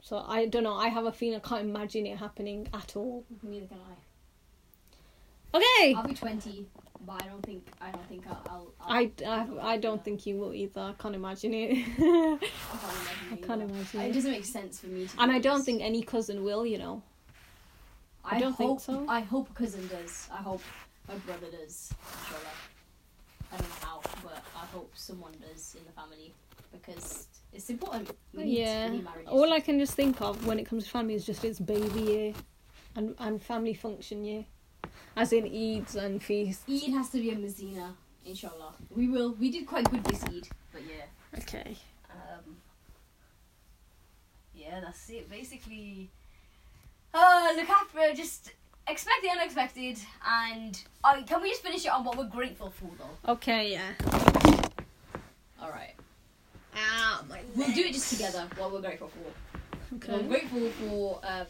So 0.00 0.18
I 0.26 0.46
don't 0.46 0.64
know. 0.64 0.74
I 0.74 0.88
have 0.88 1.04
a 1.06 1.12
feeling 1.12 1.36
I 1.36 1.48
can't 1.48 1.62
imagine 1.62 2.06
it 2.06 2.18
happening 2.18 2.68
at 2.74 2.96
all. 2.96 3.24
Neither 3.42 3.66
can 3.66 3.78
I. 3.78 5.56
Okay. 5.58 5.94
I'll 5.94 6.06
be 6.06 6.14
twenty, 6.14 6.66
but 7.06 7.22
I 7.22 7.26
don't 7.26 7.42
think 7.44 7.66
I 7.80 7.90
don't 7.90 8.08
think 8.08 8.24
I'll. 8.26 8.42
I'll, 8.48 8.72
I'll 8.80 8.96
I, 8.96 9.10
I, 9.26 9.72
I 9.74 9.76
don't 9.76 10.02
think 10.04 10.26
you 10.26 10.36
will 10.38 10.54
either. 10.54 10.80
I 10.80 10.94
can't 11.00 11.14
imagine 11.14 11.52
it. 11.54 11.70
I 11.98 12.38
can't 12.40 12.42
imagine. 12.82 13.28
I 13.30 13.34
it 13.34 13.42
can't 13.46 13.62
imagine 13.62 14.00
It 14.00 14.10
it. 14.10 14.12
doesn't 14.14 14.30
make 14.30 14.44
sense 14.44 14.80
for 14.80 14.86
me. 14.88 15.06
To 15.06 15.20
And 15.20 15.30
I 15.30 15.38
don't 15.38 15.52
honest. 15.54 15.66
think 15.66 15.82
any 15.82 16.02
cousin 16.02 16.42
will, 16.42 16.64
you 16.66 16.78
know. 16.78 17.02
I 18.24 18.36
I, 18.36 18.40
don't 18.40 18.56
think 18.56 18.70
hope, 18.70 18.80
so. 18.80 19.04
I 19.08 19.20
hope 19.20 19.50
a 19.50 19.54
cousin 19.54 19.86
does. 19.88 20.28
I 20.32 20.36
hope 20.38 20.62
my 21.08 21.14
brother 21.16 21.46
does. 21.50 21.92
I 23.52 23.56
don't 23.56 23.68
know 23.68 23.74
how, 23.82 24.00
hope 24.72 24.90
someone 24.94 25.32
does 25.40 25.76
in 25.78 25.84
the 25.84 25.92
family 25.92 26.32
because 26.72 27.28
it's 27.52 27.70
important. 27.70 28.10
We 28.34 28.44
need, 28.44 28.58
yeah. 28.58 28.86
we 28.90 28.96
need 28.96 29.04
marriages. 29.04 29.32
All 29.32 29.52
I 29.52 29.60
can 29.60 29.78
just 29.78 29.94
think 29.94 30.20
of 30.20 30.46
when 30.46 30.58
it 30.58 30.64
comes 30.64 30.84
to 30.84 30.90
family 30.90 31.14
is 31.14 31.26
just 31.26 31.44
it's 31.44 31.60
baby 31.60 32.00
year 32.00 32.34
and, 32.96 33.14
and 33.18 33.42
family 33.42 33.74
function 33.74 34.24
year. 34.24 34.44
As 35.16 35.32
in 35.32 35.44
Eids 35.44 35.94
and 35.94 36.22
feasts. 36.22 36.64
Eid 36.68 36.94
has 36.94 37.10
to 37.10 37.18
be 37.18 37.30
a 37.30 37.38
Messina, 37.38 37.94
inshallah. 38.24 38.74
We 38.90 39.08
will. 39.08 39.34
We 39.38 39.50
did 39.50 39.66
quite 39.66 39.90
good 39.90 40.02
this 40.04 40.24
Eid, 40.24 40.48
but 40.72 40.82
yeah. 40.82 41.38
Okay. 41.38 41.76
Um, 42.10 42.56
yeah, 44.54 44.80
that's 44.80 45.08
it. 45.10 45.28
Basically, 45.30 46.10
uh, 47.12 47.48
look 47.56 47.68
after 47.68 48.14
just 48.14 48.52
expect 48.88 49.22
the 49.22 49.30
unexpected, 49.30 49.98
and 50.26 50.82
uh, 51.04 51.22
can 51.26 51.42
we 51.42 51.50
just 51.50 51.62
finish 51.62 51.84
it 51.84 51.92
on 51.92 52.04
what 52.04 52.16
we're 52.16 52.24
grateful 52.24 52.70
for, 52.70 52.90
though? 52.98 53.32
Okay, 53.32 53.72
yeah. 53.72 54.41
All 55.62 55.70
right, 55.70 55.94
Ah, 56.74 57.22
my 57.28 57.40
we'll 57.54 57.70
do 57.72 57.82
it 57.82 57.92
just 57.92 58.10
together. 58.12 58.48
What 58.56 58.72
we're 58.72 58.80
grateful 58.80 59.08
for. 59.08 60.10
We're 60.10 60.22
grateful 60.24 60.68
for 60.70 61.20
um, 61.22 61.46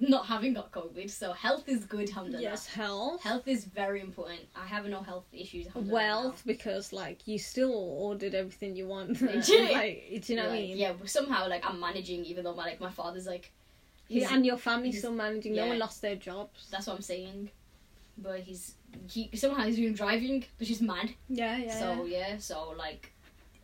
not 0.00 0.26
having 0.26 0.54
got 0.54 0.72
COVID, 0.72 1.08
so 1.10 1.32
health 1.32 1.68
is 1.68 1.84
good. 1.84 2.08
Alhamdulillah. 2.08 2.42
Yes, 2.42 2.66
health. 2.66 3.22
Health 3.22 3.46
is 3.46 3.66
very 3.66 4.00
important. 4.00 4.40
I 4.56 4.66
have 4.66 4.84
no 4.86 5.00
health 5.02 5.26
issues. 5.32 5.68
Wealth, 5.74 6.42
because 6.44 6.92
like 6.92 7.28
you 7.28 7.38
still 7.38 7.72
ordered 7.72 8.34
everything 8.34 8.74
you 8.74 8.88
want. 8.88 9.20
Like, 9.22 9.44
do 9.44 9.52
you 9.52 10.36
know 10.36 10.44
what 10.46 10.52
I 10.52 10.62
mean? 10.62 10.76
Yeah, 10.76 10.94
but 10.98 11.08
somehow 11.08 11.48
like 11.48 11.64
I'm 11.64 11.78
managing, 11.78 12.24
even 12.24 12.42
though 12.44 12.54
my 12.54 12.64
like 12.64 12.80
my 12.80 12.90
father's 12.90 13.26
like. 13.26 13.52
Yeah, 14.08 14.34
and 14.34 14.44
your 14.44 14.56
family's 14.56 14.98
still 14.98 15.12
managing. 15.12 15.54
No 15.54 15.68
one 15.68 15.78
lost 15.78 16.02
their 16.02 16.16
jobs. 16.16 16.66
That's 16.72 16.88
what 16.88 16.96
I'm 16.96 17.02
saying. 17.02 17.50
But 18.18 18.40
he's 18.40 18.74
he 19.08 19.30
somehow 19.34 19.64
he's 19.64 19.76
doing 19.76 19.94
driving, 19.94 20.44
which 20.58 20.70
is 20.70 20.80
mad. 20.80 21.10
yeah, 21.28 21.56
yeah. 21.56 21.78
So 21.78 22.04
yeah, 22.04 22.38
so 22.38 22.74
like 22.76 23.12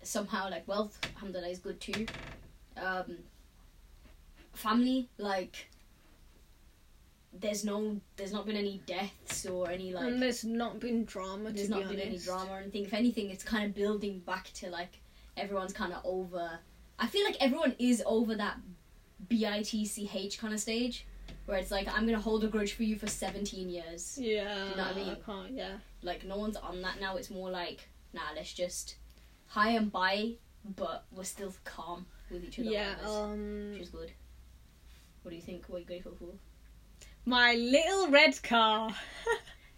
somehow 0.03 0.51
like 0.51 0.67
wealth, 0.67 0.99
alhamdulillah, 1.15 1.49
is 1.49 1.59
good 1.59 1.81
too. 1.81 2.07
Um, 2.77 3.19
family, 4.53 5.09
like 5.19 5.69
there's 7.33 7.65
no, 7.65 8.01
there's 8.17 8.33
not 8.33 8.47
been 8.47 8.57
any 8.57 8.81
deaths 8.87 9.47
or 9.47 9.71
any 9.71 9.93
like. 9.93 10.07
and 10.07 10.23
there's 10.23 10.45
not 10.45 10.81
been 10.81 11.05
drama. 11.05 11.51
there's 11.51 11.69
to 11.69 11.75
not 11.75 11.89
be 11.89 11.97
been 11.97 12.09
any 12.09 12.19
drama 12.19 12.53
or 12.53 12.59
anything. 12.59 12.85
If 12.85 12.95
anything, 12.95 13.31
it's 13.31 13.45
kind 13.45 13.65
of 13.65 13.75
building 13.75 14.21
back 14.21 14.51
to 14.55 14.71
like 14.71 14.99
everyone's 15.37 15.73
kind 15.73 15.93
of 15.93 16.01
over. 16.05 16.59
I 16.99 17.07
feel 17.07 17.25
like 17.25 17.37
everyone 17.41 17.75
is 17.79 18.03
over 18.07 18.35
that 18.37 18.57
bitch 19.29 20.39
kind 20.39 20.55
of 20.55 20.61
stage, 20.61 21.07
where 21.47 21.59
it's 21.59 21.71
like 21.71 21.89
I'm 21.89 22.07
gonna 22.07 22.21
hold 22.21 22.45
a 22.45 22.49
grudge 22.49 22.73
for 22.75 22.83
you 22.83 22.97
for 22.97 23.07
17 23.07 23.69
years. 23.69 24.19
Yeah. 24.21 24.65
Do 24.65 24.71
you 24.71 24.77
know 24.77 24.83
what 24.83 24.93
I 24.93 24.95
mean? 24.95 25.17
can't. 25.25 25.51
Yeah. 25.53 25.73
Like 26.03 26.25
no 26.25 26.37
one's 26.37 26.57
on 26.57 26.83
that 26.83 27.01
now. 27.01 27.17
It's 27.17 27.31
more 27.31 27.51
like 27.51 27.89
nah, 28.13 28.23
let's 28.35 28.53
just 28.53 28.97
high 29.47 29.71
and 29.71 29.91
by, 29.91 30.33
but 30.77 31.05
we're 31.13 31.25
still 31.25 31.53
calm 31.65 32.07
with 32.31 32.45
each 32.45 32.59
other. 32.59 32.71
Yeah. 32.71 32.95
Um. 33.05 33.73
which 33.73 33.83
is 33.83 33.89
good. 33.91 34.13
What 35.23 35.31
do 35.31 35.37
you 35.37 35.43
think? 35.43 35.65
What 35.67 35.77
are 35.77 35.81
you 35.81 35.87
grateful 35.87 36.15
for? 36.19 36.29
My 37.25 37.55
little 37.55 38.09
red 38.09 38.41
car. 38.43 38.91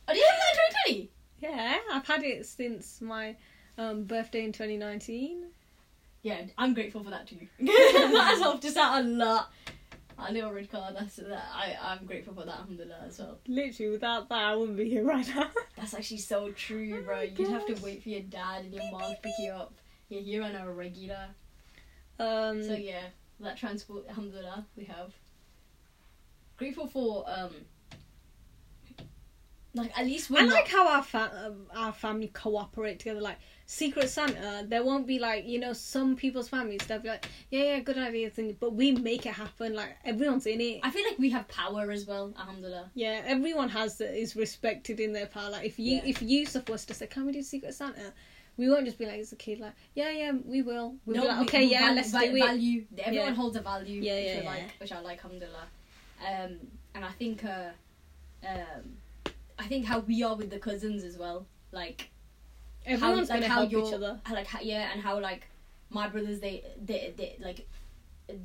Oh, 0.06 0.12
do 0.12 0.18
you 0.18 0.26
have 0.26 0.38
that 0.38 0.88
in 0.88 0.94
2020? 0.94 1.11
yeah, 1.40 1.76
I've 1.92 2.06
had 2.06 2.22
it 2.22 2.46
since 2.46 3.00
my 3.00 3.37
um, 3.76 4.04
birthday 4.04 4.44
in 4.44 4.52
2019. 4.52 5.44
Yeah, 6.22 6.42
I'm 6.56 6.74
grateful 6.74 7.04
for 7.04 7.11
that 7.11 7.26
too. 7.26 7.37
that 7.61 8.26
has 8.30 8.40
helped 8.40 8.64
us 8.64 8.76
out 8.76 9.02
a 9.02 9.06
lot. 9.06 9.50
a 10.28 10.33
little 10.33 10.52
red 10.52 10.70
card. 10.70 10.96
That's 10.98 11.16
that. 11.16 11.44
I 11.54 11.76
I'm 11.81 12.04
grateful 12.07 12.35
for 12.35 12.44
that. 12.44 12.59
Alhamdulillah 12.61 13.04
as 13.07 13.18
well. 13.18 13.38
Literally, 13.46 13.92
without 13.92 14.28
that, 14.28 14.35
I 14.38 14.57
wouldn't 14.57 14.76
be 14.76 14.88
here 14.88 15.04
right 15.04 15.26
now. 15.35 15.50
That's 15.76 15.94
actually 15.94 16.18
so 16.18 16.50
true, 16.52 16.98
Oh 17.00 17.02
bro. 17.02 17.16
my 17.16 17.22
You'd 17.22 17.48
have 17.50 17.66
to 17.66 17.74
wait 17.83 18.02
for 18.02 18.09
your 18.09 18.22
dad 18.22 18.64
and 18.64 18.74
your 18.74 18.90
mom 18.90 19.02
to 19.02 19.16
pick 19.22 19.33
you 19.38 19.50
up. 19.52 19.74
You're 20.09 20.22
here 20.22 20.42
on 20.42 20.54
a 20.57 20.70
regular. 20.72 21.28
Um, 22.18 22.62
So 22.64 22.74
yeah, 22.74 23.02
that 23.40 23.57
transport. 23.57 24.04
Alhamdulillah, 24.09 24.66
we 24.76 24.85
have. 24.85 25.12
Grateful 26.57 26.88
for 26.88 27.24
um. 27.28 27.50
Like 29.78 29.98
at 29.98 30.04
least 30.06 30.30
we're 30.30 30.40
I 30.40 30.44
not. 30.44 30.54
like 30.54 30.68
how 30.68 30.88
our 30.88 31.02
fa- 31.02 31.32
um, 31.46 31.66
our 31.76 31.92
family 31.92 32.28
cooperate 32.28 32.98
together. 32.98 33.20
Like 33.20 33.38
Secret 33.66 34.08
Santa, 34.08 34.64
there 34.66 34.82
won't 34.84 35.06
be 35.06 35.18
like 35.18 35.46
you 35.46 35.58
know 35.58 35.72
some 35.72 36.16
people's 36.16 36.48
families 36.48 36.80
they'll 36.86 36.98
be 37.00 37.08
like, 37.08 37.26
yeah, 37.50 37.62
yeah, 37.64 37.78
good 37.80 37.98
idea, 37.98 38.30
thing, 38.30 38.56
but 38.60 38.74
we 38.74 38.92
make 38.92 39.26
it 39.26 39.32
happen. 39.34 39.74
Like 39.74 39.96
everyone's 40.04 40.46
in 40.46 40.60
it. 40.60 40.80
I 40.82 40.90
feel 40.90 41.04
like 41.08 41.18
we 41.18 41.30
have 41.30 41.46
power 41.48 41.90
as 41.90 42.06
well. 42.06 42.32
Alhamdulillah. 42.38 42.90
Yeah, 42.94 43.22
everyone 43.26 43.68
has 43.70 43.98
that 43.98 44.18
is 44.18 44.36
respected 44.36 45.00
in 45.00 45.12
their 45.12 45.26
power. 45.26 45.50
Like 45.50 45.66
if 45.66 45.78
you 45.78 45.96
Yeah. 45.96 46.02
if 46.06 46.22
Yusuf 46.22 46.68
was 46.68 46.84
to 46.86 46.94
say, 46.94 47.06
"Can 47.06 47.26
we 47.26 47.32
do 47.32 47.42
Secret 47.42 47.74
Santa?" 47.74 48.12
We 48.56 48.68
won't 48.68 48.86
just 48.86 48.98
be 48.98 49.06
like, 49.06 49.20
"It's 49.20 49.30
a 49.30 49.36
kid." 49.36 49.60
Like, 49.60 49.74
yeah, 49.94 50.10
yeah, 50.10 50.32
we 50.44 50.62
will. 50.62 50.96
We'll 51.06 51.22
be 51.22 51.28
like, 51.28 51.42
okay, 51.42 51.60
we 51.66 51.70
yeah, 51.70 51.86
val- 51.86 51.94
let's 51.94 52.10
val- 52.10 52.22
do 52.26 52.34
it. 52.36 52.40
Value. 52.44 52.84
Everyone 52.98 53.28
Yeah. 53.28 53.34
holds 53.34 53.56
a 53.56 53.60
value. 53.60 54.02
Yeah, 54.02 54.14
which 54.16 54.24
yeah, 54.26 54.32
I 54.32 54.42
yeah. 54.42 54.50
like, 54.50 54.70
which 54.80 54.92
I 54.92 55.00
like. 55.00 55.24
Alhamdulillah. 55.24 55.66
Um, 56.26 56.58
and 56.96 57.04
I 57.04 57.12
think, 57.12 57.44
uh, 57.44 57.70
um, 58.44 58.96
I 59.58 59.64
think 59.64 59.86
how 59.86 60.00
we 60.00 60.22
are 60.22 60.36
with 60.36 60.50
the 60.50 60.58
cousins 60.58 61.04
as 61.04 61.16
well. 61.16 61.46
Like 61.72 62.10
Everyone's 62.86 63.28
how, 63.28 63.34
like 63.34 63.42
gonna 63.42 63.52
how 63.52 63.68
help 63.68 63.86
each 63.88 63.94
other. 63.94 64.20
how, 64.22 64.34
like 64.34 64.46
how, 64.46 64.60
yeah, 64.60 64.90
and 64.92 65.02
how 65.02 65.18
like 65.20 65.46
my 65.90 66.08
brothers 66.08 66.40
they 66.40 66.64
they, 66.82 67.12
they 67.16 67.36
like 67.40 67.66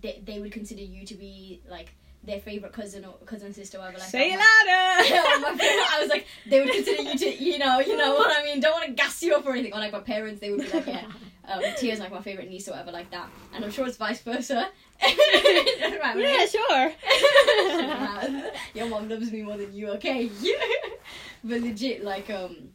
they, 0.02 0.22
they 0.24 0.40
would 0.40 0.52
consider 0.52 0.82
you 0.82 1.06
to 1.06 1.16
be 1.16 1.62
like 1.70 1.94
their 2.24 2.40
favorite 2.40 2.72
cousin 2.72 3.04
or 3.06 3.14
cousin 3.26 3.54
sister 3.54 3.80
whatever. 3.80 3.98
Like 3.98 4.08
Say 4.08 4.32
it 4.32 4.38
louder. 4.38 4.44
I 4.70 5.98
was 6.00 6.10
like, 6.10 6.26
they 6.50 6.62
would 6.62 6.72
consider 6.72 7.02
you 7.02 7.18
to, 7.18 7.44
you 7.44 7.58
know, 7.58 7.80
you 7.80 7.98
know 7.98 8.16
what 8.16 8.36
I 8.36 8.44
mean. 8.44 8.62
Don't 8.62 8.72
want 8.72 8.86
to 8.86 8.94
gas 8.94 9.22
you 9.22 9.36
up 9.36 9.46
or 9.46 9.52
anything. 9.52 9.74
Or 9.74 9.80
like 9.80 9.92
my 9.92 10.00
parents, 10.00 10.40
they 10.40 10.52
would 10.52 10.62
be 10.62 10.70
like, 10.70 10.88
yeah, 10.88 11.06
um, 11.48 11.62
Tia's 11.78 12.00
like 12.00 12.12
my 12.12 12.22
favorite 12.22 12.50
niece 12.50 12.68
or 12.68 12.72
whatever, 12.72 12.92
like 12.92 13.12
that. 13.12 13.30
And 13.54 13.66
I'm 13.66 13.72
sure 13.72 13.86
it's 13.86 13.98
vice 13.98 14.22
versa. 14.22 14.70
Yeah, 16.16 16.46
sure. 16.46 16.94
Your 18.74 18.88
mom 18.88 19.10
loves 19.10 19.32
me 19.32 19.42
more 19.44 19.58
than 19.58 19.74
you, 19.74 19.90
okay? 19.92 20.30
but 21.44 21.62
legit, 21.62 22.04
like, 22.04 22.30
um, 22.30 22.70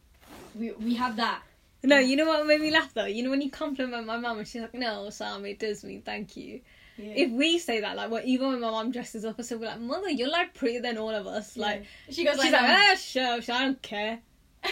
we 0.55 0.71
we 0.73 0.95
have 0.95 1.15
that. 1.17 1.41
No, 1.83 1.97
you 1.97 2.17
know 2.17 2.25
what 2.25 2.45
made 2.45 2.61
me 2.61 2.71
laugh 2.71 2.93
though? 2.93 3.05
You 3.05 3.23
know 3.23 3.29
when 3.29 3.41
you 3.41 3.49
compliment 3.49 4.05
my 4.05 4.17
mum 4.17 4.37
and 4.37 4.47
she's 4.47 4.61
like, 4.61 4.73
"No, 4.73 5.09
Sam, 5.09 5.45
it 5.45 5.59
does 5.59 5.83
mean 5.83 6.01
thank 6.01 6.35
you." 6.35 6.61
Yeah. 6.97 7.13
If 7.15 7.31
we 7.31 7.57
say 7.59 7.79
that, 7.79 7.95
like, 7.95 8.11
what 8.11 8.25
even 8.25 8.49
when 8.49 8.59
my 8.59 8.71
mum 8.71 8.91
dresses 8.91 9.23
up, 9.23 9.35
I 9.39 9.43
still 9.43 9.59
be 9.59 9.65
like, 9.65 9.79
"Mother, 9.79 10.09
you're 10.09 10.29
like 10.29 10.53
prettier 10.53 10.81
than 10.81 10.97
all 10.97 11.11
of 11.11 11.25
us." 11.27 11.55
Like, 11.55 11.85
she 12.09 12.25
goes 12.25 12.35
she's 12.35 12.51
like, 12.51 12.61
like, 12.61 12.69
"Ah, 12.69 12.95
sure, 12.97 13.41
sure, 13.41 13.55
I 13.55 13.59
don't 13.61 13.81
care." 13.81 14.19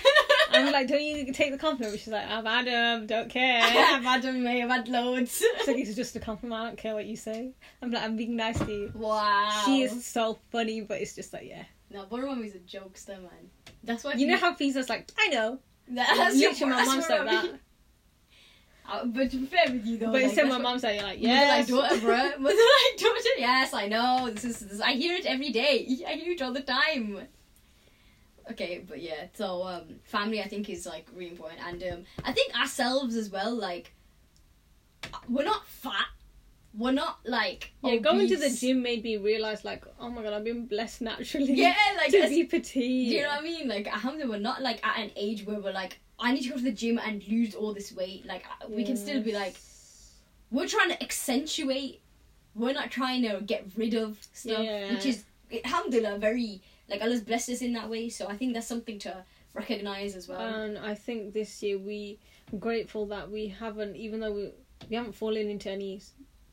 I'm 0.65 0.71
like, 0.71 0.87
"Don't 0.87 1.01
you 1.03 1.31
take 1.33 1.51
the 1.51 1.57
compliment?" 1.57 1.99
She's 1.99 2.07
like, 2.07 2.27
"I've 2.27 2.45
had 2.45 2.65
them, 2.67 3.07
don't 3.07 3.29
care." 3.29 3.61
I've 3.63 4.03
had 4.03 4.21
them, 4.21 4.43
mate. 4.43 4.63
I've 4.63 4.69
had 4.69 4.87
loads. 4.87 5.37
She's 5.57 5.67
like, 5.67 5.77
"It's 5.77 5.95
just 5.95 6.15
a 6.15 6.19
compliment. 6.19 6.61
I 6.61 6.65
don't 6.67 6.77
care 6.77 6.93
what 6.95 7.05
you 7.05 7.15
say." 7.15 7.51
I'm 7.81 7.91
like, 7.91 8.03
"I'm 8.03 8.15
being 8.17 8.35
nice 8.35 8.59
to 8.59 8.71
you." 8.71 8.91
wow. 8.95 9.63
She 9.65 9.81
is 9.83 10.05
so 10.05 10.39
funny, 10.51 10.81
but 10.81 11.01
it's 11.01 11.15
just 11.15 11.33
like, 11.33 11.47
yeah. 11.47 11.63
No, 11.89 12.05
Bora 12.05 12.27
Mummy's 12.27 12.55
a 12.55 12.59
jokester, 12.59 13.21
man. 13.21 13.49
That's 13.83 14.03
why. 14.03 14.13
You 14.13 14.27
know 14.27 14.37
how 14.37 14.53
Pizza's 14.53 14.89
like, 14.89 15.09
"I 15.17 15.27
know." 15.27 15.59
That's 15.89 16.35
Literally, 16.35 16.73
my 16.73 16.83
mum's 16.85 17.09
like 17.09 17.25
that. 17.25 17.59
Uh, 18.89 19.03
but 19.03 19.29
to 19.29 19.35
be 19.37 19.45
fair 19.47 19.65
with 19.69 19.85
you 19.85 19.97
though, 19.97 20.05
But 20.05 20.13
like, 20.13 20.23
instead, 20.23 20.43
my 20.45 20.51
what- 20.51 20.61
mum's 20.61 20.83
like, 20.83 20.95
"You're 20.99 21.03
like, 21.03 21.17
Mother 21.19 21.27
yes." 21.33 21.69
like 21.69 21.89
daughter, 21.89 21.95
bruh. 21.97 22.39
Mother 22.39 22.55
like 22.55 22.97
daughter. 22.99 23.29
Yes, 23.37 23.73
I 23.73 23.87
know. 23.89 24.29
This 24.31 24.45
is, 24.45 24.59
this, 24.59 24.79
I 24.79 24.93
hear 24.93 25.13
it 25.15 25.25
every 25.25 25.49
day. 25.51 25.85
I 26.07 26.13
hear 26.13 26.31
it 26.31 26.41
all 26.41 26.53
the 26.53 26.61
time. 26.61 27.19
Okay, 28.51 28.83
but 28.87 29.01
yeah. 29.01 29.27
So 29.33 29.63
um, 29.63 29.83
family, 30.03 30.41
I 30.41 30.47
think, 30.47 30.69
is 30.69 30.85
like 30.85 31.05
really 31.15 31.31
important, 31.31 31.61
and 31.65 31.83
um, 31.93 32.03
I 32.23 32.31
think 32.31 32.57
ourselves 32.59 33.15
as 33.15 33.29
well. 33.29 33.53
Like, 33.53 33.91
we're 35.29 35.45
not 35.45 35.67
fat. 35.67 36.05
We're 36.77 36.91
not 36.91 37.17
like 37.25 37.71
Yeah, 37.83 37.95
going 37.97 38.27
to 38.27 38.37
the 38.37 38.51
gym 38.51 38.83
made 38.83 39.03
me 39.03 39.17
realize, 39.17 39.65
like, 39.65 39.83
oh 39.99 40.09
my 40.09 40.21
god, 40.21 40.33
I've 40.33 40.43
been 40.43 40.67
blessed 40.67 41.01
naturally. 41.01 41.53
Yeah, 41.53 41.73
like 41.97 42.11
to 42.11 42.29
be 42.29 42.43
petite. 42.43 43.09
Do 43.09 43.15
you 43.15 43.23
know 43.23 43.29
what 43.29 43.39
I 43.39 43.43
mean? 43.43 43.67
Like, 43.67 43.87
alhamdulillah, 43.87 44.29
we're 44.37 44.39
not 44.39 44.61
like 44.61 44.85
at 44.85 44.99
an 44.99 45.11
age 45.15 45.45
where 45.45 45.59
we're 45.59 45.71
like, 45.73 45.99
I 46.19 46.33
need 46.33 46.43
to 46.43 46.49
go 46.49 46.55
to 46.57 46.63
the 46.63 46.71
gym 46.71 46.99
and 47.03 47.27
lose 47.27 47.55
all 47.55 47.73
this 47.73 47.91
weight. 47.93 48.25
Like, 48.27 48.45
we 48.69 48.83
can 48.83 48.95
still 48.95 49.21
be 49.23 49.31
like, 49.33 49.55
we're 50.51 50.67
trying 50.67 50.89
to 50.89 51.01
accentuate. 51.01 52.01
We're 52.53 52.73
not 52.73 52.91
trying 52.91 53.23
to 53.23 53.41
get 53.43 53.65
rid 53.75 53.93
of 53.95 54.17
stuff, 54.33 54.63
Yeah. 54.63 54.93
which 54.93 55.05
is 55.05 55.23
alhamdulillah 55.63 56.17
very 56.19 56.61
like 56.89 57.01
Allah's 57.01 57.21
blessed 57.21 57.49
us 57.49 57.61
in 57.61 57.73
that 57.73 57.89
way. 57.89 58.09
So 58.09 58.27
I 58.27 58.37
think 58.37 58.53
that's 58.53 58.67
something 58.67 58.99
to 58.99 59.23
recognize 59.53 60.15
as 60.15 60.27
well. 60.27 60.39
And 60.39 60.77
I 60.77 60.95
think 60.95 61.33
this 61.33 61.61
year 61.61 61.77
we 61.77 62.19
I'm 62.51 62.59
grateful 62.59 63.05
that 63.07 63.29
we 63.29 63.47
haven't, 63.47 63.95
even 63.95 64.19
though 64.19 64.31
we 64.31 64.51
we 64.89 64.95
haven't 64.95 65.13
fallen 65.13 65.49
into 65.49 65.69
any 65.69 66.01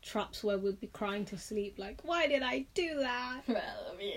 traps 0.02 0.44
where 0.44 0.58
we'll 0.58 0.72
be 0.72 0.88
crying 0.88 1.24
to 1.26 1.38
sleep. 1.38 1.78
Like, 1.78 2.00
why 2.02 2.26
did 2.26 2.42
I 2.42 2.66
do 2.74 2.98
that? 2.98 3.42
well, 3.48 3.92
I 3.92 3.96
mean, 3.96 4.14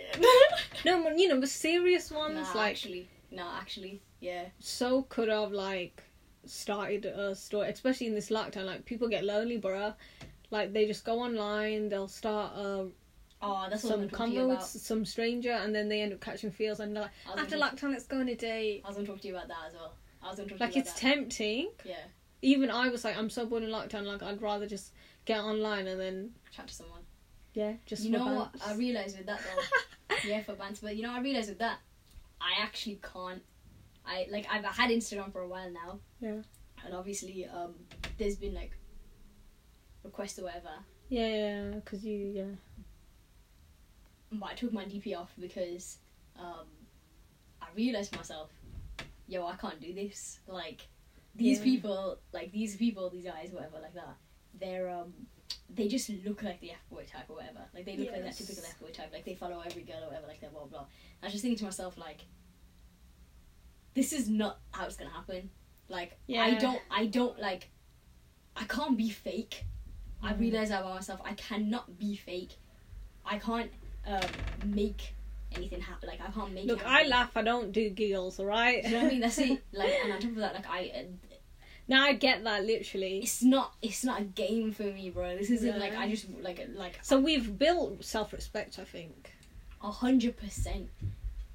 No, 0.85 1.09
you 1.11 1.27
know, 1.27 1.39
the 1.39 1.47
serious 1.47 2.11
ones 2.11 2.35
nah, 2.53 2.59
like 2.59 2.71
actually, 2.71 3.09
no, 3.31 3.47
actually, 3.59 4.01
yeah, 4.19 4.45
so 4.59 5.03
could 5.03 5.29
have 5.29 5.51
like 5.51 6.03
started 6.45 7.05
a 7.05 7.35
story, 7.35 7.69
especially 7.69 8.07
in 8.07 8.15
this 8.15 8.29
lockdown. 8.29 8.65
Like 8.65 8.85
people 8.85 9.07
get 9.07 9.23
lonely, 9.23 9.59
bruh. 9.59 9.93
Like 10.49 10.73
they 10.73 10.85
just 10.87 11.03
go 11.03 11.19
online, 11.19 11.89
they'll 11.89 12.07
start 12.07 12.53
uh, 12.55 12.85
oh, 13.41 13.67
that's 13.69 13.83
what 13.83 13.91
some 13.93 14.01
I'm 14.01 14.09
talking 14.09 14.33
convo 14.35 14.45
about. 14.45 14.57
with 14.59 14.67
some 14.67 15.05
stranger, 15.05 15.51
and 15.51 15.73
then 15.73 15.89
they 15.89 16.01
end 16.01 16.13
up 16.13 16.21
catching 16.21 16.51
feels, 16.51 16.79
and 16.79 16.95
they're 16.95 17.03
like, 17.03 17.11
I 17.35 17.39
after 17.41 17.57
lockdown, 17.57 17.91
let's 17.91 18.05
go 18.05 18.19
on 18.19 18.29
a 18.29 18.35
date. 18.35 18.81
I 18.83 18.87
was 18.87 18.97
gonna 18.97 19.07
talk 19.07 19.21
to 19.21 19.27
you 19.27 19.35
about 19.35 19.47
that 19.49 19.57
as 19.69 19.73
well. 19.73 19.93
I 20.23 20.29
was 20.29 20.37
gonna 20.37 20.49
talk 20.49 20.59
Like 20.59 20.71
to 20.71 20.75
you 20.77 20.81
it's 20.81 20.91
about 20.91 21.01
that. 21.01 21.15
tempting. 21.15 21.71
yeah, 21.85 21.95
Even 22.41 22.69
I 22.71 22.89
was 22.89 23.03
like, 23.03 23.17
I'm 23.17 23.29
so 23.29 23.45
bored 23.45 23.63
in 23.63 23.69
lockdown. 23.69 24.05
Like 24.05 24.23
I'd 24.23 24.41
rather 24.41 24.67
just 24.67 24.93
get 25.25 25.39
online 25.39 25.87
and 25.87 25.99
then 25.99 26.31
chat 26.51 26.67
to 26.67 26.73
someone. 26.73 27.01
yeah, 27.53 27.73
just 27.85 28.03
you 28.03 28.11
know 28.11 28.25
what? 28.33 28.51
I 28.65 28.73
realized 28.75 29.17
with 29.17 29.27
that 29.27 29.39
though. 30.09 30.15
yeah, 30.27 30.41
for 30.43 30.53
bands. 30.53 30.79
But 30.79 30.95
you 30.95 31.03
know, 31.03 31.11
I 31.11 31.19
realized 31.21 31.49
with 31.49 31.59
that, 31.59 31.79
I 32.41 32.61
actually 32.63 32.99
can't. 33.13 33.41
I 34.05 34.27
like 34.31 34.47
I've 34.51 34.63
had 34.65 34.89
Instagram 34.89 35.31
for 35.31 35.41
a 35.41 35.47
while 35.47 35.69
now. 35.71 35.99
Yeah. 36.21 36.41
And 36.85 36.93
obviously, 36.93 37.45
um, 37.45 37.73
there's 38.17 38.35
been 38.37 38.53
like 38.53 38.71
requests 40.03 40.39
or 40.39 40.43
whatever. 40.43 40.69
Yeah, 41.09 41.27
yeah, 41.27 41.69
because 41.75 42.03
you, 42.05 42.17
yeah. 42.35 42.43
But 44.31 44.49
I 44.51 44.53
took 44.53 44.73
my 44.73 44.83
DP 44.85 45.15
off 45.15 45.31
because 45.39 45.97
um, 46.37 46.67
I 47.61 47.67
realized 47.75 48.15
myself, 48.15 48.49
yo, 49.27 49.45
I 49.45 49.55
can't 49.55 49.79
do 49.79 49.93
this. 49.93 50.39
Like 50.47 50.87
these 51.35 51.57
Yeah. 51.59 51.63
people, 51.63 52.17
like 52.33 52.51
these 52.51 52.75
people, 52.75 53.09
these 53.09 53.23
guys, 53.25 53.51
whatever, 53.51 53.79
like 53.81 53.93
that. 53.93 54.17
They're 54.59 54.89
um, 54.89 55.13
they 55.69 55.87
just 55.87 56.09
look 56.25 56.43
like 56.43 56.59
the 56.61 56.71
F 56.71 56.77
boy 56.89 57.03
type 57.11 57.29
or 57.29 57.35
whatever. 57.35 57.59
Like 57.73 57.85
they 57.85 57.95
look 57.95 58.11
like 58.11 58.23
that 58.23 58.35
typical 58.35 58.63
F 58.65 58.79
boy 58.79 58.89
type. 58.89 59.09
Like 59.13 59.25
they 59.25 59.35
follow 59.35 59.61
every 59.65 59.83
girl 59.83 60.03
or 60.03 60.07
whatever. 60.07 60.27
Like 60.27 60.41
that 60.41 60.51
blah 60.53 60.65
blah. 60.65 60.85
I 61.21 61.25
was 61.25 61.31
just 61.33 61.41
thinking 61.43 61.57
to 61.59 61.65
myself 61.65 61.97
like, 61.97 62.21
this 63.93 64.13
is 64.13 64.29
not 64.29 64.59
how 64.71 64.85
it's 64.85 64.95
gonna 64.95 65.11
happen. 65.11 65.49
Like 65.89 66.17
I 66.37 66.55
don't, 66.55 66.81
I 66.91 67.05
don't 67.05 67.39
like, 67.39 67.69
I 68.55 68.65
can't 68.65 68.97
be 68.97 69.09
fake. 69.09 69.63
I 70.21 70.33
Mm. 70.33 70.39
realize 70.39 70.69
that 70.69 70.81
about 70.81 70.95
myself. 70.95 71.21
I 71.23 71.33
cannot 71.33 71.97
be 71.99 72.15
fake. 72.15 72.57
I 73.25 73.37
can't 73.37 73.71
um, 74.07 74.21
make 74.65 75.13
anything 75.55 75.81
happen. 75.81 76.09
Like 76.09 76.21
I 76.21 76.31
can't 76.31 76.53
make. 76.53 76.65
Look, 76.65 76.85
I 76.85 77.07
laugh. 77.07 77.35
I 77.35 77.41
don't 77.41 77.71
do 77.71 77.89
giggles. 77.89 78.39
All 78.39 78.45
right. 78.45 78.83
Do 78.83 78.89
you 78.89 78.95
know 78.95 79.03
what 79.03 79.07
I 79.07 79.11
mean? 79.11 79.21
That's 79.21 79.37
it. 79.37 79.63
Like, 79.73 79.93
and 80.03 80.13
on 80.13 80.19
top 80.19 80.31
of 80.31 80.37
that, 80.37 80.53
like 80.55 80.69
I, 80.69 80.91
uh, 80.95 81.03
now 81.87 82.03
I 82.03 82.13
get 82.13 82.43
that 82.43 82.65
literally. 82.65 83.19
it's 83.19 83.43
not, 83.43 83.73
it's 83.81 84.03
not 84.03 84.21
a 84.21 84.23
game 84.23 84.71
for 84.71 84.83
me, 84.83 85.09
bro. 85.09 85.37
This 85.37 85.49
isn't 85.49 85.79
like. 85.79 85.95
I 85.95 86.09
just 86.09 86.27
like 86.41 86.67
like 86.75 86.99
So 87.01 87.19
we've 87.19 87.57
built 87.57 88.03
self-respect. 88.03 88.79
I 88.79 88.83
think. 88.83 89.31
a 89.81 89.91
hundred 89.91 90.37
percent. 90.37 90.89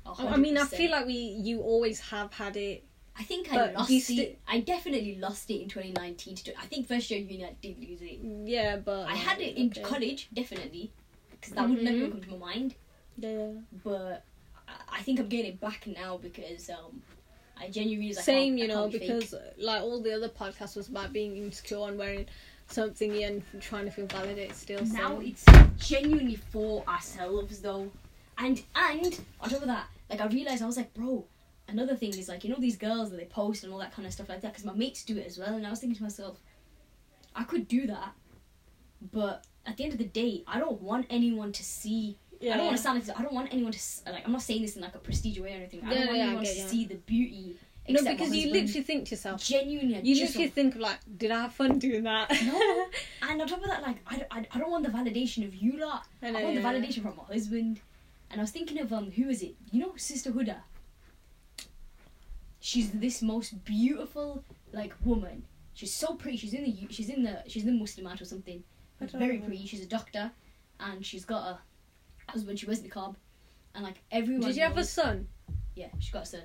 I 0.05 0.37
mean, 0.37 0.59
I 0.59 0.65
feel 0.65 0.91
like 0.91 1.07
we, 1.07 1.15
you 1.15 1.61
always 1.61 2.01
have 2.01 2.33
had 2.33 2.57
it. 2.57 2.85
I 3.17 3.25
think 3.25 3.53
I 3.53 3.73
lost 3.73 3.91
you 3.91 4.23
it. 4.23 4.41
I 4.49 4.61
definitely 4.61 5.17
lost 5.17 5.51
it 5.51 5.61
in 5.63 5.69
2019. 5.69 6.35
To, 6.37 6.59
I 6.59 6.67
think 6.67 6.89
first 6.89 7.11
year 7.11 7.21
uni 7.21 7.45
I 7.45 7.55
did 7.61 7.79
lose 7.79 8.01
it. 8.01 8.19
Yeah, 8.23 8.79
but 8.79 9.07
I 9.07 9.15
had 9.15 9.41
it 9.41 9.57
in 9.57 9.69
okay. 9.69 9.83
college, 9.83 10.29
definitely, 10.33 10.91
because 11.43 11.55
that 11.57 11.69
would 11.69 11.83
never 11.83 11.99
Mhm. 12.07 12.11
come 12.13 12.21
to 12.23 12.31
my 12.31 12.37
mind. 12.55 12.75
Yeah. 13.19 13.53
But 13.85 14.25
I- 14.69 14.99
I 14.99 15.03
think 15.03 15.21
I'm 15.21 15.29
getting 15.29 15.53
it 15.53 15.61
back 15.61 15.87
now 15.87 16.17
because 16.17 16.71
um, 16.71 17.03
I 17.57 17.69
genuinely 17.69 18.17
I 18.17 18.21
Same, 18.23 18.57
you 18.57 18.69
know, 18.69 18.89
be 18.89 18.99
because 19.01 19.35
uh, 19.35 19.53
like 19.59 19.83
all 19.83 20.01
the 20.01 20.13
other 20.15 20.29
podcasts 20.29 20.77
was 20.77 20.89
about 20.89 21.13
being 21.13 21.37
insecure 21.37 21.87
and 21.89 21.99
wearing 21.99 22.27
something 22.69 23.23
and 23.25 23.43
trying 23.61 23.85
to 23.85 23.91
feel 23.91 24.07
validated 24.07 24.55
still. 24.57 24.87
So. 24.87 24.93
now 24.95 25.21
it's 25.21 25.45
genuinely 25.79 26.37
for 26.37 26.83
ourselves 26.89 27.61
though 27.61 27.91
and 28.39 28.63
and 28.75 29.21
on 29.41 29.51
top 29.51 29.61
of 29.61 29.67
that 29.67 29.87
like 30.09 30.21
i 30.23 30.27
realized 30.29 30.63
i 30.63 30.67
was 30.67 30.79
like 30.79 30.95
bro 30.95 31.23
another 31.69 31.95
thing 31.95 32.09
is 32.17 32.29
like 32.31 32.45
you 32.45 32.51
know 32.51 32.57
these 32.59 32.77
girls 32.77 33.11
that 33.11 33.19
they 33.19 33.27
post 33.27 33.63
and 33.65 33.73
all 33.73 33.79
that 33.79 33.93
kind 33.93 34.07
of 34.07 34.13
stuff 34.15 34.29
like 34.31 34.41
that 34.41 34.53
because 34.53 34.65
my 34.65 34.73
mates 34.73 35.05
do 35.05 35.19
it 35.19 35.27
as 35.27 35.37
well 35.37 35.53
and 35.55 35.67
i 35.67 35.71
was 35.71 35.81
thinking 35.81 35.97
to 35.97 36.03
myself 36.03 36.41
i 37.37 37.45
could 37.45 37.69
do 37.69 37.87
that 37.87 38.13
But 39.11 39.45
at 39.67 39.77
the 39.77 39.85
end 39.85 39.93
of 39.93 39.99
the 39.99 40.05
day, 40.05 40.45
I 40.47 40.59
don't 40.59 40.81
want 40.81 41.07
anyone 41.11 41.53
to 41.53 41.65
see. 41.65 42.19
Yeah. 42.41 42.55
I 42.55 42.57
don't 42.57 42.67
want 42.67 42.77
to 42.77 42.83
sound 42.83 42.97
like 42.99 43.07
this. 43.07 43.15
I 43.17 43.23
don't 43.23 43.35
want 43.35 43.53
anyone 43.53 43.73
to 43.73 43.81
like. 44.11 44.25
I'm 44.25 44.33
not 44.33 44.43
saying 44.43 44.63
this 44.63 44.77
in 44.77 44.83
like 44.83 44.95
a 44.95 44.99
prestige 44.99 45.39
way 45.39 45.53
or 45.55 45.57
anything. 45.57 45.81
I 45.85 45.89
don't 45.91 45.99
Yeah, 45.99 46.07
want 46.07 46.19
anyone 46.21 46.45
to 46.45 46.69
see 46.69 46.85
the 46.87 46.97
beauty. 46.97 47.57
No, 47.89 48.03
because 48.05 48.35
you 48.35 48.53
literally 48.53 48.83
think 48.83 49.07
to 49.07 49.11
yourself, 49.13 49.43
genuinely. 49.43 50.01
You 50.05 50.15
just 50.15 50.35
literally 50.37 50.51
think 50.51 50.77
of 50.77 50.81
like, 50.81 50.99
did 51.17 51.33
I 51.33 51.43
have 51.43 51.53
fun 51.53 51.79
doing 51.81 52.05
that? 52.05 52.31
No. 52.45 52.87
And 53.29 53.41
on 53.41 53.49
top 53.49 53.63
of 53.63 53.69
that, 53.69 53.83
like, 53.83 53.97
I, 54.07 54.25
I, 54.31 54.47
I 54.53 54.59
don't 54.59 54.71
want 54.71 54.85
the 54.85 54.91
validation 54.91 55.45
of 55.45 55.55
you 55.55 55.79
lot. 55.79 56.05
I 56.23 56.29
I, 56.29 56.31
know, 56.31 56.41
want 56.43 56.55
the 56.57 56.61
validation 56.61 57.03
from 57.03 57.17
my 57.17 57.25
husband. 57.25 57.81
And 58.31 58.41
I 58.41 58.45
was 58.45 58.51
thinking 58.51 58.79
of, 58.81 58.93
um, 58.93 59.11
who 59.11 59.29
is 59.29 59.43
it? 59.43 59.55
You 59.73 59.81
know 59.81 59.93
Sister 59.97 60.31
Huda? 60.31 60.57
She's 62.61 62.91
this 62.93 63.23
most 63.23 63.65
beautiful, 63.65 64.45
like, 64.73 64.95
woman. 65.05 65.45
She's 65.75 65.93
so 65.93 66.15
pretty. 66.15 66.37
She's 66.37 66.55
in 66.55 66.65
the, 66.65 66.87
she's 66.91 67.09
in 67.09 67.23
the, 67.25 67.43
she's 67.49 67.65
in 67.65 67.77
the 67.79 67.85
Muslimat 67.85 68.21
or 68.21 68.25
something. 68.25 68.63
I 69.15 69.19
Very 69.19 69.39
know. 69.39 69.47
pretty. 69.47 69.67
She's 69.67 69.83
a 69.83 69.87
doctor. 69.87 70.31
And 70.81 71.05
she's 71.05 71.25
got 71.25 71.47
a 71.47 71.59
husband. 72.31 72.59
She 72.59 72.67
wears 72.67 72.81
the 72.83 72.89
cob. 72.89 73.17
And, 73.75 73.85
like, 73.85 74.03
everyone 74.11 74.47
Did 74.49 74.57
you 74.57 74.63
have 74.63 74.77
a 74.79 74.85
son? 74.85 75.29
Yeah, 75.75 75.89
she 76.01 76.13
got 76.13 76.25
a 76.25 76.27
son. 76.27 76.43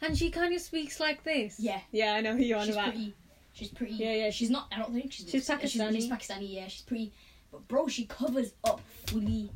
And 0.00 0.16
she 0.16 0.30
kind 0.30 0.54
of 0.54 0.60
speaks 0.60 1.00
like 1.00 1.22
this. 1.24 1.56
Yeah. 1.58 1.80
Yeah, 1.92 2.14
I 2.14 2.20
know 2.20 2.34
who 2.36 2.42
you're 2.42 2.58
on 2.58 2.66
She's 2.66 2.74
about. 2.74 2.88
pretty. 2.92 3.14
She's 3.52 3.68
pretty. 3.68 3.94
Yeah, 3.94 4.12
yeah, 4.14 4.30
She's 4.30 4.50
not. 4.50 4.66
I 4.74 4.78
don't 4.78 4.92
think 4.94 5.12
she's. 5.12 5.28
She's 5.30 5.48
Muslim. 5.48 5.68
She's, 5.68 5.80
Pakistani. 5.80 5.92
she's 5.94 6.08
Pakistani. 6.10 6.54
Yeah, 6.54 6.68
she's 6.68 6.82
pretty. 6.82 7.12
But 7.50 7.68
bro, 7.68 7.86
she 7.88 8.06
covers 8.06 8.52
up 8.64 8.80
fully. 9.06 9.50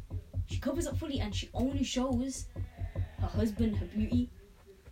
She 0.46 0.58
covers 0.58 0.86
up 0.86 0.98
fully, 0.98 1.20
and 1.20 1.34
she 1.34 1.48
only 1.54 1.82
shows 1.82 2.46
her 3.20 3.26
husband 3.26 3.76
her 3.76 3.86
beauty. 3.86 4.28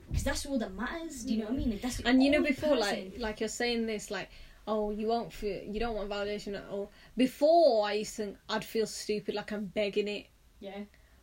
Because 0.09 0.25
that's 0.25 0.47
all 0.47 0.59
that 0.59 0.73
matters. 0.75 1.25
Do 1.25 1.35
you 1.35 1.41
know 1.41 1.47
what 1.47 1.55
I 1.55 1.57
mean? 1.57 1.71
Like, 1.73 1.83
that's 1.83 2.01
And 2.01 2.23
you 2.23 2.31
know, 2.31 2.43
before, 2.43 2.77
person. 2.77 2.81
like, 2.81 3.15
like 3.19 3.41
you're 3.41 3.49
saying 3.49 3.87
this, 3.87 4.11
like, 4.11 4.31
oh, 4.67 4.91
you 4.91 5.07
won't 5.07 5.33
feel, 5.33 5.63
you 5.63 5.79
don't 5.81 5.95
want 5.95 6.09
validation 6.09 6.57
at 6.57 6.65
all. 6.71 6.91
Before, 7.17 7.87
I 7.87 7.95
used 7.95 8.17
to 8.17 8.25
think 8.25 8.37
I'd 8.49 8.65
feel 8.65 8.87
stupid, 8.87 9.35
like 9.35 9.53
I'm 9.53 9.67
begging 9.67 10.09
it. 10.09 10.27
yeah, 10.61 10.81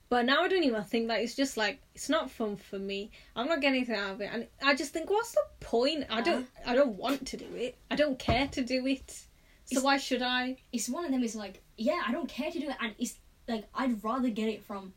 But 0.10 0.26
now 0.26 0.44
I 0.44 0.48
don't 0.48 0.64
even 0.64 0.84
think 0.84 1.08
that. 1.08 1.22
It's 1.22 1.36
just 1.36 1.58
like 1.58 1.82
it's 1.96 2.10
not 2.10 2.30
fun 2.30 2.56
for 2.58 2.78
me. 2.80 3.12
I'm 3.36 3.48
not 3.48 3.62
getting 3.62 3.78
anything 3.78 3.96
out 3.96 4.12
of 4.16 4.22
it, 4.22 4.30
and 4.32 4.48
I 4.64 4.76
just 4.76 4.94
think, 4.94 5.10
what's 5.10 5.32
the 5.32 5.42
point? 5.60 6.06
I 6.10 6.22
don't, 6.22 6.44
uh-huh. 6.44 6.72
I 6.72 6.76
don't 6.76 6.96
want 6.98 7.26
to 7.28 7.38
do 7.38 7.48
it. 7.56 7.78
I 7.90 7.96
don't 7.96 8.20
care 8.20 8.48
to 8.48 8.62
do 8.64 8.86
it. 8.88 9.10
So 9.10 9.26
It's- 9.72 9.84
why 9.84 9.98
should 9.98 10.22
I? 10.22 10.58
it's 10.74 10.90
one 10.90 11.06
of 11.06 11.12
them. 11.12 11.24
Is 11.24 11.36
like, 11.36 11.62
yeah, 11.78 12.02
I 12.08 12.12
don't 12.12 12.28
care 12.30 12.52
to 12.52 12.60
do 12.60 12.70
it, 12.70 12.76
and 12.82 12.94
it's 13.00 13.16
like 13.48 13.66
I'd 13.74 14.04
rather 14.04 14.30
get 14.30 14.50
it 14.50 14.64
from. 14.64 14.94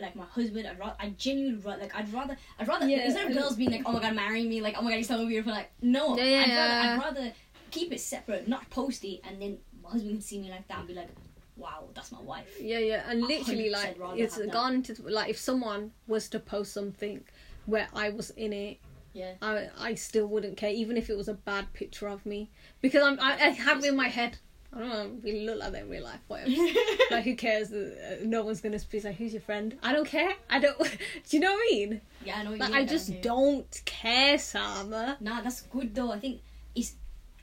Like 0.00 0.16
my 0.16 0.24
husband, 0.24 0.66
I'd 0.66 0.78
rather, 0.78 0.96
I 0.98 1.10
genuinely 1.18 1.60
rather, 1.62 1.82
like 1.82 1.94
I'd 1.94 2.10
rather, 2.10 2.34
I'd 2.58 2.66
rather. 2.66 2.88
Yeah, 2.88 3.04
instead 3.04 3.26
of 3.30 3.36
girls 3.36 3.56
being 3.56 3.70
like, 3.70 3.82
"Oh 3.84 3.92
my 3.92 4.00
god, 4.00 4.14
marry 4.16 4.42
me," 4.42 4.62
like, 4.62 4.74
"Oh 4.78 4.80
my 4.80 4.88
god, 4.88 4.96
you're 4.96 5.04
so 5.04 5.26
beautiful," 5.26 5.52
like, 5.52 5.70
no, 5.82 6.16
Yeah, 6.16 6.24
yeah, 6.24 6.40
I'd, 6.40 6.48
yeah. 6.48 6.56
rather, 6.64 6.88
I'd 6.88 7.04
rather 7.04 7.32
keep 7.70 7.92
it 7.92 8.00
separate, 8.00 8.48
not 8.48 8.68
post 8.70 9.04
it, 9.04 9.20
and 9.24 9.40
then 9.40 9.58
my 9.82 9.90
husband 9.90 10.12
can 10.12 10.20
see 10.22 10.38
me 10.40 10.50
like 10.50 10.66
that 10.68 10.78
and 10.78 10.88
be 10.88 10.94
like, 10.94 11.08
"Wow, 11.56 11.84
that's 11.94 12.12
my 12.12 12.20
wife." 12.20 12.48
Yeah, 12.60 12.78
yeah, 12.78 13.02
and 13.08 13.22
literally, 13.22 13.70
like, 13.70 13.96
it's 14.16 14.38
gone 14.52 14.82
to 14.84 14.94
like 15.02 15.30
if 15.30 15.38
someone 15.38 15.92
was 16.06 16.28
to 16.30 16.38
post 16.40 16.72
something 16.72 17.24
where 17.66 17.88
I 17.94 18.10
was 18.10 18.30
in 18.30 18.52
it, 18.52 18.78
Yeah. 19.12 19.32
I 19.42 19.68
I 19.78 19.94
still 19.94 20.26
wouldn't 20.26 20.56
care, 20.56 20.70
even 20.70 20.96
if 20.96 21.08
it 21.10 21.16
was 21.16 21.28
a 21.28 21.34
bad 21.34 21.72
picture 21.72 22.08
of 22.08 22.24
me, 22.26 22.50
because 22.80 23.02
I'm 23.02 23.18
I, 23.20 23.32
I 23.34 23.48
have 23.50 23.84
in 23.84 23.96
my 23.96 24.08
head. 24.08 24.38
I 24.72 24.78
don't 24.80 24.88
know, 24.90 25.10
really 25.22 25.46
look 25.46 25.58
like 25.60 25.72
that 25.72 25.82
in 25.82 25.88
real 25.88 26.04
life. 26.04 26.20
Whatever. 26.28 26.50
like, 27.10 27.24
who 27.24 27.34
cares? 27.34 27.72
Uh, 27.72 28.18
no 28.24 28.44
one's 28.44 28.60
gonna 28.60 28.78
be 28.90 29.00
like, 29.00 29.16
"Who's 29.16 29.32
your 29.32 29.40
friend?" 29.40 29.78
I 29.82 29.92
don't 29.94 30.06
care. 30.06 30.34
I 30.50 30.58
don't. 30.58 30.76
Do 31.28 31.36
you 31.36 31.40
know 31.40 31.52
what 31.54 31.66
I 31.70 31.72
mean? 31.72 32.00
yeah, 32.26 32.36
I 32.38 32.42
know. 32.42 32.50
What 32.50 32.60
Like, 32.60 32.68
you 32.68 32.74
mean, 32.74 32.82
I 32.84 32.86
just 32.86 33.08
do. 33.10 33.18
don't 33.22 33.80
care, 33.86 34.36
Sama. 34.38 35.16
Nah, 35.20 35.40
that's 35.40 35.62
good 35.62 35.94
though. 35.94 36.12
I 36.12 36.18
think 36.18 36.42
it's. 36.74 36.94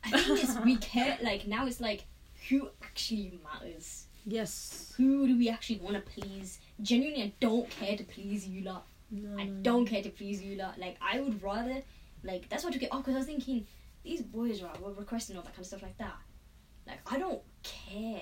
I 0.04 0.22
think 0.22 0.44
it's 0.44 0.60
we 0.60 0.78
care. 0.78 1.18
Like 1.22 1.48
now, 1.48 1.66
it's 1.66 1.82
like 1.82 2.06
who 2.50 2.70
actually 2.84 3.40
matters. 3.44 4.08
Yes. 4.26 4.94
Who 4.98 5.28
do 5.28 5.38
we 5.38 5.50
actually 5.50 5.80
want 5.80 5.96
to 5.96 6.02
please? 6.02 6.60
Genuinely, 6.82 7.24
I 7.24 7.34
don't 7.40 7.70
care 7.70 7.98
to 7.98 8.04
please 8.04 8.48
you 8.48 8.64
lot. 8.64 8.88
No, 9.12 9.38
I 9.42 9.46
don't 9.62 9.86
care 9.86 10.02
to 10.02 10.10
please 10.10 10.42
you 10.42 10.56
lot. 10.56 10.80
Like 10.80 10.98
I 11.02 11.20
would 11.20 11.44
rather, 11.44 11.82
like 12.24 12.50
that's 12.50 12.64
what 12.64 12.72
I 12.72 12.74
took 12.74 12.84
it 12.84 12.92
off 12.92 13.02
because 13.02 13.16
I 13.16 13.20
was 13.20 13.28
thinking 13.28 13.68
these 14.04 14.22
boys 14.22 14.62
right 14.62 14.82
were 14.82 14.94
requesting 14.94 15.36
all 15.38 15.44
that 15.44 15.54
kind 15.54 15.62
of 15.62 15.68
stuff 15.68 15.82
like 15.82 15.98
that. 15.98 16.18
Like 16.88 17.00
I 17.06 17.18
don't 17.18 17.42
care 17.64 18.22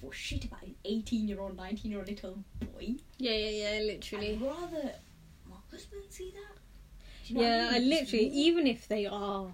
for 0.00 0.12
shit 0.12 0.44
about 0.44 0.62
an 0.62 0.74
eighteen-year-old, 0.84 1.56
nineteen-year-old 1.56 2.08
little 2.08 2.38
boy. 2.60 2.96
Yeah, 3.18 3.32
yeah, 3.32 3.78
yeah. 3.78 3.80
Literally. 3.84 4.32
I'd 4.32 4.42
rather 4.42 4.92
my 5.48 5.56
husband 5.70 6.02
see 6.10 6.32
that. 6.32 6.58
You 7.26 7.36
know 7.36 7.42
Yeah, 7.42 7.68
I 7.70 7.78
mean? 7.78 7.92
It's 7.92 8.12
literally, 8.12 8.28
even 8.28 8.66
if 8.66 8.88
they 8.88 9.06
are 9.06 9.48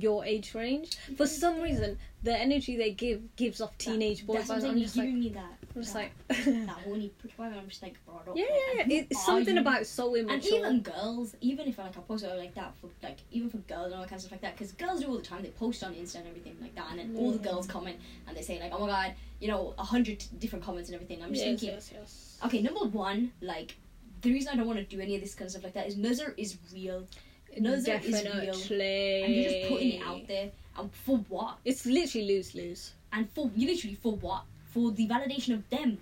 your 0.00 0.24
age 0.24 0.54
range, 0.54 0.96
for 1.16 1.26
some 1.26 1.60
reason, 1.60 1.98
the 2.22 2.36
energy 2.36 2.76
they 2.76 2.92
give 2.92 3.36
gives 3.36 3.60
off 3.60 3.76
teenage 3.78 4.26
boys. 4.26 4.48
That's 4.48 4.50
I'm 4.50 4.58
vibes. 4.58 4.62
saying. 4.62 4.76
You're 4.76 4.84
just 4.84 4.96
like, 4.96 5.06
giving 5.06 5.20
me 5.20 5.28
that. 5.30 5.52
I'm 5.76 5.82
just 5.82 5.94
that, 5.94 6.10
like, 6.28 6.66
that 6.66 6.68
horny 6.84 7.12
prick 7.18 7.32
I'm 7.38 7.68
just 7.68 7.82
like, 7.82 7.94
bro, 8.04 8.20
don't 8.24 8.36
yeah, 8.36 8.44
care. 8.44 8.86
yeah, 8.86 9.02
it's 9.10 9.24
something 9.24 9.54
you? 9.54 9.60
about 9.60 9.86
so 9.86 10.16
immature. 10.16 10.66
And 10.66 10.76
even 10.76 10.80
girls, 10.80 11.34
even 11.40 11.68
if 11.68 11.78
like 11.78 11.96
I 11.96 12.00
post 12.00 12.24
it 12.24 12.36
like 12.36 12.54
that 12.54 12.74
for 12.80 12.88
like 13.02 13.18
even 13.30 13.50
for 13.50 13.58
girls 13.58 13.86
and 13.86 13.94
all 13.94 14.00
that 14.00 14.08
kind 14.08 14.18
of 14.18 14.20
stuff 14.20 14.32
like 14.32 14.40
that, 14.42 14.56
because 14.56 14.72
girls 14.72 15.00
do 15.00 15.08
all 15.08 15.16
the 15.16 15.22
time. 15.22 15.42
They 15.42 15.48
post 15.48 15.82
on 15.84 15.94
Insta 15.94 16.16
and 16.16 16.28
everything 16.28 16.56
like 16.60 16.74
that, 16.74 16.86
and 16.90 16.98
then 16.98 17.16
all 17.16 17.32
the 17.32 17.38
mm. 17.38 17.44
girls 17.44 17.66
comment 17.66 17.98
and 18.26 18.36
they 18.36 18.42
say 18.42 18.60
like, 18.60 18.72
oh 18.72 18.80
my 18.80 18.86
god, 18.86 19.14
you 19.40 19.48
know, 19.48 19.74
a 19.78 19.84
hundred 19.84 20.24
different 20.38 20.64
comments 20.64 20.88
and 20.88 20.94
everything. 20.94 21.22
I'm 21.22 21.30
just 21.30 21.44
yes, 21.44 21.60
thinking, 21.60 21.74
yes, 21.74 21.90
yes. 21.92 22.38
okay, 22.44 22.62
number 22.62 22.84
one, 22.84 23.32
like 23.40 23.76
the 24.24 24.32
reason 24.32 24.52
I 24.52 24.56
don't 24.56 24.66
want 24.66 24.78
to 24.78 24.84
do 24.84 25.00
any 25.00 25.14
of 25.14 25.20
this 25.20 25.34
kind 25.34 25.46
of 25.46 25.50
stuff 25.52 25.64
like 25.64 25.74
that 25.74 25.86
is 25.86 25.96
Nazar 25.96 26.34
is 26.36 26.56
real, 26.72 27.06
Real, 27.56 27.80
Definitely. 27.80 29.22
and 29.22 29.34
you're 29.34 29.50
just 29.50 29.68
putting 29.68 29.92
it 29.92 30.02
out 30.02 30.26
there, 30.26 30.50
and 30.78 30.92
for 30.92 31.18
what? 31.28 31.58
It's 31.64 31.86
literally 31.86 32.26
lose 32.26 32.54
lose. 32.54 32.94
And 33.12 33.30
for 33.30 33.50
you 33.54 33.68
literally 33.68 33.96
for 33.96 34.12
what? 34.16 34.42
For 34.72 34.90
the 34.90 35.06
validation 35.08 35.54
of 35.54 35.68
them. 35.70 35.98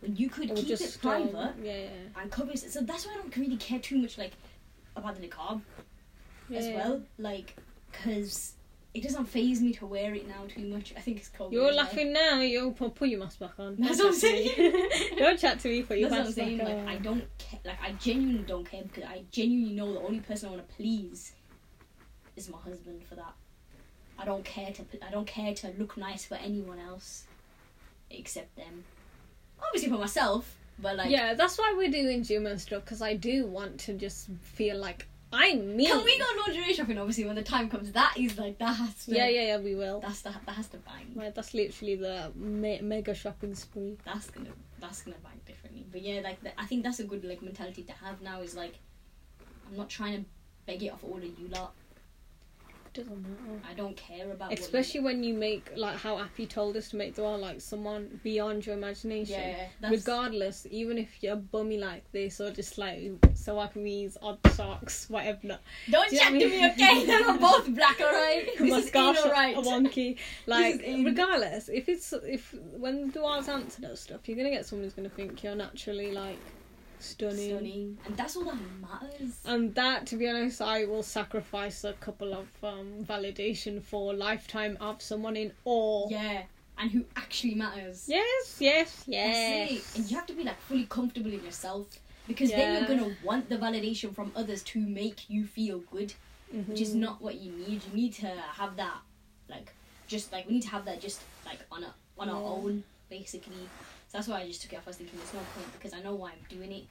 When 0.00 0.14
you 0.14 0.28
could 0.28 0.52
Or 0.52 0.54
keep 0.54 0.80
it 0.80 0.98
private 1.02 1.34
um, 1.34 1.54
yeah, 1.60 1.72
yeah, 1.76 1.88
and 2.22 2.30
cover 2.30 2.52
it. 2.52 2.58
So 2.58 2.80
that's 2.82 3.04
why 3.04 3.14
I 3.14 3.16
don't 3.16 3.36
really 3.36 3.56
care 3.56 3.80
too 3.80 3.98
much 3.98 4.16
like 4.16 4.30
about 4.94 5.20
the 5.20 5.26
niqab 5.26 5.60
yeah. 6.48 6.58
as 6.58 6.68
well. 6.68 7.02
Like, 7.18 7.56
because 7.90 8.52
it 8.98 9.02
doesn't 9.04 9.26
phase 9.26 9.60
me 9.60 9.72
to 9.74 9.86
wear 9.86 10.14
it 10.14 10.26
now 10.26 10.44
too 10.48 10.66
much. 10.66 10.92
I 10.96 11.00
think 11.00 11.18
it's 11.18 11.28
cold. 11.28 11.52
You're 11.52 11.72
laughing 11.72 12.12
now. 12.12 12.40
You 12.40 12.72
put, 12.72 12.94
put 12.94 13.08
your 13.08 13.20
mask 13.20 13.38
back 13.38 13.58
on. 13.58 13.76
That's 13.78 13.98
Don't 13.98 14.08
what 14.08 14.14
I'm 14.14 14.20
chat 14.20 14.30
to 14.56 14.62
me. 14.62 14.72
saying. 14.92 15.14
don't 15.18 15.38
chat 15.38 15.60
to 15.60 15.68
me. 15.68 15.82
Put 15.82 15.98
your 15.98 16.10
That's 16.10 16.18
what 16.18 16.20
I'm 16.20 16.24
mask 16.26 16.34
saying. 16.36 16.58
back 16.58 16.66
Like, 16.68 16.76
on. 16.78 16.88
I 16.88 16.96
don't 16.96 17.24
care. 17.38 17.60
Like, 17.64 17.82
I 17.82 17.92
genuinely 17.92 18.42
don't 18.44 18.68
care 18.68 18.82
because 18.82 19.04
I 19.04 19.22
genuinely 19.30 19.74
know 19.74 19.92
the 19.94 20.00
only 20.00 20.20
person 20.20 20.48
I 20.48 20.52
want 20.52 20.68
to 20.68 20.74
please 20.74 21.32
is 22.36 22.48
my 22.50 22.58
husband. 22.58 23.02
For 23.08 23.14
that, 23.14 23.34
I 24.18 24.24
don't 24.24 24.44
care 24.44 24.72
to. 24.72 24.84
I 25.06 25.10
don't 25.10 25.26
care 25.26 25.54
to 25.54 25.72
look 25.78 25.96
nice 25.96 26.24
for 26.24 26.34
anyone 26.34 26.78
else, 26.78 27.24
except 28.10 28.56
them. 28.56 28.84
Obviously 29.64 29.90
for 29.90 29.98
myself, 29.98 30.56
but 30.78 30.96
like. 30.96 31.10
yeah, 31.10 31.34
that's 31.34 31.58
why 31.58 31.74
we're 31.76 31.90
doing 31.90 32.22
gym 32.22 32.46
and 32.46 32.60
stuff 32.60 32.84
because 32.84 33.02
I 33.02 33.14
do 33.14 33.46
want 33.46 33.78
to 33.80 33.94
just 33.94 34.28
feel 34.40 34.76
like 34.78 35.06
I'm 35.32 35.76
me. 35.76 35.86
Can 35.86 36.04
we 36.04 36.18
go 36.18 36.24
lingerie 36.46 36.72
shopping? 36.72 36.98
Obviously, 36.98 37.26
when 37.26 37.36
the 37.36 37.42
time 37.42 37.68
comes, 37.68 37.92
that 37.92 38.14
is 38.16 38.38
like 38.38 38.58
that 38.58 38.74
has 38.74 39.04
to. 39.04 39.14
Yeah, 39.14 39.28
yeah, 39.28 39.42
yeah. 39.42 39.58
We 39.58 39.74
will. 39.74 40.00
That's 40.00 40.22
the, 40.22 40.30
that 40.46 40.52
has 40.52 40.68
to 40.68 40.78
bang. 40.78 41.12
Right, 41.14 41.34
that's 41.34 41.52
literally 41.54 41.96
the 41.96 42.32
me- 42.34 42.80
mega 42.80 43.14
shopping 43.14 43.54
spree. 43.54 43.98
that's 44.04 44.30
gonna 44.30 44.50
that's 44.80 45.02
gonna 45.02 45.18
bang 45.22 45.40
differently. 45.46 45.84
But 45.90 46.02
yeah, 46.02 46.20
like 46.20 46.42
the, 46.42 46.58
I 46.60 46.64
think 46.64 46.82
that's 46.84 47.00
a 47.00 47.04
good 47.04 47.24
like 47.24 47.42
mentality 47.42 47.82
to 47.82 47.92
have 47.92 48.22
now. 48.22 48.40
Is 48.40 48.54
like 48.54 48.78
I'm 49.70 49.76
not 49.76 49.90
trying 49.90 50.22
to 50.22 50.28
beg 50.66 50.82
it 50.82 50.88
off 50.92 51.04
all 51.04 51.18
of 51.18 51.24
you 51.24 51.48
lot. 51.48 51.74
Doesn't 52.98 53.22
matter. 53.22 53.60
I 53.70 53.74
don't 53.74 53.96
care 53.96 54.32
about. 54.32 54.52
Especially 54.52 55.00
when 55.00 55.22
you 55.22 55.34
make 55.34 55.70
like 55.76 55.96
how 55.96 56.18
Appy 56.18 56.46
told 56.46 56.76
us 56.76 56.88
to 56.90 56.96
make 56.96 57.14
the 57.14 57.22
one 57.22 57.40
like 57.40 57.60
someone 57.60 58.20
beyond 58.24 58.66
your 58.66 58.76
imagination. 58.76 59.40
yeah, 59.40 59.66
that's, 59.80 59.92
Regardless, 59.92 60.66
even 60.70 60.98
if 60.98 61.22
you're 61.22 61.36
bummy 61.36 61.78
like 61.78 62.10
this 62.10 62.40
or 62.40 62.50
just 62.50 62.76
like 62.76 62.98
Sawakimis, 63.34 64.16
odd 64.20 64.38
socks, 64.52 65.08
whatever. 65.08 65.58
Don't 65.88 66.10
do 66.10 66.16
chat 66.18 66.32
to 66.32 66.38
me, 66.38 66.70
okay? 66.70 67.06
They're 67.06 67.38
both 67.38 67.72
black, 67.74 68.00
alright. 68.00 68.48
This 68.58 68.86
is 68.86 68.94
all 68.96 69.30
right. 69.30 69.56
wonky. 69.56 70.16
Like 70.46 70.82
regardless, 71.04 71.68
if 71.68 71.88
it's 71.88 72.12
if 72.12 72.54
when 72.76 73.10
Duar's 73.10 73.48
answer 73.48 73.82
does 73.82 74.00
stuff, 74.00 74.20
you're 74.26 74.36
gonna 74.36 74.50
get 74.50 74.66
someone 74.66 74.84
who's 74.84 74.94
gonna 74.94 75.08
think 75.08 75.42
you're 75.42 75.54
naturally 75.54 76.12
like 76.12 76.38
stunning. 77.00 77.50
Stunning, 77.50 77.98
and 78.06 78.16
that's 78.16 78.36
all 78.36 78.44
that 78.44 78.56
matters. 78.80 79.38
And 79.44 79.74
that, 79.74 80.06
to 80.08 80.16
be 80.16 80.28
honest, 80.28 80.60
I 80.60 80.84
will 80.84 81.02
sacrifice 81.02 81.84
a 81.84 81.92
couple 81.94 82.32
of 82.34 82.46
um, 82.62 83.04
validation 83.04 83.82
for 83.82 84.14
lifetime 84.14 84.76
of 84.80 85.00
someone 85.02 85.36
in 85.36 85.52
awe. 85.64 86.08
yeah, 86.10 86.42
and 86.78 86.90
who 86.90 87.04
actually 87.16 87.54
matters. 87.54 88.04
Yes, 88.08 88.56
yes, 88.60 89.04
yes. 89.06 89.96
And 89.96 90.10
you 90.10 90.16
have 90.16 90.26
to 90.26 90.32
be 90.32 90.44
like 90.44 90.60
fully 90.60 90.84
comfortable 90.86 91.32
in 91.32 91.42
yourself 91.44 91.86
because 92.28 92.50
then 92.50 92.74
you're 92.76 92.86
gonna 92.86 93.16
want 93.24 93.48
the 93.48 93.56
validation 93.56 94.14
from 94.14 94.30
others 94.36 94.62
to 94.62 94.78
make 94.80 95.28
you 95.28 95.46
feel 95.46 95.80
good. 95.90 96.12
which 96.66 96.80
is 96.80 96.92
Mhm. 96.94 97.00
not 97.00 97.20
what 97.20 97.34
you 97.34 97.52
need. 97.52 97.84
You 97.84 97.92
need 97.94 98.14
to 98.14 98.26
have 98.26 98.74
that, 98.76 99.02
like, 99.50 99.70
just 100.06 100.32
like 100.32 100.46
we 100.46 100.54
need 100.54 100.62
to 100.62 100.68
have 100.70 100.86
that 100.86 100.98
just 100.98 101.20
like 101.44 101.58
on 101.70 101.84
a 101.84 101.94
on 102.16 102.30
our 102.30 102.42
own, 102.42 102.84
basically. 103.10 103.68
So 104.08 104.18
that's 104.18 104.28
why 104.28 104.40
I 104.40 104.46
just 104.46 104.62
took 104.62 104.72
it 104.72 104.76
off. 104.76 104.86
I 104.86 104.90
was 104.90 104.96
thinking 104.96 105.18
there's 105.18 105.34
no 105.34 105.40
point 105.54 105.72
because 105.72 105.92
I 105.92 106.02
know 106.02 106.14
why 106.14 106.30
I'm 106.30 106.44
doing 106.48 106.72
it. 106.72 106.84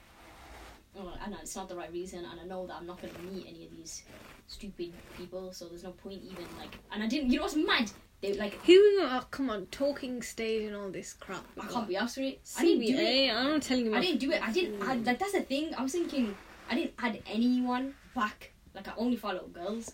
Know 0.96 1.14
it's 1.42 1.56
not 1.56 1.70
the 1.70 1.76
right 1.76 1.92
reason, 1.92 2.26
and 2.26 2.40
I 2.40 2.44
know 2.44 2.66
that 2.66 2.76
I'm 2.76 2.88
not 2.88 3.00
gonna 3.02 3.14
meet 3.32 3.46
any 3.48 3.66
of 3.66 3.72
these 3.72 4.04
stupid 4.48 4.94
people. 5.16 5.52
So 5.52 5.68
there's 5.68 5.84
no 5.84 5.92
point 5.92 6.22
even 6.24 6.46
like. 6.58 6.78
And 6.92 7.04
I 7.04 7.08
didn't. 7.08 7.32
You 7.32 7.38
know 7.38 7.44
what's 7.44 7.56
mad? 7.56 7.92
They 8.22 8.34
like 8.34 8.54
Who? 8.66 8.74
Oh, 9.02 9.24
come 9.30 9.50
on, 9.52 9.68
talking 9.68 10.24
stage 10.24 10.66
and 10.66 10.76
all 10.76 10.90
this 10.90 11.14
crap. 11.14 11.46
I 11.60 11.68
can't 11.68 11.88
be 11.88 11.96
asked 11.96 12.16
for 12.16 12.22
it. 12.22 12.40
I 12.58 12.64
didn't 12.64 12.86
do 12.86 12.94
it. 12.94 13.00
CBA. 13.00 13.36
I'm 13.36 13.60
telling 13.60 13.86
you. 13.86 13.96
I 13.96 14.02
didn't 14.02 14.20
do 14.20 14.32
it. 14.32 14.42
I 14.42 14.52
didn't 14.52 14.82
add 14.82 15.06
like 15.06 15.20
that's 15.20 15.34
the 15.34 15.42
thing. 15.42 15.74
I 15.76 15.84
was 15.84 15.92
thinking 15.92 16.36
I 16.70 16.76
didn't 16.76 16.94
add 16.98 17.22
anyone 17.28 17.94
back. 18.16 18.54
Like 18.74 18.88
I 18.88 18.94
only 18.98 19.18
follow 19.18 19.48
girls. 19.48 19.94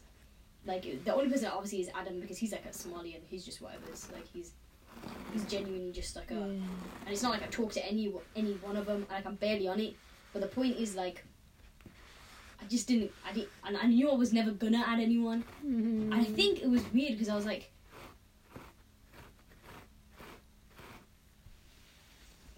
Like 0.65 1.03
the 1.03 1.13
only 1.13 1.29
person 1.29 1.49
obviously 1.49 1.81
is 1.81 1.89
Adam 1.93 2.21
because 2.21 2.37
he's 2.37 2.53
like 2.53 2.65
a 2.65 2.71
Somali 2.71 3.15
and 3.15 3.23
He's 3.29 3.43
just 3.43 3.61
whatever. 3.61 3.83
It's 3.89 4.09
like 4.13 4.25
he's 4.31 4.51
he's 5.33 5.43
genuinely 5.45 5.91
just 5.91 6.15
like 6.15 6.31
a. 6.31 6.35
And 6.35 6.63
it's 7.07 7.21
not 7.23 7.31
like 7.31 7.43
I 7.43 7.47
talk 7.47 7.71
to 7.73 7.85
any 7.85 8.13
any 8.35 8.53
one 8.53 8.77
of 8.77 8.85
them. 8.85 9.05
Like 9.09 9.25
I'm 9.25 9.35
barely 9.35 9.67
on 9.67 9.79
it. 9.79 9.95
But 10.31 10.41
the 10.41 10.47
point 10.47 10.77
is 10.77 10.95
like. 10.95 11.23
I 12.61 12.65
just 12.65 12.87
didn't. 12.87 13.11
I 13.29 13.33
didn't, 13.33 13.49
and 13.65 13.75
I 13.75 13.87
knew 13.87 14.09
I 14.09 14.15
was 14.15 14.31
never 14.31 14.51
gonna 14.51 14.83
add 14.87 14.99
anyone. 14.99 15.43
Mhm. 15.65 16.11
And 16.11 16.13
I 16.13 16.23
think 16.23 16.61
it 16.61 16.69
was 16.69 16.81
weird 16.93 17.13
because 17.13 17.27
I 17.27 17.35
was 17.35 17.45
like, 17.45 17.69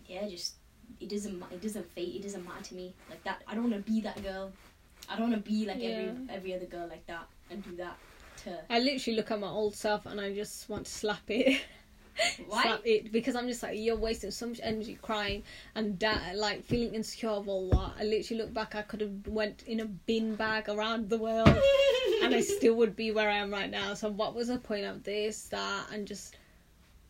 yeah, 0.07 0.27
just 0.27 0.53
it 0.99 1.09
doesn't 1.09 1.43
it 1.51 1.61
doesn't 1.61 1.89
fate 1.93 2.15
it 2.15 2.21
doesn't 2.21 2.45
matter 2.45 2.63
to 2.63 2.75
me 2.75 2.93
like 3.09 3.23
that. 3.23 3.41
I 3.47 3.55
don't 3.55 3.69
want 3.69 3.85
to 3.85 3.91
be 3.91 4.01
that 4.01 4.21
girl. 4.23 4.51
I 5.09 5.17
don't 5.17 5.29
want 5.31 5.43
to 5.43 5.49
be 5.49 5.65
like 5.65 5.77
every 5.81 6.11
every 6.29 6.53
other 6.53 6.65
girl 6.65 6.87
like 6.87 7.05
that 7.07 7.27
and 7.49 7.63
do 7.63 7.75
that 7.77 7.97
to 8.43 8.59
I 8.69 8.79
literally 8.79 9.17
look 9.17 9.31
at 9.31 9.39
my 9.39 9.47
old 9.47 9.75
self 9.75 10.05
and 10.05 10.19
I 10.19 10.33
just 10.33 10.69
want 10.69 10.85
to 10.85 10.91
slap 10.91 11.29
it. 11.29 11.61
why? 12.47 12.61
slap 12.63 12.81
it 12.85 13.11
because 13.11 13.35
I'm 13.35 13.47
just 13.47 13.61
like 13.63 13.77
you're 13.77 13.95
wasting 13.95 14.31
so 14.31 14.47
much 14.47 14.59
energy 14.63 14.97
crying 15.01 15.43
and 15.75 15.99
da- 15.99 16.33
like 16.35 16.63
feeling 16.63 16.95
insecure 16.95 17.29
of 17.29 17.47
all 17.47 17.69
that. 17.69 17.93
I 17.99 18.03
literally 18.03 18.43
look 18.43 18.53
back. 18.53 18.75
I 18.75 18.81
could 18.81 19.01
have 19.01 19.27
went 19.27 19.63
in 19.67 19.79
a 19.79 19.85
bin 19.85 20.35
bag 20.35 20.69
around 20.69 21.09
the 21.09 21.17
world 21.17 21.57
and 22.23 22.33
I 22.33 22.41
still 22.57 22.75
would 22.75 22.95
be 22.95 23.11
where 23.11 23.29
I 23.29 23.37
am 23.37 23.51
right 23.51 23.69
now. 23.69 23.93
So 23.93 24.09
what 24.09 24.35
was 24.35 24.47
the 24.47 24.57
point 24.57 24.85
of 24.85 25.03
this, 25.03 25.45
that, 25.45 25.87
and 25.91 26.07
just 26.07 26.35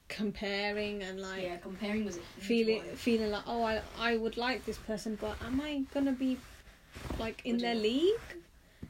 comparing 0.07 1.01
and 1.01 1.19
like 1.19 1.41
yeah, 1.41 1.57
comparing 1.57 2.05
was 2.05 2.19
feeling 2.37 2.83
feeling 2.95 3.31
like 3.31 3.43
oh 3.47 3.63
I 3.63 3.81
I 3.97 4.17
would 4.17 4.37
like 4.37 4.65
this 4.65 4.77
person, 4.77 5.17
but 5.19 5.35
am 5.45 5.61
I 5.61 5.83
gonna 5.93 6.11
be 6.11 6.37
like 7.19 7.41
in 7.45 7.57
Good 7.57 7.65
their 7.65 7.75
league? 7.75 8.19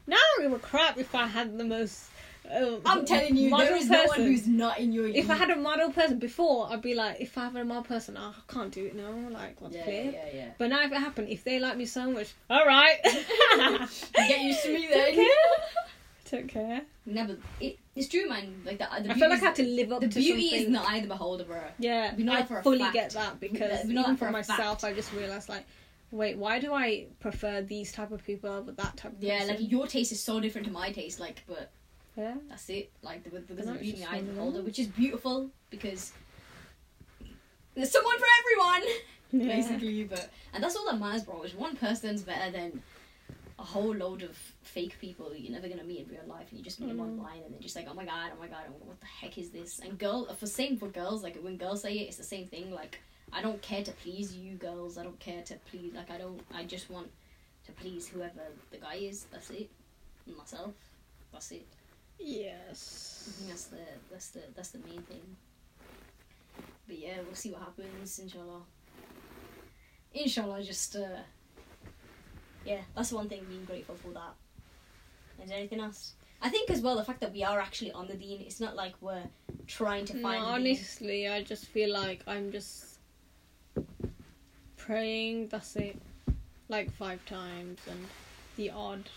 No, 0.06 0.16
I 0.16 0.34
don't 0.36 0.50
give 0.50 0.52
a 0.52 0.62
crap 0.62 0.98
if 0.98 1.14
I 1.14 1.26
had 1.26 1.58
the 1.58 1.64
most. 1.64 2.10
Uh, 2.50 2.76
I'm 2.84 3.04
telling 3.04 3.36
you, 3.36 3.50
there 3.56 3.74
is 3.76 3.88
no 3.90 3.98
one 4.04 4.08
person. 4.08 4.26
who's 4.26 4.46
not 4.46 4.78
in 4.78 4.92
your. 4.92 5.06
If 5.08 5.30
I 5.30 5.34
had 5.36 5.50
a 5.50 5.56
model 5.56 5.90
person 5.90 6.18
before, 6.18 6.68
I'd 6.70 6.82
be 6.82 6.94
like, 6.94 7.20
if 7.20 7.36
I 7.38 7.44
have 7.44 7.56
a 7.56 7.64
model 7.64 7.82
person, 7.84 8.16
oh, 8.18 8.34
I 8.36 8.52
can't 8.52 8.70
do 8.72 8.86
it 8.86 8.94
now. 8.94 9.12
Like, 9.30 9.60
what's 9.60 9.74
yeah, 9.74 9.84
clear? 9.84 10.04
yeah, 10.12 10.24
yeah. 10.34 10.48
But 10.58 10.70
now, 10.70 10.82
if 10.84 10.92
it 10.92 10.98
happened, 10.98 11.28
if 11.28 11.44
they 11.44 11.58
like 11.58 11.76
me 11.76 11.86
so 11.86 12.10
much, 12.10 12.32
all 12.48 12.64
right. 12.66 12.98
Get 14.28 14.40
used 14.42 14.62
to 14.62 14.72
me 14.74 14.86
then. 14.90 15.08
Okay. 15.12 15.28
Don't 16.30 16.48
care. 16.48 16.82
Never. 17.04 17.36
It, 17.60 17.78
it's 17.94 18.08
true, 18.08 18.28
man. 18.28 18.62
Like 18.64 18.78
the, 18.78 18.88
the 19.02 19.10
I 19.12 19.14
feel 19.14 19.30
like 19.30 19.42
I 19.42 19.46
have 19.46 19.54
to 19.54 19.62
live 19.64 19.92
up 19.92 20.00
The 20.00 20.08
to 20.08 20.18
beauty 20.18 20.48
something. 20.48 20.66
is 20.66 20.68
not 20.70 20.88
eye 20.88 20.96
of 20.96 21.02
the 21.02 21.08
beholder, 21.08 21.44
bro. 21.44 21.60
Yeah, 21.78 22.14
We 22.16 22.24
know 22.24 22.32
I 22.32 22.42
for 22.42 22.58
a 22.58 22.62
fully 22.64 22.90
get 22.92 23.10
that 23.10 23.38
because 23.38 23.86
We 23.86 23.94
know 23.94 24.02
even 24.02 24.16
for 24.16 24.26
for 24.26 24.32
myself. 24.32 24.82
I 24.82 24.92
just 24.92 25.12
realized 25.12 25.48
like, 25.48 25.64
wait, 26.10 26.36
why 26.36 26.58
do 26.58 26.72
I 26.74 27.06
prefer 27.20 27.62
these 27.62 27.92
type 27.92 28.10
of 28.10 28.24
people 28.24 28.50
over 28.50 28.72
that 28.72 28.96
type 28.96 29.12
of 29.12 29.22
Yeah, 29.22 29.38
person? 29.38 29.54
like 29.54 29.70
your 29.70 29.86
taste 29.86 30.10
is 30.10 30.20
so 30.20 30.40
different 30.40 30.66
to 30.66 30.72
my 30.72 30.90
taste. 30.90 31.20
Like, 31.20 31.44
but 31.46 31.70
yeah. 32.16 32.34
that's 32.48 32.68
it. 32.70 32.90
Like 33.02 33.24
the, 33.24 33.30
the, 33.30 33.40
the, 33.40 33.54
But 33.54 33.66
the 33.66 33.72
beauty 33.72 33.98
the 34.00 34.10
eye 34.10 34.16
of 34.16 34.26
the 34.26 34.32
beholder, 34.32 34.62
which 34.62 34.78
is 34.78 34.86
beautiful 34.88 35.50
because 35.70 36.12
there's 37.74 37.90
someone 37.90 38.18
for 38.18 38.26
everyone. 38.40 38.94
Yeah. 39.32 39.56
basically. 39.56 40.04
But 40.04 40.30
and 40.54 40.62
that's 40.62 40.76
all 40.76 40.86
that 40.86 41.00
matters, 41.00 41.24
bro. 41.24 41.42
Is 41.42 41.52
one 41.52 41.74
person's 41.76 42.22
better 42.22 42.52
than 42.52 42.80
a 43.58 43.62
whole 43.64 43.92
load 43.92 44.22
of 44.22 44.36
fake 44.62 44.96
people 45.00 45.34
you're 45.34 45.50
never 45.52 45.66
gonna 45.68 45.82
meet 45.82 46.06
in 46.06 46.08
real 46.08 46.24
life, 46.28 46.46
and 46.50 46.58
you 46.58 46.64
just 46.64 46.78
meet 46.80 46.86
them 46.88 46.98
Mm. 46.98 47.18
online, 47.18 47.42
and 47.42 47.52
they're 47.52 47.60
just 47.60 47.74
like, 47.74 47.88
oh 47.90 47.94
my 47.94 48.04
god, 48.04 48.30
oh 48.36 48.38
my 48.40 48.46
god, 48.46 48.62
what 48.84 49.00
the 49.00 49.06
heck 49.06 49.36
is 49.36 49.50
this? 49.50 49.80
And 49.80 49.98
girl, 49.98 50.32
for 50.32 50.46
same 50.46 50.78
for 50.78 50.86
girls, 50.86 51.24
like 51.24 51.36
when 51.42 51.56
girls 51.56 51.82
say 51.82 51.94
it, 51.94 52.02
it's 52.08 52.16
the 52.16 52.22
same 52.24 52.46
thing. 52.46 52.70
Like 52.70 53.00
I 53.32 53.42
don't 53.42 53.60
care 53.62 53.82
to 53.82 53.90
please 53.92 54.36
you 54.36 54.54
girls. 54.54 54.96
I 54.96 55.02
don't 55.02 55.18
care 55.18 55.42
to 55.42 55.54
please. 55.70 55.92
Like 55.92 56.10
I 56.12 56.18
don't. 56.18 56.40
I 56.54 56.62
just 56.64 56.88
want 56.88 57.08
to 57.66 57.72
please 57.72 58.06
whoever 58.06 58.42
the 58.70 58.76
guy 58.78 58.94
is. 58.94 59.26
That's 59.32 59.50
it. 59.50 59.68
And 60.26 60.36
myself. 60.36 60.72
That's 61.32 61.50
it. 61.50 61.66
I 62.18 62.22
Yes. 62.24 63.34
think 63.38 63.48
that's 63.50 63.64
the 63.66 63.78
that's 64.10 64.28
the 64.30 64.40
that's 64.54 64.70
the 64.70 64.78
main 64.78 65.02
thing. 65.02 65.36
But 66.86 66.98
yeah, 66.98 67.16
we'll 67.24 67.34
see 67.34 67.50
what 67.50 67.62
happens, 67.62 68.18
inshallah. 68.18 68.62
Inshallah, 70.14 70.62
just 70.62 70.96
uh, 70.96 71.20
yeah, 72.64 72.80
that's 72.94 73.12
one 73.12 73.28
thing. 73.28 73.44
Being 73.48 73.64
grateful 73.64 73.96
for 73.96 74.12
that. 74.12 74.34
Is 75.42 75.48
there 75.50 75.58
anything 75.58 75.80
else? 75.80 76.12
I 76.40 76.48
think 76.48 76.70
as 76.70 76.80
well 76.80 76.96
the 76.96 77.04
fact 77.04 77.20
that 77.20 77.32
we 77.32 77.42
are 77.44 77.60
actually 77.60 77.92
on 77.92 78.06
the 78.08 78.14
deen, 78.14 78.40
It's 78.42 78.60
not 78.60 78.76
like 78.76 78.94
we're 79.00 79.22
trying 79.66 80.04
to 80.06 80.12
find. 80.14 80.42
deen. 80.42 80.52
honestly, 80.52 81.28
I 81.28 81.42
just 81.42 81.66
feel 81.66 81.92
like 81.92 82.22
I'm 82.26 82.50
just 82.52 82.98
praying. 84.76 85.48
That's 85.48 85.76
it, 85.76 86.00
like 86.68 86.92
five 86.94 87.24
times 87.26 87.78
and 87.90 88.06
the 88.56 88.70
odd. 88.70 89.08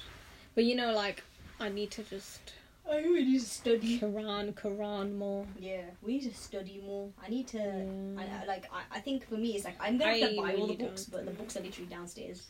But 0.55 0.63
you 0.65 0.75
know, 0.75 0.91
like 0.93 1.23
I 1.59 1.69
need 1.69 1.91
to 1.91 2.03
just 2.03 2.53
I 2.89 2.97
really 2.97 3.23
need 3.25 3.39
to 3.39 3.45
study. 3.45 3.99
Quran, 3.99 4.53
Quran 4.53 5.15
more. 5.15 5.45
Yeah, 5.59 5.83
we 6.01 6.13
need 6.13 6.23
to 6.31 6.33
study 6.33 6.81
more. 6.85 7.09
I 7.23 7.29
need 7.29 7.47
to. 7.49 7.57
Yeah. 7.57 8.21
I, 8.21 8.43
I 8.43 8.45
like. 8.45 8.65
I, 8.73 8.97
I 8.97 8.99
think 8.99 9.27
for 9.27 9.35
me, 9.35 9.55
it's 9.55 9.65
like 9.65 9.77
I'm 9.79 9.97
gonna 9.97 10.11
have 10.11 10.29
to 10.31 10.35
buy 10.41 10.53
all 10.55 10.67
the 10.67 10.73
books, 10.75 11.05
but 11.05 11.25
the 11.25 11.31
books 11.31 11.55
are 11.57 11.61
literally 11.61 11.89
downstairs. 11.89 12.47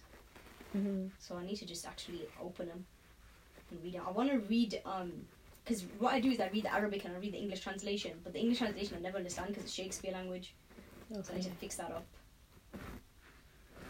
hmm 0.72 1.08
So 1.20 1.36
I 1.36 1.46
need 1.46 1.58
to 1.58 1.66
just 1.66 1.86
actually 1.86 2.28
open 2.42 2.68
them 2.68 2.86
and 3.72 3.84
read 3.84 3.94
them. 3.96 4.04
I 4.08 4.12
want 4.12 4.32
to 4.32 4.40
read 4.40 4.82
um 4.86 5.12
because 5.66 5.84
what 6.00 6.14
I 6.14 6.20
do 6.20 6.32
is 6.32 6.40
I 6.40 6.48
read 6.48 6.64
the 6.64 6.74
Arabic 6.74 7.06
and 7.06 7.16
I 7.16 7.20
read 7.20 7.34
the 7.34 7.38
English 7.38 7.60
translation, 7.60 8.14
but 8.24 8.34
the 8.34 8.40
English 8.40 8.60
translation 8.60 8.96
I 8.98 9.02
never 9.02 9.18
understand 9.18 9.50
because 9.50 9.66
it's 9.66 9.74
Shakespeare 9.74 10.12
language. 10.14 10.54
So 11.12 11.34
I 11.34 11.36
need 11.36 11.44
to 11.44 11.52
fix 11.52 11.76
that 11.76 11.92
up. 11.92 12.06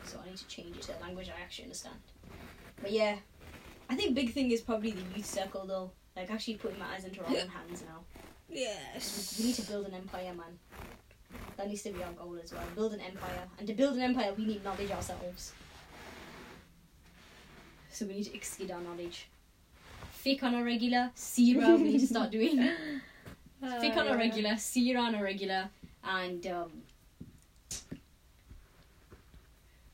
So 0.04 0.20
I 0.24 0.30
need 0.30 0.38
to 0.38 0.48
change 0.48 0.76
it 0.78 0.82
to 0.84 0.98
a 0.98 1.00
language 1.00 1.30
I 1.30 1.42
actually 1.42 1.66
understand. 1.66 1.96
But 2.82 2.92
yeah, 2.92 3.18
I 3.90 3.96
think 3.96 4.16
big 4.16 4.34
thing 4.34 4.52
is 4.52 4.62
probably 4.62 4.92
the 4.92 5.04
youth 5.16 5.26
circle 5.26 5.66
though. 5.66 5.92
Like 6.20 6.32
actually 6.32 6.56
putting 6.56 6.78
my 6.78 6.86
matters 6.86 7.06
into 7.06 7.22
our 7.22 7.30
own 7.30 7.48
hands 7.58 7.82
now. 7.88 8.02
Yes. 8.50 9.38
We 9.40 9.46
need 9.46 9.56
to 9.56 9.62
build 9.62 9.88
an 9.88 9.94
empire, 9.94 10.34
man. 10.34 10.60
That 11.56 11.70
needs 11.70 11.82
to 11.84 11.92
be 11.92 12.04
our 12.04 12.12
goal 12.12 12.38
as 12.44 12.52
well. 12.52 12.64
Build 12.76 12.94
an 12.94 13.00
empire, 13.00 13.48
and 13.58 13.66
to 13.68 13.74
build 13.74 13.96
an 13.96 14.02
empire, 14.02 14.34
we 14.38 14.46
need 14.46 14.64
knowledge 14.64 14.92
ourselves. 14.92 15.54
So 17.92 18.06
we 18.06 18.16
need 18.16 18.26
to 18.26 18.36
exceed 18.36 18.70
our 18.70 18.82
knowledge. 18.82 19.30
Fiqh 20.26 20.44
on 20.44 20.56
a 20.56 20.64
regular, 20.64 21.12
Sira 21.16 21.76
we 21.76 21.84
need 21.84 22.00
to 22.00 22.08
start 22.16 22.32
doing. 22.32 22.70
Fiqh 23.64 23.96
on 23.98 24.08
a 24.08 24.18
regular, 24.18 24.58
Sira 24.58 25.00
on 25.00 25.16
a 25.16 25.24
regular, 25.24 25.70
and 26.04 26.46
um, 26.48 26.72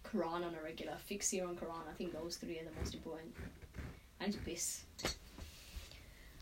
Quran 0.03 0.43
on 0.47 0.55
a 0.59 0.63
regular. 0.63 0.93
Fiqh, 1.07 1.21
Sira, 1.21 1.47
and 1.47 1.59
Quran. 1.59 1.87
I 1.87 1.93
think 1.93 2.13
those 2.13 2.37
three 2.37 2.59
are 2.59 2.63
the 2.63 2.79
most 2.79 2.95
important. 2.95 3.35
And 4.19 4.35
piss. 4.43 4.85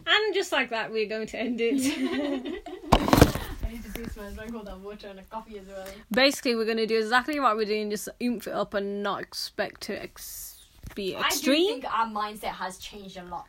And 0.05 0.33
just 0.33 0.51
like 0.51 0.69
that, 0.71 0.91
we're 0.91 1.07
going 1.07 1.27
to 1.27 1.37
end 1.39 1.59
it. 1.61 1.73
I 2.93 3.71
need 3.71 3.83
to 3.83 3.89
do 3.91 4.05
some 4.09 4.33
drink 4.33 4.53
all 4.53 4.63
that 4.63 4.79
water 4.79 5.07
and 5.07 5.19
a 5.19 5.23
coffee 5.23 5.59
as 5.59 5.67
well. 5.67 5.85
Basically, 6.11 6.55
we're 6.55 6.65
going 6.65 6.77
to 6.77 6.85
do 6.85 6.97
exactly 6.97 7.39
what 7.39 7.55
we're 7.55 7.65
doing, 7.65 7.89
just 7.89 8.09
oomph 8.21 8.47
it 8.47 8.53
up 8.53 8.73
and 8.73 9.01
not 9.01 9.21
expect 9.21 9.81
to 9.81 10.01
ex- 10.01 10.65
be 10.95 11.15
extreme. 11.15 11.53
I 11.53 11.57
do 11.57 11.81
think 11.81 11.97
our 11.97 12.07
mindset 12.07 12.53
has 12.55 12.77
changed 12.77 13.17
a 13.17 13.23
lot. 13.23 13.47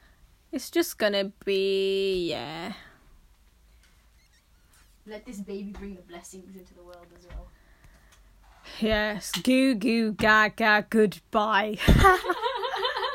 It's 0.53 0.71
just 0.71 0.99
going 0.99 1.15
to 1.15 1.33
be, 1.45 2.29
yeah. 2.31 2.75
Let 5.07 5.27
this 5.27 5.39
baby 5.39 5.73
bring 5.73 5.97
the 5.97 6.03
blessings 6.03 6.57
into 6.57 6.75
the 6.75 6.83
world 6.83 7.07
as 7.19 7.27
well. 7.27 7.49
Yes. 8.81 9.33
Goo 9.33 9.75
goo 9.75 10.13
gaga 10.13 10.87
goodbye. 10.89 11.77